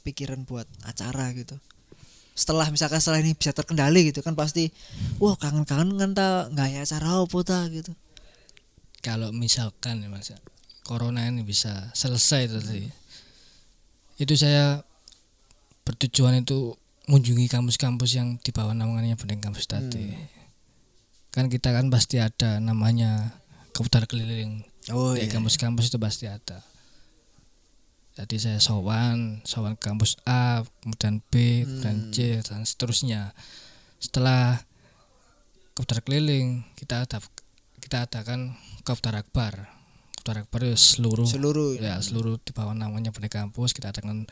pikiran 0.05 0.45
buat 0.45 0.69
acara 0.85 1.33
gitu? 1.35 1.57
Setelah 2.37 2.69
misalkan 2.69 3.01
setelah 3.03 3.19
ini 3.19 3.35
bisa 3.35 3.51
terkendali 3.51 4.13
gitu 4.13 4.23
kan 4.23 4.37
pasti 4.37 4.71
wah 5.19 5.35
kangen-kangen 5.35 5.99
kan 5.99 6.11
ta 6.13 6.47
nggak 6.53 6.67
ya 6.69 6.79
acara 6.85 7.25
apa 7.25 7.37
ta 7.41 7.59
gitu. 7.67 7.91
Kalau 9.03 9.35
misalkan 9.35 9.99
ya 9.99 10.07
mas 10.07 10.31
corona 10.87 11.27
ini 11.27 11.43
bisa 11.43 11.91
selesai 11.91 12.55
tadi 12.55 12.87
itu 14.21 14.33
saya 14.37 14.85
bertujuan 15.83 16.45
itu 16.45 16.77
mengunjungi 17.07 17.51
kampus-kampus 17.51 18.15
yang 18.15 18.39
di 18.39 18.55
bawah 18.55 18.71
naungannya 18.71 19.19
Bendeng 19.19 19.43
Kampus 19.43 19.67
tadi. 19.67 20.15
Kan 21.33 21.51
kita 21.51 21.75
kan 21.75 21.91
pasti 21.91 22.21
ada 22.21 22.63
namanya 22.63 23.42
keputar 23.73 24.05
keliling. 24.05 24.61
Oh 24.93 25.17
di 25.17 25.25
kampus-kampus 25.25 25.89
itu 25.89 25.97
pasti 25.97 26.29
ada. 26.29 26.61
Jadi 28.13 28.37
saya 28.37 28.59
sowan 28.61 29.41
sowan 29.41 29.73
kampus 29.73 30.21
A 30.29 30.61
kemudian 30.85 31.25
B 31.33 31.65
kemudian 31.65 32.13
C 32.13 32.37
dan 32.45 32.61
seterusnya. 32.61 33.33
Setelah 33.97 34.61
keputar 35.73 36.05
keliling 36.05 36.61
kita 36.77 37.09
ada 37.09 37.17
kita 37.81 38.05
adakan 38.05 38.53
keputar 38.85 39.17
akbar. 39.17 39.73
Keputar 40.13 40.45
akbar 40.45 40.59
itu 40.69 40.77
seluruh 40.77 41.25
seluruh 41.25 41.81
ya 41.81 41.97
seluruh 41.97 42.37
di 42.37 42.53
bawah 42.53 42.77
namanya 42.77 43.09
Bendeng 43.09 43.33
Kampus 43.33 43.73
kita 43.73 43.89
adakan 43.89 44.29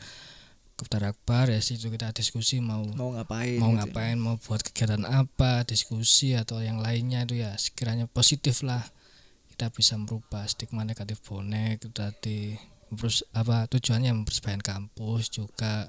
keputar 0.78 1.10
akbar. 1.10 1.50
Ya 1.50 1.58
situ 1.58 1.90
kita 1.90 2.14
diskusi 2.14 2.62
mau 2.62 2.86
mau 2.94 3.18
ngapain 3.18 3.58
mau 3.58 3.74
gitu. 3.74 3.78
ngapain 3.82 4.14
mau 4.14 4.38
buat 4.38 4.62
kegiatan 4.62 5.02
apa 5.10 5.66
diskusi 5.66 6.38
atau 6.38 6.62
yang 6.62 6.78
lainnya 6.78 7.26
itu 7.26 7.42
ya 7.42 7.58
sekiranya 7.58 8.06
positif 8.06 8.62
lah 8.62 8.86
kita 9.62 9.70
bisa 9.70 9.94
merubah 9.94 10.42
stigma 10.44 10.82
negatif 10.82 11.22
bonek 11.22 11.78
itu 11.78 11.86
tadi 11.88 12.58
terus 12.90 13.22
apa 13.30 13.70
tujuannya 13.70 14.10
mempersembahkan 14.12 14.58
kampus 14.58 15.30
juga 15.30 15.86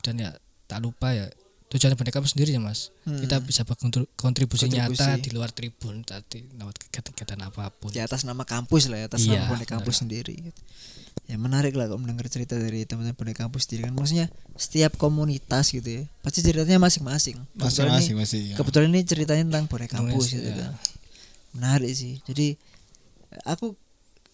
dan 0.00 0.20
ya 0.20 0.36
tak 0.66 0.78
lupa 0.78 1.10
ya 1.10 1.32
tujuan 1.66 1.96
bonek 1.96 2.12
kampus 2.12 2.36
sendiri 2.36 2.52
ya 2.52 2.60
mas 2.60 2.92
Hmm. 3.02 3.16
kita 3.16 3.40
bisa 3.40 3.64
berkontribusi 3.64 4.68
nyata 4.68 4.92
Kontribusi. 4.92 5.22
di 5.22 5.30
luar 5.30 5.48
tribun 5.48 6.02
tadi 6.02 6.44
lewat 6.52 6.76
kegiatan-kegiatan 6.76 7.40
apa 7.40 7.72
pun 7.72 7.88
di 7.88 7.98
atas 7.98 8.22
nama 8.22 8.42
kampus 8.42 8.86
lah 8.86 8.98
ya 8.98 9.06
atas 9.06 9.24
Iya, 9.24 9.40
nama 9.40 9.48
bonek 9.48 9.68
kampus 9.70 9.96
sendiri 9.96 10.34
gitu. 10.42 10.60
ya 11.24 11.36
menarik 11.36 11.72
lah 11.72 11.86
kalau 11.86 11.96
mendengar 11.96 12.26
cerita 12.26 12.52
dari 12.54 12.84
teman-teman 12.84 13.16
bonek 13.16 13.38
kampus 13.38 13.64
sendiri 13.64 13.88
kan 13.88 13.94
maksudnya 13.94 14.26
setiap 14.54 14.92
komunitas 14.94 15.70
gitu 15.70 15.88
ya 15.88 16.02
pasti 16.20 16.44
ceritanya 16.44 16.76
masing-masing 16.78 17.40
Kebetulan 17.54 17.88
ini- 17.88 17.96
Masing-masing 17.96 18.42
ya. 18.44 18.54
kebetulan 18.54 18.88
ini 18.90 19.00
ceritanya 19.02 19.44
tentang 19.48 19.64
bonek 19.66 19.88
kampus 19.88 20.24
gitu 20.28 20.44
ya. 20.44 20.54
kan 20.60 20.72
menarik 21.52 21.90
sih 21.90 22.20
jadi 22.22 22.60
aku 23.44 23.74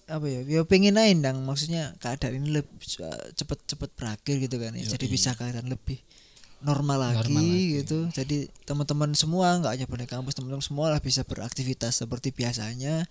apa 0.04 0.26
ya 0.26 0.40
ya 0.42 0.60
pengen 0.62 0.94
aja 0.94 1.08
ndang 1.10 1.40
maksudnya 1.42 1.94
keadaan 1.96 2.36
ini 2.36 2.58
lebih 2.58 2.74
cepet-cepet 3.32 3.90
berakhir 3.92 4.34
gitu 4.40 4.56
kan 4.56 4.72
ya. 4.72 4.84
jadi 4.84 5.06
bisa 5.06 5.32
keadaan 5.32 5.66
lebih 5.66 6.02
normal 6.60 6.98
lagi, 7.02 7.26
Normal 7.26 7.42
lagi. 7.42 7.62
gitu 7.76 7.98
jadi 8.12 8.38
teman-teman 8.62 9.10
semua 9.12 9.56
nggak 9.56 9.72
hanya 9.72 9.86
bonek 9.86 10.08
kampus 10.08 10.34
teman-teman 10.34 10.60
semua 10.60 10.86
lah 10.88 10.98
bisa 10.98 11.22
beraktivitas 11.22 11.98
seperti 11.98 12.30
biasanya 12.30 13.06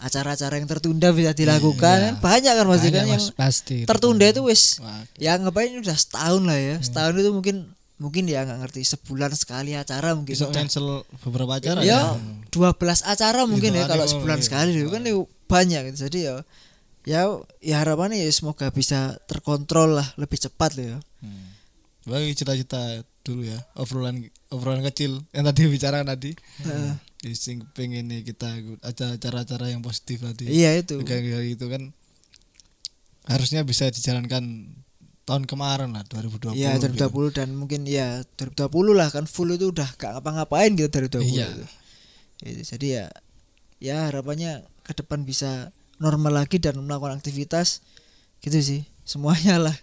acara-acara 0.00 0.56
yang 0.56 0.66
tertunda 0.66 1.12
bisa 1.12 1.32
dilakukan 1.32 1.98
Iya. 1.98 2.10
kan 2.16 2.24
banyak 2.24 2.52
kan 2.56 2.66
pasti 2.66 2.88
Banyak, 2.88 2.96
kan 2.98 3.06
yang 3.10 3.22
pasti 3.36 3.76
tertunda 3.84 4.24
kan. 4.24 4.32
itu 4.32 4.40
wis 4.42 4.62
Wah, 4.80 5.04
ya 5.16 5.36
ngapain 5.36 5.76
udah 5.76 5.92
setahun 5.94 6.42
lah 6.42 6.56
ya 6.56 6.76
Hmm. 6.76 6.84
setahun 6.84 7.14
itu 7.14 7.30
mungkin 7.30 7.56
mungkin 8.04 8.28
ya 8.28 8.44
nggak 8.44 8.60
ngerti 8.60 8.84
sebulan 8.84 9.32
sekali 9.32 9.72
acara 9.72 10.12
mungkin 10.12 10.36
bisa 10.36 10.52
cancel 10.52 11.08
beberapa 11.24 11.56
acara 11.56 11.80
ya 11.80 12.12
ya. 12.12 12.20
12 12.52 12.76
acara 13.08 13.48
mungkin 13.48 13.72
ya 13.72 13.88
Gitu, 13.88 13.90
kalau 13.96 14.04
sebulan 14.04 14.38
iya. 14.38 14.44
sekali 14.44 14.68
itu 14.76 14.90
kan 14.92 15.02
banyak 15.48 15.80
gitu 15.88 15.98
jadi 16.12 16.18
ya 16.20 16.34
ya 17.04 17.20
ya 17.64 17.76
harapannya 17.80 18.20
ya 18.20 18.28
semoga 18.28 18.68
bisa 18.68 19.16
terkontrol 19.24 19.96
lah 19.96 20.08
lebih 20.20 20.36
cepat 20.36 20.76
loh 20.76 20.86
ya 20.96 20.98
Hmm. 21.24 21.56
Bagi 22.04 22.36
cita-cita 22.36 23.00
dulu 23.24 23.48
ya, 23.48 23.56
obrolan 23.80 24.28
obrolan 24.52 24.84
kecil 24.84 25.24
yang 25.32 25.48
tadi 25.48 25.64
bicara 25.72 26.04
tadi. 26.04 26.36
Di 27.16 27.32
sing 27.32 27.64
pengen 27.72 28.12
nih 28.12 28.20
kita 28.28 28.60
acara-acara 28.84 29.72
yang 29.72 29.80
positif 29.80 30.20
tadi. 30.20 30.44
iya 30.52 30.76
itu 30.76 31.00
Kayak 31.00 31.56
gitu 31.56 31.72
kan 31.72 31.96
harusnya 33.24 33.64
bisa 33.64 33.88
dijalankan 33.88 34.68
tahun 35.24 35.44
kemarin 35.44 35.90
lah 35.90 36.04
2020. 36.04 36.52
Iya 36.52 36.76
gitu. 36.76 37.00
2020 37.32 37.32
dan 37.32 37.48
mungkin 37.52 37.84
ya 37.84 38.20
2020 38.36 38.68
lah 38.92 39.08
kan 39.08 39.24
full 39.24 39.48
itu 39.50 39.68
udah 39.68 39.88
gak 39.94 40.10
ngapa-ngapain 40.14 40.72
gitu 40.72 40.88
dari 40.88 41.08
2020 41.08 41.24
Iya. 41.30 41.46
itu. 41.50 41.64
Itu, 42.44 42.60
jadi 42.70 42.86
ya 42.86 43.04
ya 43.80 43.96
harapannya 44.06 44.52
ke 44.82 44.92
depan 44.94 45.22
bisa 45.22 45.72
normal 45.96 46.36
lagi 46.36 46.56
dan 46.56 46.76
melakukan 46.78 47.16
aktivitas 47.16 47.80
gitu 48.40 48.58
sih 48.58 48.80
semuanya 49.02 49.56
lah 49.66 49.76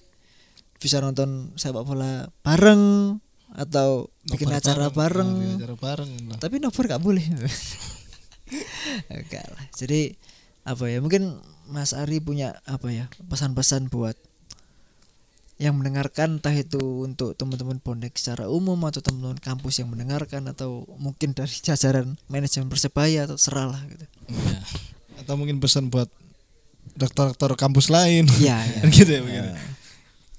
bisa 0.78 0.98
nonton 0.98 1.54
sepak 1.56 1.82
bola 1.82 2.30
bareng 2.42 3.18
atau 3.52 4.08
bikin 4.26 4.48
Nobar 4.48 4.62
acara 4.64 4.88
bareng, 4.90 5.28
Nah, 5.28 5.40
bikin 5.44 5.58
acara 5.60 5.76
bareng 5.76 6.12
lah. 6.26 6.38
tapi 6.40 6.56
nobar 6.58 6.86
gak 6.88 7.04
boleh 7.04 7.22
enggak 9.10 9.46
lah 9.48 9.64
jadi 9.74 10.16
apa 10.64 10.84
ya 10.88 11.00
mungkin 11.00 11.40
Mas 11.68 11.92
Ari 11.92 12.20
punya 12.20 12.60
apa 12.64 12.92
ya 12.92 13.08
pesan-pesan 13.24 13.88
buat 13.88 14.16
yang 15.62 15.78
mendengarkan 15.78 16.42
entah 16.42 16.58
itu 16.58 17.06
untuk 17.06 17.38
teman-teman 17.38 17.78
bonek 17.78 18.18
secara 18.18 18.50
umum 18.50 18.82
atau 18.90 18.98
teman-teman 18.98 19.38
kampus 19.38 19.78
yang 19.78 19.94
mendengarkan 19.94 20.50
atau 20.50 20.90
mungkin 20.98 21.38
dari 21.38 21.54
jajaran 21.70 22.18
manajemen 22.26 22.66
persebaya 22.68 23.30
atau 23.30 23.38
seralah 23.38 23.78
gitu 23.86 24.06
Iya. 24.28 24.60
Atau 25.22 25.38
mungkin 25.38 25.62
pesan 25.62 25.94
buat 25.94 26.10
dokter-dokter 26.98 27.54
kampus 27.56 27.94
lain. 27.94 28.26
iya 28.42 28.58
iya 28.74 28.82
Kan 28.82 28.90
gitu 28.90 29.12
ya 29.12 29.22
mungkin. 29.22 29.46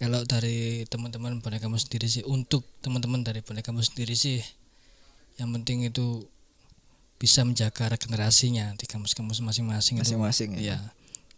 Kalau 0.02 0.26
dari 0.26 0.82
teman-teman 0.90 1.38
bonek 1.38 1.62
kamu 1.62 1.78
sendiri 1.78 2.10
sih 2.10 2.26
untuk 2.26 2.66
teman-teman 2.82 3.22
dari 3.22 3.38
bonek 3.38 3.62
kamu 3.62 3.78
sendiri 3.78 4.18
sih 4.18 4.42
yang 5.38 5.54
penting 5.54 5.86
itu 5.86 6.26
bisa 7.16 7.46
menjaga 7.46 7.94
regenerasinya 7.94 8.74
di 8.74 8.90
kampus-kampus 8.90 9.38
masing-masing 9.38 9.96
itu. 9.96 10.02
masing-masing 10.02 10.50
ya 10.58 10.60
Iya. 10.60 10.78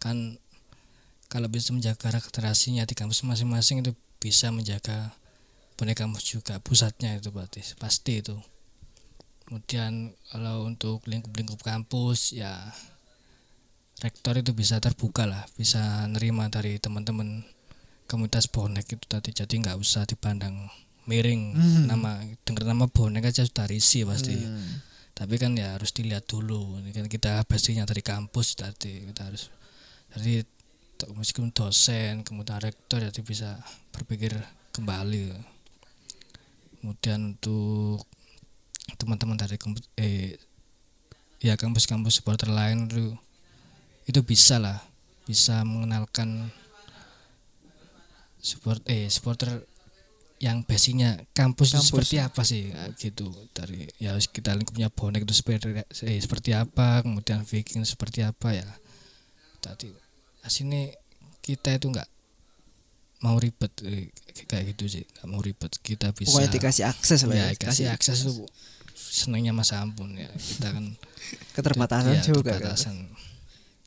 Kan 0.01 0.41
kalau 1.25 1.47
bisa 1.47 1.71
menjaga 1.71 2.11
regenerasinya 2.11 2.83
di 2.83 2.93
kampus 2.93 3.21
masing-masing 3.21 3.81
itu 3.81 3.91
bisa 4.17 4.49
menjaga 4.49 5.13
bonek 5.75 5.99
kampus 5.99 6.23
juga 6.29 6.57
pusatnya 6.59 7.17
itu 7.17 7.29
berarti 7.29 7.61
pasti 7.75 8.23
itu. 8.23 8.37
Kemudian 9.45 10.15
kalau 10.27 10.65
untuk 10.65 11.05
lingkup-lingkup 11.05 11.61
kampus 11.61 12.33
ya 12.33 12.73
rektor 14.01 14.35
itu 14.35 14.51
bisa 14.51 14.77
terbuka 14.79 15.23
lah, 15.23 15.45
bisa 15.55 15.79
nerima 16.07 16.49
dari 16.49 16.77
teman-teman 16.77 17.45
komunitas 18.05 18.45
bonek 18.45 18.85
itu 18.87 19.05
tadi 19.05 19.31
jadi 19.31 19.49
nggak 19.49 19.77
usah 19.77 20.05
dipandang 20.05 20.69
miring 21.05 21.53
Hmm. 21.53 21.85
nama 21.85 22.17
dengar 22.41 22.65
nama 22.65 22.85
bonek 22.85 23.29
aja 23.29 23.45
sudah 23.45 23.65
risih 23.65 24.05
pasti 24.05 24.33
Hmm. 24.33 24.81
tapi 25.13 25.37
kan 25.37 25.53
ya 25.53 25.77
harus 25.77 25.89
dilihat 25.89 26.25
dulu 26.25 26.81
ini 26.81 26.89
kan 26.89 27.05
kita 27.05 27.45
pastinya 27.45 27.85
dari 27.85 28.01
kampus 28.01 28.57
tadi 28.57 29.05
kita 29.05 29.29
harus 29.29 29.49
dari 30.09 30.41
to- 30.41 30.53
meskipun 31.15 31.51
dosen 31.51 32.23
kemudian 32.23 32.59
rektor 32.63 33.03
jadi 33.03 33.21
bisa 33.21 33.59
berpikir 33.91 34.35
kembali. 34.71 35.35
Kemudian 36.79 37.35
untuk 37.35 38.05
teman-teman 39.01 39.35
dari 39.35 39.57
kampus 39.57 39.89
eh 39.97 40.37
ya 41.41 41.57
kampus-kampus 41.57 42.21
supporter 42.21 42.49
lain 42.53 42.85
itu 42.87 43.17
itu 44.05 44.21
bisa 44.21 44.61
lah 44.61 44.77
bisa 45.25 45.65
mengenalkan 45.65 46.53
support 48.37 48.85
eh 48.85 49.09
supporter 49.09 49.65
yang 50.37 50.67
basicnya 50.67 51.15
kampus, 51.31 51.71
itu 51.71 51.79
Kampus. 51.79 51.89
seperti 51.89 52.15
apa 52.19 52.41
sih? 52.43 52.69
Gitu 52.99 53.25
dari 53.55 53.87
ya 53.97 54.13
kita 54.19 54.53
lingkupnya 54.53 54.91
bonek 54.91 55.23
itu 55.25 55.33
seperti 55.33 55.81
eh, 56.05 56.19
seperti 56.19 56.51
apa 56.53 57.01
kemudian 57.01 57.41
Viking 57.47 57.87
seperti 57.87 58.21
apa 58.21 58.53
ya. 58.53 58.67
Tadi 59.63 60.04
sini 60.49 60.91
kita 61.39 61.73
itu 61.73 61.87
nggak 61.87 62.09
mau 63.21 63.37
ribet 63.37 63.71
eh, 63.81 64.11
kayak 64.45 64.75
gitu 64.75 64.99
sih 64.99 65.03
nggak 65.05 65.27
mau 65.27 65.41
ribet 65.41 65.71
kita 65.79 66.11
bisa 66.11 66.35
Pokoknya 66.35 66.51
dikasih 66.51 66.83
akses 66.85 67.19
lah 67.23 67.35
ya, 67.35 67.45
ya. 67.49 67.57
kasih 67.57 67.85
akses 67.89 68.17
tuh 68.21 68.45
senangnya 68.93 69.55
mas 69.55 69.71
ampun 69.71 70.13
ya 70.13 70.27
kita 70.29 70.69
kan 70.69 70.85
keterbatasan 71.55 72.19
ya, 72.19 72.23
juga 72.23 72.53
kan. 72.53 72.61
keterbatasan. 72.61 72.95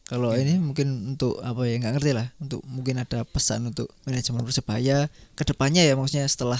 Kalau 0.08 0.32
ini 0.32 0.56
mungkin 0.56 0.88
untuk 1.12 1.36
apa 1.44 1.68
ya 1.68 1.76
nggak 1.76 2.00
ngerti 2.00 2.16
lah. 2.16 2.32
Untuk 2.40 2.64
mungkin 2.64 2.96
ada 2.96 3.28
pesan 3.28 3.68
untuk 3.68 3.92
manajemen 4.08 4.40
persebaya 4.40 5.04
ke 5.36 5.44
depannya 5.44 5.84
ya 5.84 6.00
maksudnya 6.00 6.24
setelah 6.24 6.56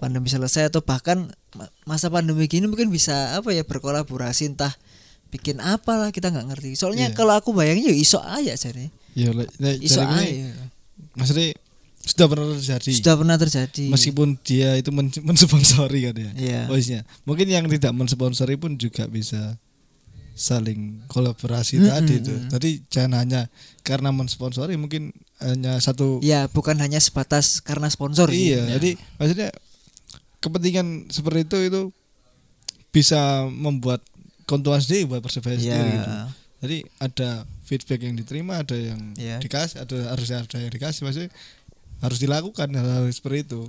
pandemi 0.00 0.32
selesai 0.32 0.72
atau 0.72 0.80
bahkan 0.80 1.28
ma- 1.52 1.68
masa 1.84 2.08
pandemi 2.08 2.48
gini 2.48 2.64
mungkin 2.64 2.88
bisa 2.88 3.36
apa 3.36 3.52
ya 3.52 3.60
berkolaborasi 3.60 4.56
entah 4.56 4.72
bikin 5.28 5.60
apa 5.60 6.00
lah 6.00 6.08
kita 6.08 6.32
nggak 6.32 6.48
ngerti. 6.48 6.80
Soalnya 6.80 7.12
Iya. 7.12 7.14
kalau 7.14 7.36
aku 7.36 7.52
bayangin 7.52 7.92
ya 7.92 7.94
iso 7.94 8.24
aja 8.24 8.56
jadi. 8.56 8.88
Ya 9.12 9.30
le- 9.30 9.50
le- 9.56 9.78
Iso 9.78 9.98
jadi 9.98 10.14
ini 10.14 10.26
aja. 10.44 10.64
maksudnya 11.14 11.48
sudah 12.00 12.26
pernah 12.26 12.46
terjadi. 12.54 12.90
Sudah 12.94 13.14
pernah 13.16 13.36
terjadi. 13.36 13.84
Meskipun 13.88 14.28
dia 14.40 14.74
itu 14.74 14.88
men 14.88 15.12
mensponsori 15.28 16.08
kan 16.08 16.16
ya. 16.16 16.30
Iya. 16.34 16.60
Voice-nya. 16.66 17.00
Mungkin 17.22 17.46
yang 17.46 17.68
tidak 17.68 17.92
mensponsori 17.92 18.56
pun 18.56 18.74
juga 18.74 19.04
bisa 19.06 19.60
saling 20.32 21.02
kolaborasi 21.06 21.76
Mm-mm, 21.76 21.90
tadi 21.90 22.14
itu. 22.16 22.30
mm. 22.32 22.48
Jadi 22.48 22.70
jangan 22.86 23.12
hanya 23.18 23.40
karena 23.82 24.08
mensponsori 24.08 24.78
mungkin 24.78 25.10
hanya 25.38 25.76
satu 25.78 26.22
Ya 26.22 26.46
bukan 26.46 26.78
hanya 26.78 26.98
sebatas 26.98 27.58
karena 27.58 27.90
sponsor. 27.90 28.30
Iya, 28.30 28.78
jadi 28.78 28.94
maksudnya 29.18 29.50
kepentingan 30.38 31.10
seperti 31.10 31.40
itu 31.44 31.58
itu 31.66 31.80
bisa 32.88 33.18
membuat 33.46 34.00
keuntungan 34.44 34.78
sendiri 34.78 35.10
buat 35.10 35.20
persebaya 35.20 35.54
Iya. 35.54 35.60
sendiri 35.60 35.90
gitu. 35.92 36.12
Jadi 36.58 36.76
ada 36.98 37.30
feedback 37.68 38.00
yang 38.00 38.16
diterima, 38.16 38.64
ada 38.64 38.72
yang 38.74 39.12
Iya. 39.14 39.36
dikasih, 39.38 39.84
ada 39.84 39.96
harus 40.08 40.32
ada 40.32 40.56
yang 40.56 40.72
dikasih, 40.72 41.04
maksudnya 41.04 41.28
harus 42.00 42.16
dilakukan 42.16 42.72
hal-hal 42.72 43.04
seperti 43.12 43.44
itu. 43.44 43.62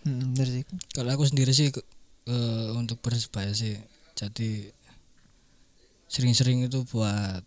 Hmm, 0.00 0.32
sih. 0.32 0.64
Kalau 0.96 1.12
aku 1.12 1.28
sendiri 1.28 1.52
sih 1.52 1.68
ke- 1.68 1.84
eh, 2.24 2.68
untuk 2.72 2.96
persebaya 2.98 3.52
sih 3.52 3.76
jadi 4.14 4.72
sering-sering 6.08 6.66
itu 6.66 6.82
buat 6.88 7.44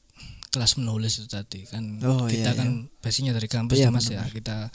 kelas 0.50 0.78
menulis 0.78 1.18
itu 1.18 1.28
tadi 1.28 1.66
kan 1.66 1.98
Oh, 2.06 2.30
kita 2.30 2.54
iya, 2.54 2.58
kan 2.58 2.70
basicnya 3.02 3.34
dari 3.34 3.50
kampus 3.50 3.78
Iya, 3.82 3.90
ya 3.90 3.90
mas 3.90 4.08
ya 4.08 4.22
kita 4.30 4.70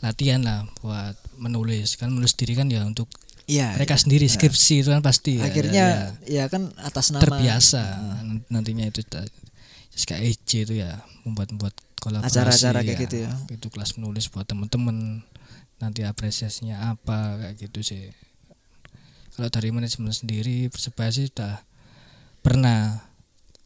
latihan 0.00 0.40
lah 0.40 0.64
buat 0.80 1.14
menulis 1.36 1.94
kan 1.94 2.10
menulis 2.10 2.34
diri 2.34 2.56
kan 2.56 2.66
ya 2.66 2.82
untuk 2.82 3.06
Iya. 3.44 3.74
mereka 3.76 3.94
sendiri 3.94 4.24
skripsi 4.26 4.80
itu 4.80 4.88
kan 4.88 5.02
pasti 5.02 5.36
ya, 5.36 5.44
Akhirnya 5.44 5.86
ya, 6.24 6.42
ya, 6.42 6.44
kan 6.48 6.72
atas 6.80 7.10
ya, 7.10 7.18
nama 7.18 7.22
terbiasa 7.22 7.82
Nan- 8.24 8.46
nantinya 8.48 8.86
itu 8.88 9.02
just 9.92 10.04
kayak 10.04 10.24
EJ 10.26 10.50
itu 10.64 10.74
ya 10.80 11.00
membuat 11.22 11.52
membuat 11.52 11.74
kolaborasi 12.00 12.32
Acara-acara 12.34 12.80
kayak 12.82 12.98
gitu 13.06 13.16
ya. 13.22 13.32
itu 13.48 13.66
kelas 13.68 13.94
menulis 13.94 14.26
buat 14.26 14.44
temen-temen. 14.44 15.22
Nanti 15.78 16.02
apresiasinya 16.02 16.90
apa 16.90 17.38
kayak 17.38 17.54
gitu 17.60 17.80
sih. 17.82 18.10
Kalau 19.32 19.48
dari 19.48 19.70
manajemen 19.70 20.10
sendiri 20.10 20.68
persebaya 20.68 21.08
sih 21.08 21.26
sudah 21.26 21.62
pernah 22.40 23.00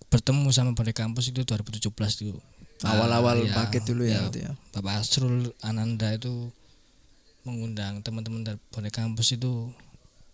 bertemu 0.07 0.49
sama 0.51 0.73
pada 0.73 0.93
kampus 0.93 1.31
itu 1.31 1.43
2017 1.43 1.91
itu. 2.23 2.39
Awal-awal 2.85 3.41
Ah, 3.41 3.45
ya, 3.45 3.53
paket 3.57 3.83
dulu 3.85 4.05
ya, 4.05 4.21
ya, 4.29 4.29
ya. 4.31 4.51
Bapak 4.71 5.01
Asrul 5.01 5.51
Ananda 5.61 6.13
itu 6.13 6.53
mengundang 7.43 8.05
teman-teman 8.05 8.43
dari 8.43 8.59
Bonek 8.69 8.93
kampus 8.93 9.33
itu 9.33 9.73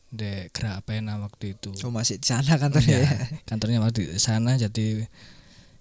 di 0.09 0.51
Gerak 0.51 0.85
Pena 0.85 1.17
waktu 1.19 1.55
itu. 1.55 1.71
Oh 1.81 1.91
masih 1.91 2.19
di 2.19 2.27
sana 2.27 2.59
kantornya 2.59 2.99
Ya, 2.99 3.07
ya. 3.07 3.17
kantornya 3.47 3.79
waktu 3.81 4.11
di 4.11 4.21
sana 4.21 4.59
jadi 4.59 5.07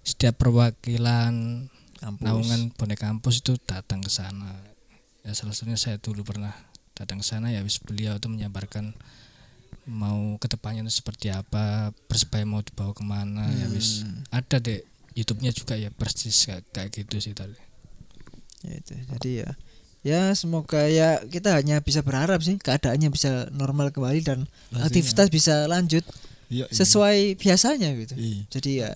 setiap 0.02 0.34
perwakilan 0.36 1.66
Kampus. 1.96 2.22
naungan 2.22 2.74
bonek 2.74 2.98
kampus 2.98 3.38
itu 3.40 3.54
datang 3.62 4.02
ke 4.02 4.10
sana 4.10 4.58
ya 5.22 5.30
salah 5.32 5.54
satunya 5.54 5.78
saya 5.78 5.96
dulu 5.96 6.26
pernah 6.26 6.50
datang 6.92 7.18
ke 7.18 7.24
sana 7.24 7.48
ya 7.48 7.62
wis 7.62 7.78
beliau 7.78 8.18
itu 8.18 8.26
menyabarkan 8.26 8.90
mau 9.82 10.38
ke 10.38 10.46
depannya 10.46 10.82
itu 10.82 10.98
seperti 10.98 11.30
apa 11.30 11.90
persebaya 12.06 12.42
mau 12.42 12.58
dibawa 12.58 12.90
ke 12.90 13.02
mana 13.02 13.46
ya 13.52 13.66
wis 13.68 14.02
Hmm. 14.02 14.22
ada 14.30 14.58
deh 14.58 14.82
YouTube-nya 15.12 15.52
juga 15.52 15.76
ya 15.76 15.92
persis 15.92 16.34
kayak, 16.42 16.64
kayak 16.72 16.90
gitu 16.96 17.16
sih 17.20 17.34
tadi 17.34 17.58
Ya 18.62 18.78
itu. 18.78 18.94
Jadi 18.94 19.30
ya 19.42 19.50
ya 20.02 20.20
semoga 20.32 20.86
ya 20.86 21.18
kita 21.22 21.54
hanya 21.54 21.78
bisa 21.78 22.02
berharap 22.02 22.38
sih 22.40 22.54
keadaannya 22.56 23.10
bisa 23.10 23.50
normal 23.50 23.90
kembali 23.90 24.22
dan 24.22 24.46
Pastinya. 24.70 24.86
aktivitas 24.86 25.26
bisa 25.28 25.54
lanjut 25.66 26.02
iya. 26.46 26.66
sesuai 26.70 27.38
biasanya 27.38 27.90
gitu. 27.94 28.14
Iya. 28.14 28.40
Jadi 28.50 28.70
ya 28.82 28.90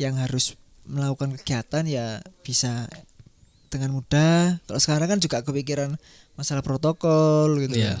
yang 0.00 0.16
harus 0.16 0.56
melakukan 0.88 1.36
kegiatan 1.36 1.84
ya 1.84 2.24
bisa 2.40 2.88
dengan 3.68 3.92
mudah. 3.94 4.58
Kalau 4.64 4.80
sekarang 4.80 5.06
kan 5.12 5.20
juga 5.20 5.44
kepikiran 5.44 5.94
masalah 6.34 6.64
protokol 6.64 7.60
gitu. 7.60 7.76
Iya. 7.78 7.94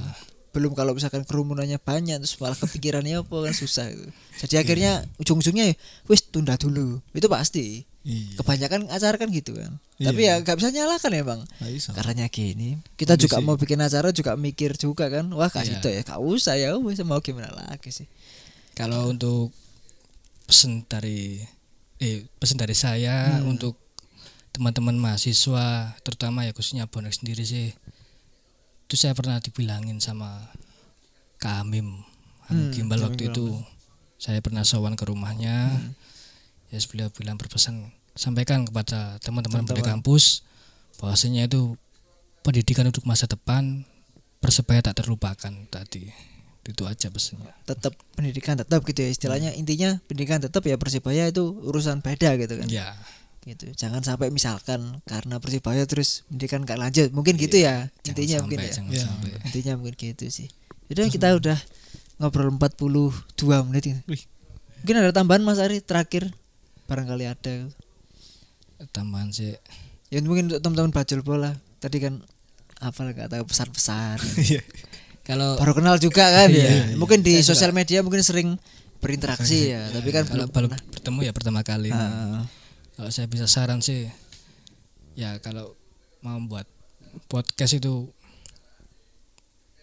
Belum 0.50 0.74
kalau 0.74 0.96
misalkan 0.96 1.22
kerumunannya 1.22 1.78
banyak 1.78 2.18
terus 2.18 2.34
malah 2.42 2.58
kepikirannya 2.58 3.22
apa 3.22 3.36
kan 3.46 3.54
susah 3.54 3.86
gitu. 3.92 4.08
Jadi 4.40 4.54
akhirnya 4.58 5.04
ujung-ujungnya 5.20 5.70
ya 5.70 5.74
wis 6.08 6.26
tunda 6.26 6.56
dulu. 6.58 6.98
Itu 7.14 7.30
pasti. 7.30 7.84
Iya. 8.00 8.40
Kebanyakan 8.40 8.88
acara 8.88 9.14
kan 9.20 9.28
gitu 9.28 9.54
kan. 9.54 9.76
Iya. 10.00 10.06
Tapi 10.10 10.20
ya 10.24 10.34
gak 10.40 10.56
bisa 10.56 10.72
nyalakan 10.72 11.12
ya, 11.12 11.22
Bang. 11.22 11.40
Nggak. 11.60 11.92
Karena 11.92 12.26
gini, 12.32 12.68
kita 12.96 13.14
juga 13.20 13.36
Kondisi. 13.36 13.46
mau 13.46 13.56
bikin 13.60 13.78
acara 13.78 14.08
juga 14.10 14.32
mikir 14.40 14.72
juga 14.80 15.12
kan. 15.12 15.28
Wah, 15.36 15.52
kasih 15.52 15.76
Iya. 15.76 15.80
itu 15.84 15.88
ya, 15.92 16.00
gak 16.08 16.20
usah 16.24 16.54
ya, 16.56 16.72
wis 16.80 16.96
mau 17.04 17.20
gimana 17.20 17.52
lagi 17.52 17.92
sih. 17.92 18.08
kalau 18.72 19.12
untuk 19.12 19.52
pesan 20.48 20.88
dari 20.88 21.44
eh 22.00 22.24
pesan 22.36 22.56
dari 22.56 22.72
saya 22.72 23.38
Hmm. 23.38 23.52
untuk 23.52 23.76
teman-teman 24.50 24.96
mahasiswa 24.96 25.94
terutama 26.00 26.42
ya 26.42 26.50
khususnya 26.50 26.84
bonek 26.84 27.14
sendiri 27.14 27.44
sih 27.44 27.70
itu 28.84 28.94
saya 28.96 29.14
pernah 29.14 29.38
dibilangin 29.38 30.00
sama 30.00 30.50
Kak 31.38 31.62
Amim 31.62 32.02
Hmm, 32.50 32.74
Gimbal 32.74 32.98
waktu 32.98 33.30
itu 33.30 33.54
saya 34.18 34.42
pernah 34.42 34.66
sowan 34.66 34.98
ke 34.98 35.06
rumahnya 35.06 35.70
Hmm. 35.70 35.94
ya 36.68 36.82
beliau 36.84 37.06
bilang 37.10 37.38
berpesan 37.38 37.94
sampaikan 38.12 38.66
kepada 38.66 39.22
teman-teman 39.22 39.62
Teman-teman. 39.62 39.86
kampus 40.02 40.42
bahwasanya 40.98 41.46
itu 41.46 41.78
pendidikan 42.42 42.84
untuk 42.84 43.06
masa 43.06 43.24
depan 43.24 43.86
persebaya 44.40 44.82
tak 44.82 44.98
terlupakan 44.98 45.52
tadi 45.68 46.10
itu 46.68 46.84
aja 46.84 47.08
pesannya 47.08 47.50
Tetap 47.64 47.96
pendidikan 48.12 48.54
tetap 48.60 48.84
gitu 48.84 49.00
ya 49.00 49.08
istilahnya. 49.08 49.50
Intinya 49.56 49.96
pendidikan 50.04 50.38
tetap 50.44 50.60
ya 50.68 50.76
Persibaya 50.76 51.28
itu 51.32 51.56
urusan 51.64 52.04
beda 52.04 52.36
gitu 52.36 52.60
kan. 52.60 52.68
ya 52.68 52.92
Gitu. 53.40 53.72
Jangan 53.72 54.04
sampai 54.04 54.28
misalkan 54.28 55.00
karena 55.08 55.40
Persibaya 55.40 55.88
terus 55.88 56.28
pendidikan 56.28 56.60
gak 56.68 56.76
lanjut. 56.76 57.08
Mungkin 57.16 57.40
gitu 57.40 57.56
ya. 57.56 57.88
Jangan 58.04 58.12
Intinya 58.12 58.36
sampai, 58.36 58.44
mungkin 58.44 58.58
ya. 58.60 58.72
jangan 58.76 58.92
Ya. 58.92 59.02
sampai. 59.08 59.30
Intinya 59.48 59.72
mungkin 59.80 59.94
gitu 59.96 60.24
sih. 60.28 60.48
Udah 60.92 61.04
kita 61.08 61.28
udah 61.40 61.58
ngobrol 62.20 62.52
42 62.52 63.64
menit 63.64 63.84
ini. 63.88 64.00
Wih. 64.04 64.22
Mungkin 64.84 64.96
ada 65.00 65.12
tambahan 65.16 65.40
Mas 65.40 65.56
Ari 65.56 65.80
terakhir 65.80 66.28
barangkali 66.84 67.24
ada. 67.24 67.54
tambahan 68.96 69.28
sih 69.28 69.52
Ya 70.08 70.18
mungkin 70.24 70.48
untuk 70.50 70.60
teman-teman 70.64 70.90
bajul 70.92 71.20
bola. 71.22 71.54
Tadi 71.78 71.96
kan 72.02 72.20
apa 72.82 72.98
nggak 72.98 73.30
tahu 73.30 73.44
pesan-pesan. 73.46 74.18
Iya. 75.20 75.26
kalau 75.26 75.50
Baru 75.56 75.72
kenal 75.74 75.96
juga 75.96 76.24
kan. 76.26 76.48
Iya, 76.48 76.68
ya. 76.88 76.96
Mungkin 76.96 77.20
di 77.20 77.38
sosial 77.40 77.70
media 77.70 78.00
mungkin 78.00 78.20
sering 78.20 78.56
berinteraksi 78.98 79.70
ya, 79.70 79.88
tapi 79.90 80.10
kan 80.10 80.24
kalau 80.24 80.44
belum 80.44 80.48
baru 80.50 80.66
bertemu 80.90 81.18
ya 81.22 81.32
pertama 81.32 81.60
kali 81.62 81.88
Ah, 81.88 82.44
kalau 82.92 83.08
saya 83.08 83.24
bisa 83.24 83.44
saran 83.46 83.80
sih 83.80 84.04
ya 85.14 85.38
kalau 85.38 85.72
mau 86.20 86.36
buat 86.42 86.68
podcast 87.24 87.74
itu 87.74 88.12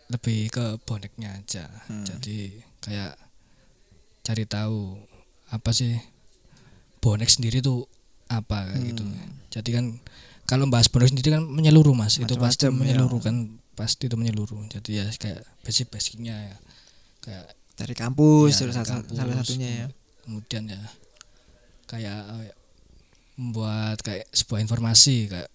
lebih 0.08 0.48
ke 0.48 0.66
boneknya 0.82 1.36
aja 1.36 1.66
Hmm. 1.86 2.06
jadi 2.06 2.54
kayak 2.80 3.14
cari 4.22 4.46
tahu 4.46 4.96
apa 5.50 5.70
sih 5.72 5.98
bonek 6.98 7.28
sendiri 7.28 7.60
tuh 7.60 7.90
apa 8.28 8.70
kayak 8.70 8.84
gitu 8.88 9.02
Hmm. 9.02 9.34
jadi 9.50 9.70
kan 9.74 9.86
kalau 10.46 10.70
bahas 10.70 10.88
bonek 10.88 11.10
sendiri 11.10 11.34
kan 11.34 11.44
menyeluruh 11.44 11.92
mas 11.92 12.16
itu 12.16 12.24
Macam-macam, 12.24 12.44
pasti 12.46 12.64
ya. 12.64 12.72
menyeluruh 12.72 13.20
kan 13.20 13.36
pasti 13.78 14.10
itu 14.10 14.18
menyeluruh 14.18 14.66
jadi 14.68 14.90
ya 14.92 15.06
kayak 15.14 15.46
basic 15.62 15.88
basicnya 15.88 16.34
ya 16.34 16.58
kayak 17.22 17.46
dari 17.78 17.94
kampus 17.94 18.52
Ya, 18.52 18.60
dari 18.60 18.74
kampus. 18.74 19.14
salah 19.14 19.36
satunya 19.38 19.70
ya. 19.70 19.88
kemudian 20.26 20.64
ya 20.68 20.82
kayak 21.86 22.18
apa 22.26 22.42
ya, 22.44 22.56
membuat 23.38 23.98
kayak 24.02 24.26
sebuah 24.30 24.60
informasi 24.60 25.30
kayak 25.30 25.50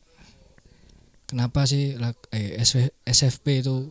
kenapa 1.26 1.64
sih 1.64 1.98
eh, 2.30 2.60
SFP 3.04 3.60
itu 3.60 3.90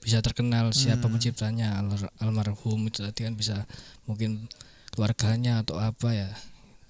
bisa 0.00 0.20
terkenal 0.20 0.68
siapa 0.70 1.06
Hmm. 1.06 1.14
penciptanya 1.14 1.78
Al- 1.78 2.12
almarhum 2.18 2.84
itu 2.84 3.00
tadi 3.00 3.24
kan 3.24 3.32
bisa 3.32 3.64
mungkin 4.04 4.50
keluarganya 4.90 5.62
atau 5.62 5.78
apa 5.78 6.12
ya 6.12 6.28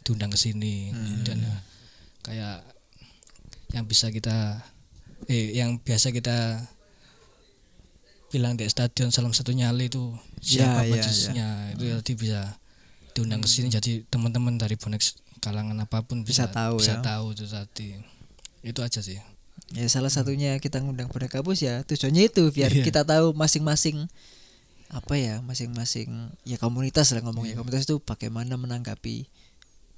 diundang 0.02 0.28
ke 0.28 0.38
sini 0.38 0.90
Hmm. 0.90 1.22
dan 1.22 1.38
ya, 1.38 1.56
kayak 2.22 2.56
yang 3.70 3.84
bisa 3.84 4.08
kita 4.08 4.62
eh 5.26 5.56
yang 5.56 5.80
biasa 5.80 6.10
kita 6.10 6.64
bilang 8.28 8.58
di 8.58 8.66
stadion 8.66 9.14
salam 9.14 9.30
satu 9.30 9.54
nyali 9.54 9.86
itu 9.86 10.10
Ya, 10.44 10.68
siapa 10.76 10.84
ya, 10.84 10.92
majusinya 11.00 11.48
itu 11.72 11.84
nanti 11.88 12.12
bisa 12.20 12.60
diundang 13.16 13.40
ke 13.40 13.48
sini. 13.48 13.72
Jadi 13.72 14.04
teman-teman 14.12 14.60
dari 14.60 14.76
bonek 14.76 15.00
kalangan 15.40 15.72
apa 15.80 16.04
pun 16.04 16.20
Bisa 16.20 16.50
bisa, 16.50 16.52
tahu 16.52 16.74
bisa 16.84 16.94
ya. 16.98 17.00
tahu 17.00 17.24
itu 17.32 17.44
tadi. 17.48 17.88
Itu 18.60 18.84
aja 18.84 19.00
sih. 19.00 19.16
Ya 19.72 19.88
salah 19.88 20.12
satunya 20.12 20.60
kita 20.60 20.84
ngundang 20.84 21.08
pada 21.08 21.32
kampus 21.32 21.64
ya. 21.64 21.80
Tujuannya 21.88 22.28
itu 22.28 22.44
biar 22.52 22.68
Iya. 22.76 22.84
kita 22.84 23.08
tahu 23.08 23.32
masing-masing 23.32 24.04
apa 24.92 25.16
ya 25.16 25.40
masing-masing 25.40 26.12
ya 26.44 26.60
komunitas 26.60 27.08
lah 27.16 27.24
ngomongnya. 27.24 27.56
Komunitas 27.56 27.88
itu 27.88 27.96
bagaimana 28.04 28.60
menanggapi 28.60 29.24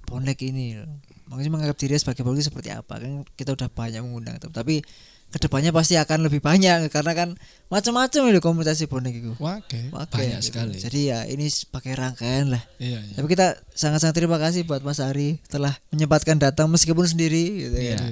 bonek 0.06 0.46
ini. 0.46 0.78
Makanya 1.26 1.50
menganggap 1.50 1.78
diri 1.82 1.98
sebagai 1.98 2.22
bonek 2.22 2.46
seperti 2.46 2.70
apa? 2.70 3.02
Kan 3.02 3.26
kita 3.34 3.50
udah 3.58 3.66
banyak 3.66 3.98
mengundang 3.98 4.38
tapi 4.38 4.86
ke 5.26 5.42
depannya 5.42 5.68
pasti 5.68 5.94
akan 5.94 6.24
lebih 6.24 6.38
banyak 6.38 6.86
karena 6.88 7.12
kan 7.12 7.28
macam-macam 7.66 8.30
itu 8.30 8.40
komunitas 8.40 8.78
bonek 8.86 9.14
itu. 9.16 9.32
Oke, 9.36 9.90
Banyak 9.90 10.38
gitu. 10.38 10.48
sekali. 10.48 10.78
jadi 10.78 11.00
ya 11.02 11.18
ini 11.26 11.50
sebagai 11.50 11.92
rangkaian 11.92 12.54
lah 12.54 12.62
Iya, 12.78 13.02
iya. 13.02 13.14
tapi 13.14 13.26
kita 13.28 13.58
sangat-sangat 13.70 14.14
terima 14.14 14.38
kasih 14.38 14.62
buat 14.62 14.80
Mas 14.80 15.02
Ari 15.02 15.42
telah 15.46 15.74
menyempatkan 15.90 16.38
datang 16.38 16.70
meskipun 16.70 17.04
sendiri 17.04 17.68
gitu 17.68 17.76
Iya. 17.76 17.98
ya. 17.98 18.08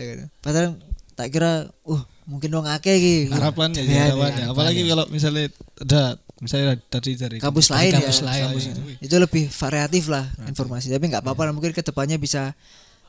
Ya? 0.00 0.26
Padahal 0.38 0.78
tak 1.12 1.28
kira 1.28 1.68
uh 1.82 2.02
mungkin 2.24 2.54
wong 2.54 2.64
akeh 2.64 2.94
iki. 2.94 3.16
Harapannya 3.28 3.82
Iya, 3.82 3.92
ya, 3.92 4.02
harapannya. 4.08 4.44
Apalagi 4.48 4.80
kalau 4.86 5.04
misalnya 5.10 5.50
ada 5.76 6.02
misalnya 6.38 6.78
dari 6.88 7.12
dari 7.14 7.36
kampus 7.38 7.68
lain 7.68 7.92
kampus 7.92 8.18
ya. 8.18 8.24
lain. 8.24 8.42
Kampus 8.48 8.64
itu. 8.70 8.80
Itu 9.02 9.14
lebih 9.18 9.44
variatif 9.50 10.04
lah 10.08 10.24
informasi. 10.46 10.88
Tapi 10.88 11.04
nggak 11.10 11.20
apa-apa 11.20 11.50
lah 11.50 11.52
mungkin 11.52 11.74
ke 11.74 11.82
depannya 11.82 12.16
bisa 12.16 12.54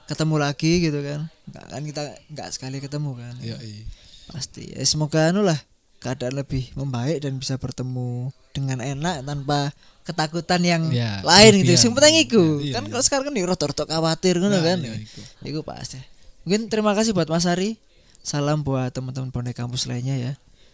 ketemu 0.05 0.35
lagi 0.37 0.71
gitu 0.81 0.99
kan. 0.99 1.19
Nggak 1.47 1.65
kan 1.67 1.81
kita 1.83 2.01
nggak 2.29 2.49
sekali 2.51 2.77
ketemu 2.79 3.11
kan. 3.15 3.33
Iya, 3.39 3.57
iya. 3.59 3.83
Pasti. 4.27 4.63
Ya, 4.71 4.83
semoga 4.83 5.31
anu 5.31 5.43
lah 5.43 5.59
keadaan 5.99 6.35
lebih 6.35 6.67
membaik 6.75 7.23
dan 7.23 7.39
bisa 7.39 7.55
bertemu 7.55 8.27
dengan 8.51 8.83
enak 8.83 9.23
tanpa 9.23 9.71
ketakutan 10.03 10.59
yang 10.59 10.83
Ya, 10.91 11.23
lain 11.23 11.63
gitu. 11.63 11.79
Sing 11.79 11.95
penting 11.95 12.27
iku. 12.27 12.59
Iya, 12.59 12.75
kan 12.79 12.83
iya. 12.83 12.91
kalau 12.91 13.03
sekarang 13.03 13.25
kan 13.31 13.35
ya 13.39 13.45
rada-rada 13.47 13.83
khawatir 13.87 14.35
ngono 14.35 14.51
Nah, 14.51 14.63
kan. 14.63 14.77
iya, 14.83 14.95
iku. 14.99 15.19
Iku 15.47 15.59
pasti. 15.63 15.99
Mungkin 16.43 16.67
terima 16.67 16.91
kasih 16.91 17.15
buat 17.15 17.31
Mas 17.31 17.47
Ari. 17.47 17.79
Salam 18.19 18.63
buat 18.63 18.91
teman-teman 18.91 19.31
bonek 19.31 19.55
kampus 19.55 19.87
lainnya 19.87 20.15
ya. 20.15 20.33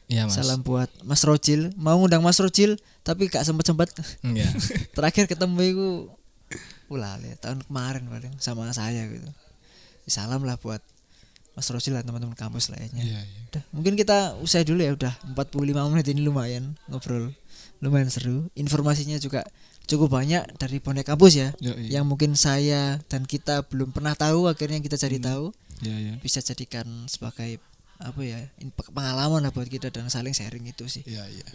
Iya 0.09 0.25
mas 0.25 0.33
Salam 0.33 0.65
buat 0.65 0.89
Mas 1.05 1.21
Rojil. 1.21 1.69
Mau 1.77 1.93
ngundang 2.01 2.25
Mas 2.25 2.41
Rojil 2.41 2.81
tapi 3.01 3.29
gak 3.29 3.45
sempet 3.45 3.69
sempet. 3.69 3.89
Iya. 4.25 4.49
Terakhir 4.97 5.29
ketemu 5.29 5.57
itu 5.61 5.87
ulah 6.89 7.15
ya, 7.21 7.37
tahun 7.37 7.61
kemarin 7.63 8.09
paling 8.09 8.33
sama 8.41 8.69
saya 8.73 9.05
gitu. 9.07 9.29
Salam 10.09 10.41
lah 10.41 10.57
buat 10.57 10.81
Mas 11.53 11.69
Rojil 11.69 11.93
dan 11.93 12.05
teman-teman 12.05 12.33
kampus 12.33 12.73
lainnya. 12.73 13.03
Iya, 13.03 13.19
iya. 13.21 13.39
Udah, 13.53 13.63
mungkin 13.69 13.93
kita 13.93 14.37
usai 14.41 14.65
dulu 14.65 14.81
ya 14.81 14.93
udah 14.97 15.13
45 15.37 15.91
menit 15.93 16.05
ini 16.09 16.21
lumayan 16.25 16.73
ngobrol. 16.89 17.29
Lumayan 17.79 18.09
seru. 18.09 18.49
Informasinya 18.57 19.15
juga 19.21 19.45
cukup 19.85 20.11
banyak 20.11 20.57
dari 20.57 20.77
bonek 20.81 21.05
kampus 21.07 21.33
ya. 21.37 21.49
Iya, 21.61 21.73
iya. 21.77 21.89
Yang 21.99 22.05
mungkin 22.09 22.31
saya 22.33 22.97
dan 23.05 23.23
kita 23.23 23.63
belum 23.69 23.93
pernah 23.93 24.13
tahu 24.17 24.49
akhirnya 24.49 24.81
kita 24.81 24.97
cari 24.97 25.17
tahu 25.21 25.53
Iya, 25.79 25.95
iya. 25.95 26.13
bisa 26.19 26.43
jadikan 26.43 27.07
sebagai 27.07 27.55
apa 27.99 28.19
ya 28.23 28.39
pengalaman 28.91 29.43
lah 29.43 29.51
buat 29.51 29.67
kita 29.67 29.91
dan 29.91 30.07
saling 30.11 30.35
sharing 30.35 30.67
itu 30.67 30.87
sih 30.91 31.03
Iya, 31.07 31.23
iya. 31.27 31.47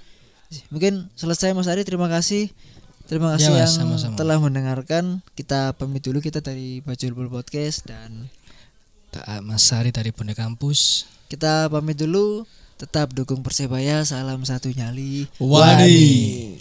mungkin 0.69 1.09
selesai 1.17 1.53
Mas 1.57 1.69
Ari 1.69 1.85
terima 1.85 2.09
kasih 2.09 2.53
terima 3.05 3.35
kasih 3.35 3.53
Ya, 3.53 3.63
yang 3.63 3.69
Mas, 3.69 3.77
sama-sama. 3.77 4.17
telah 4.17 4.39
mendengarkan. 4.39 5.23
Kita 5.33 5.73
pamit 5.73 6.01
dulu 6.01 6.19
kita 6.19 6.41
dari 6.41 6.81
Bajul 6.81 7.13
Podcast 7.15 7.85
dan 7.85 8.29
Mas 9.41 9.63
Sari 9.63 9.91
dari 9.91 10.11
bonek 10.11 10.37
kampus. 10.37 11.07
kita 11.27 11.69
pamit 11.69 11.95
dulu. 11.95 12.45
Tetap 12.75 13.15
dukung 13.15 13.39
persebaya 13.39 14.03
salam 14.03 14.43
satu 14.43 14.67
nyali. 14.69 15.31
Wani. 15.39 16.59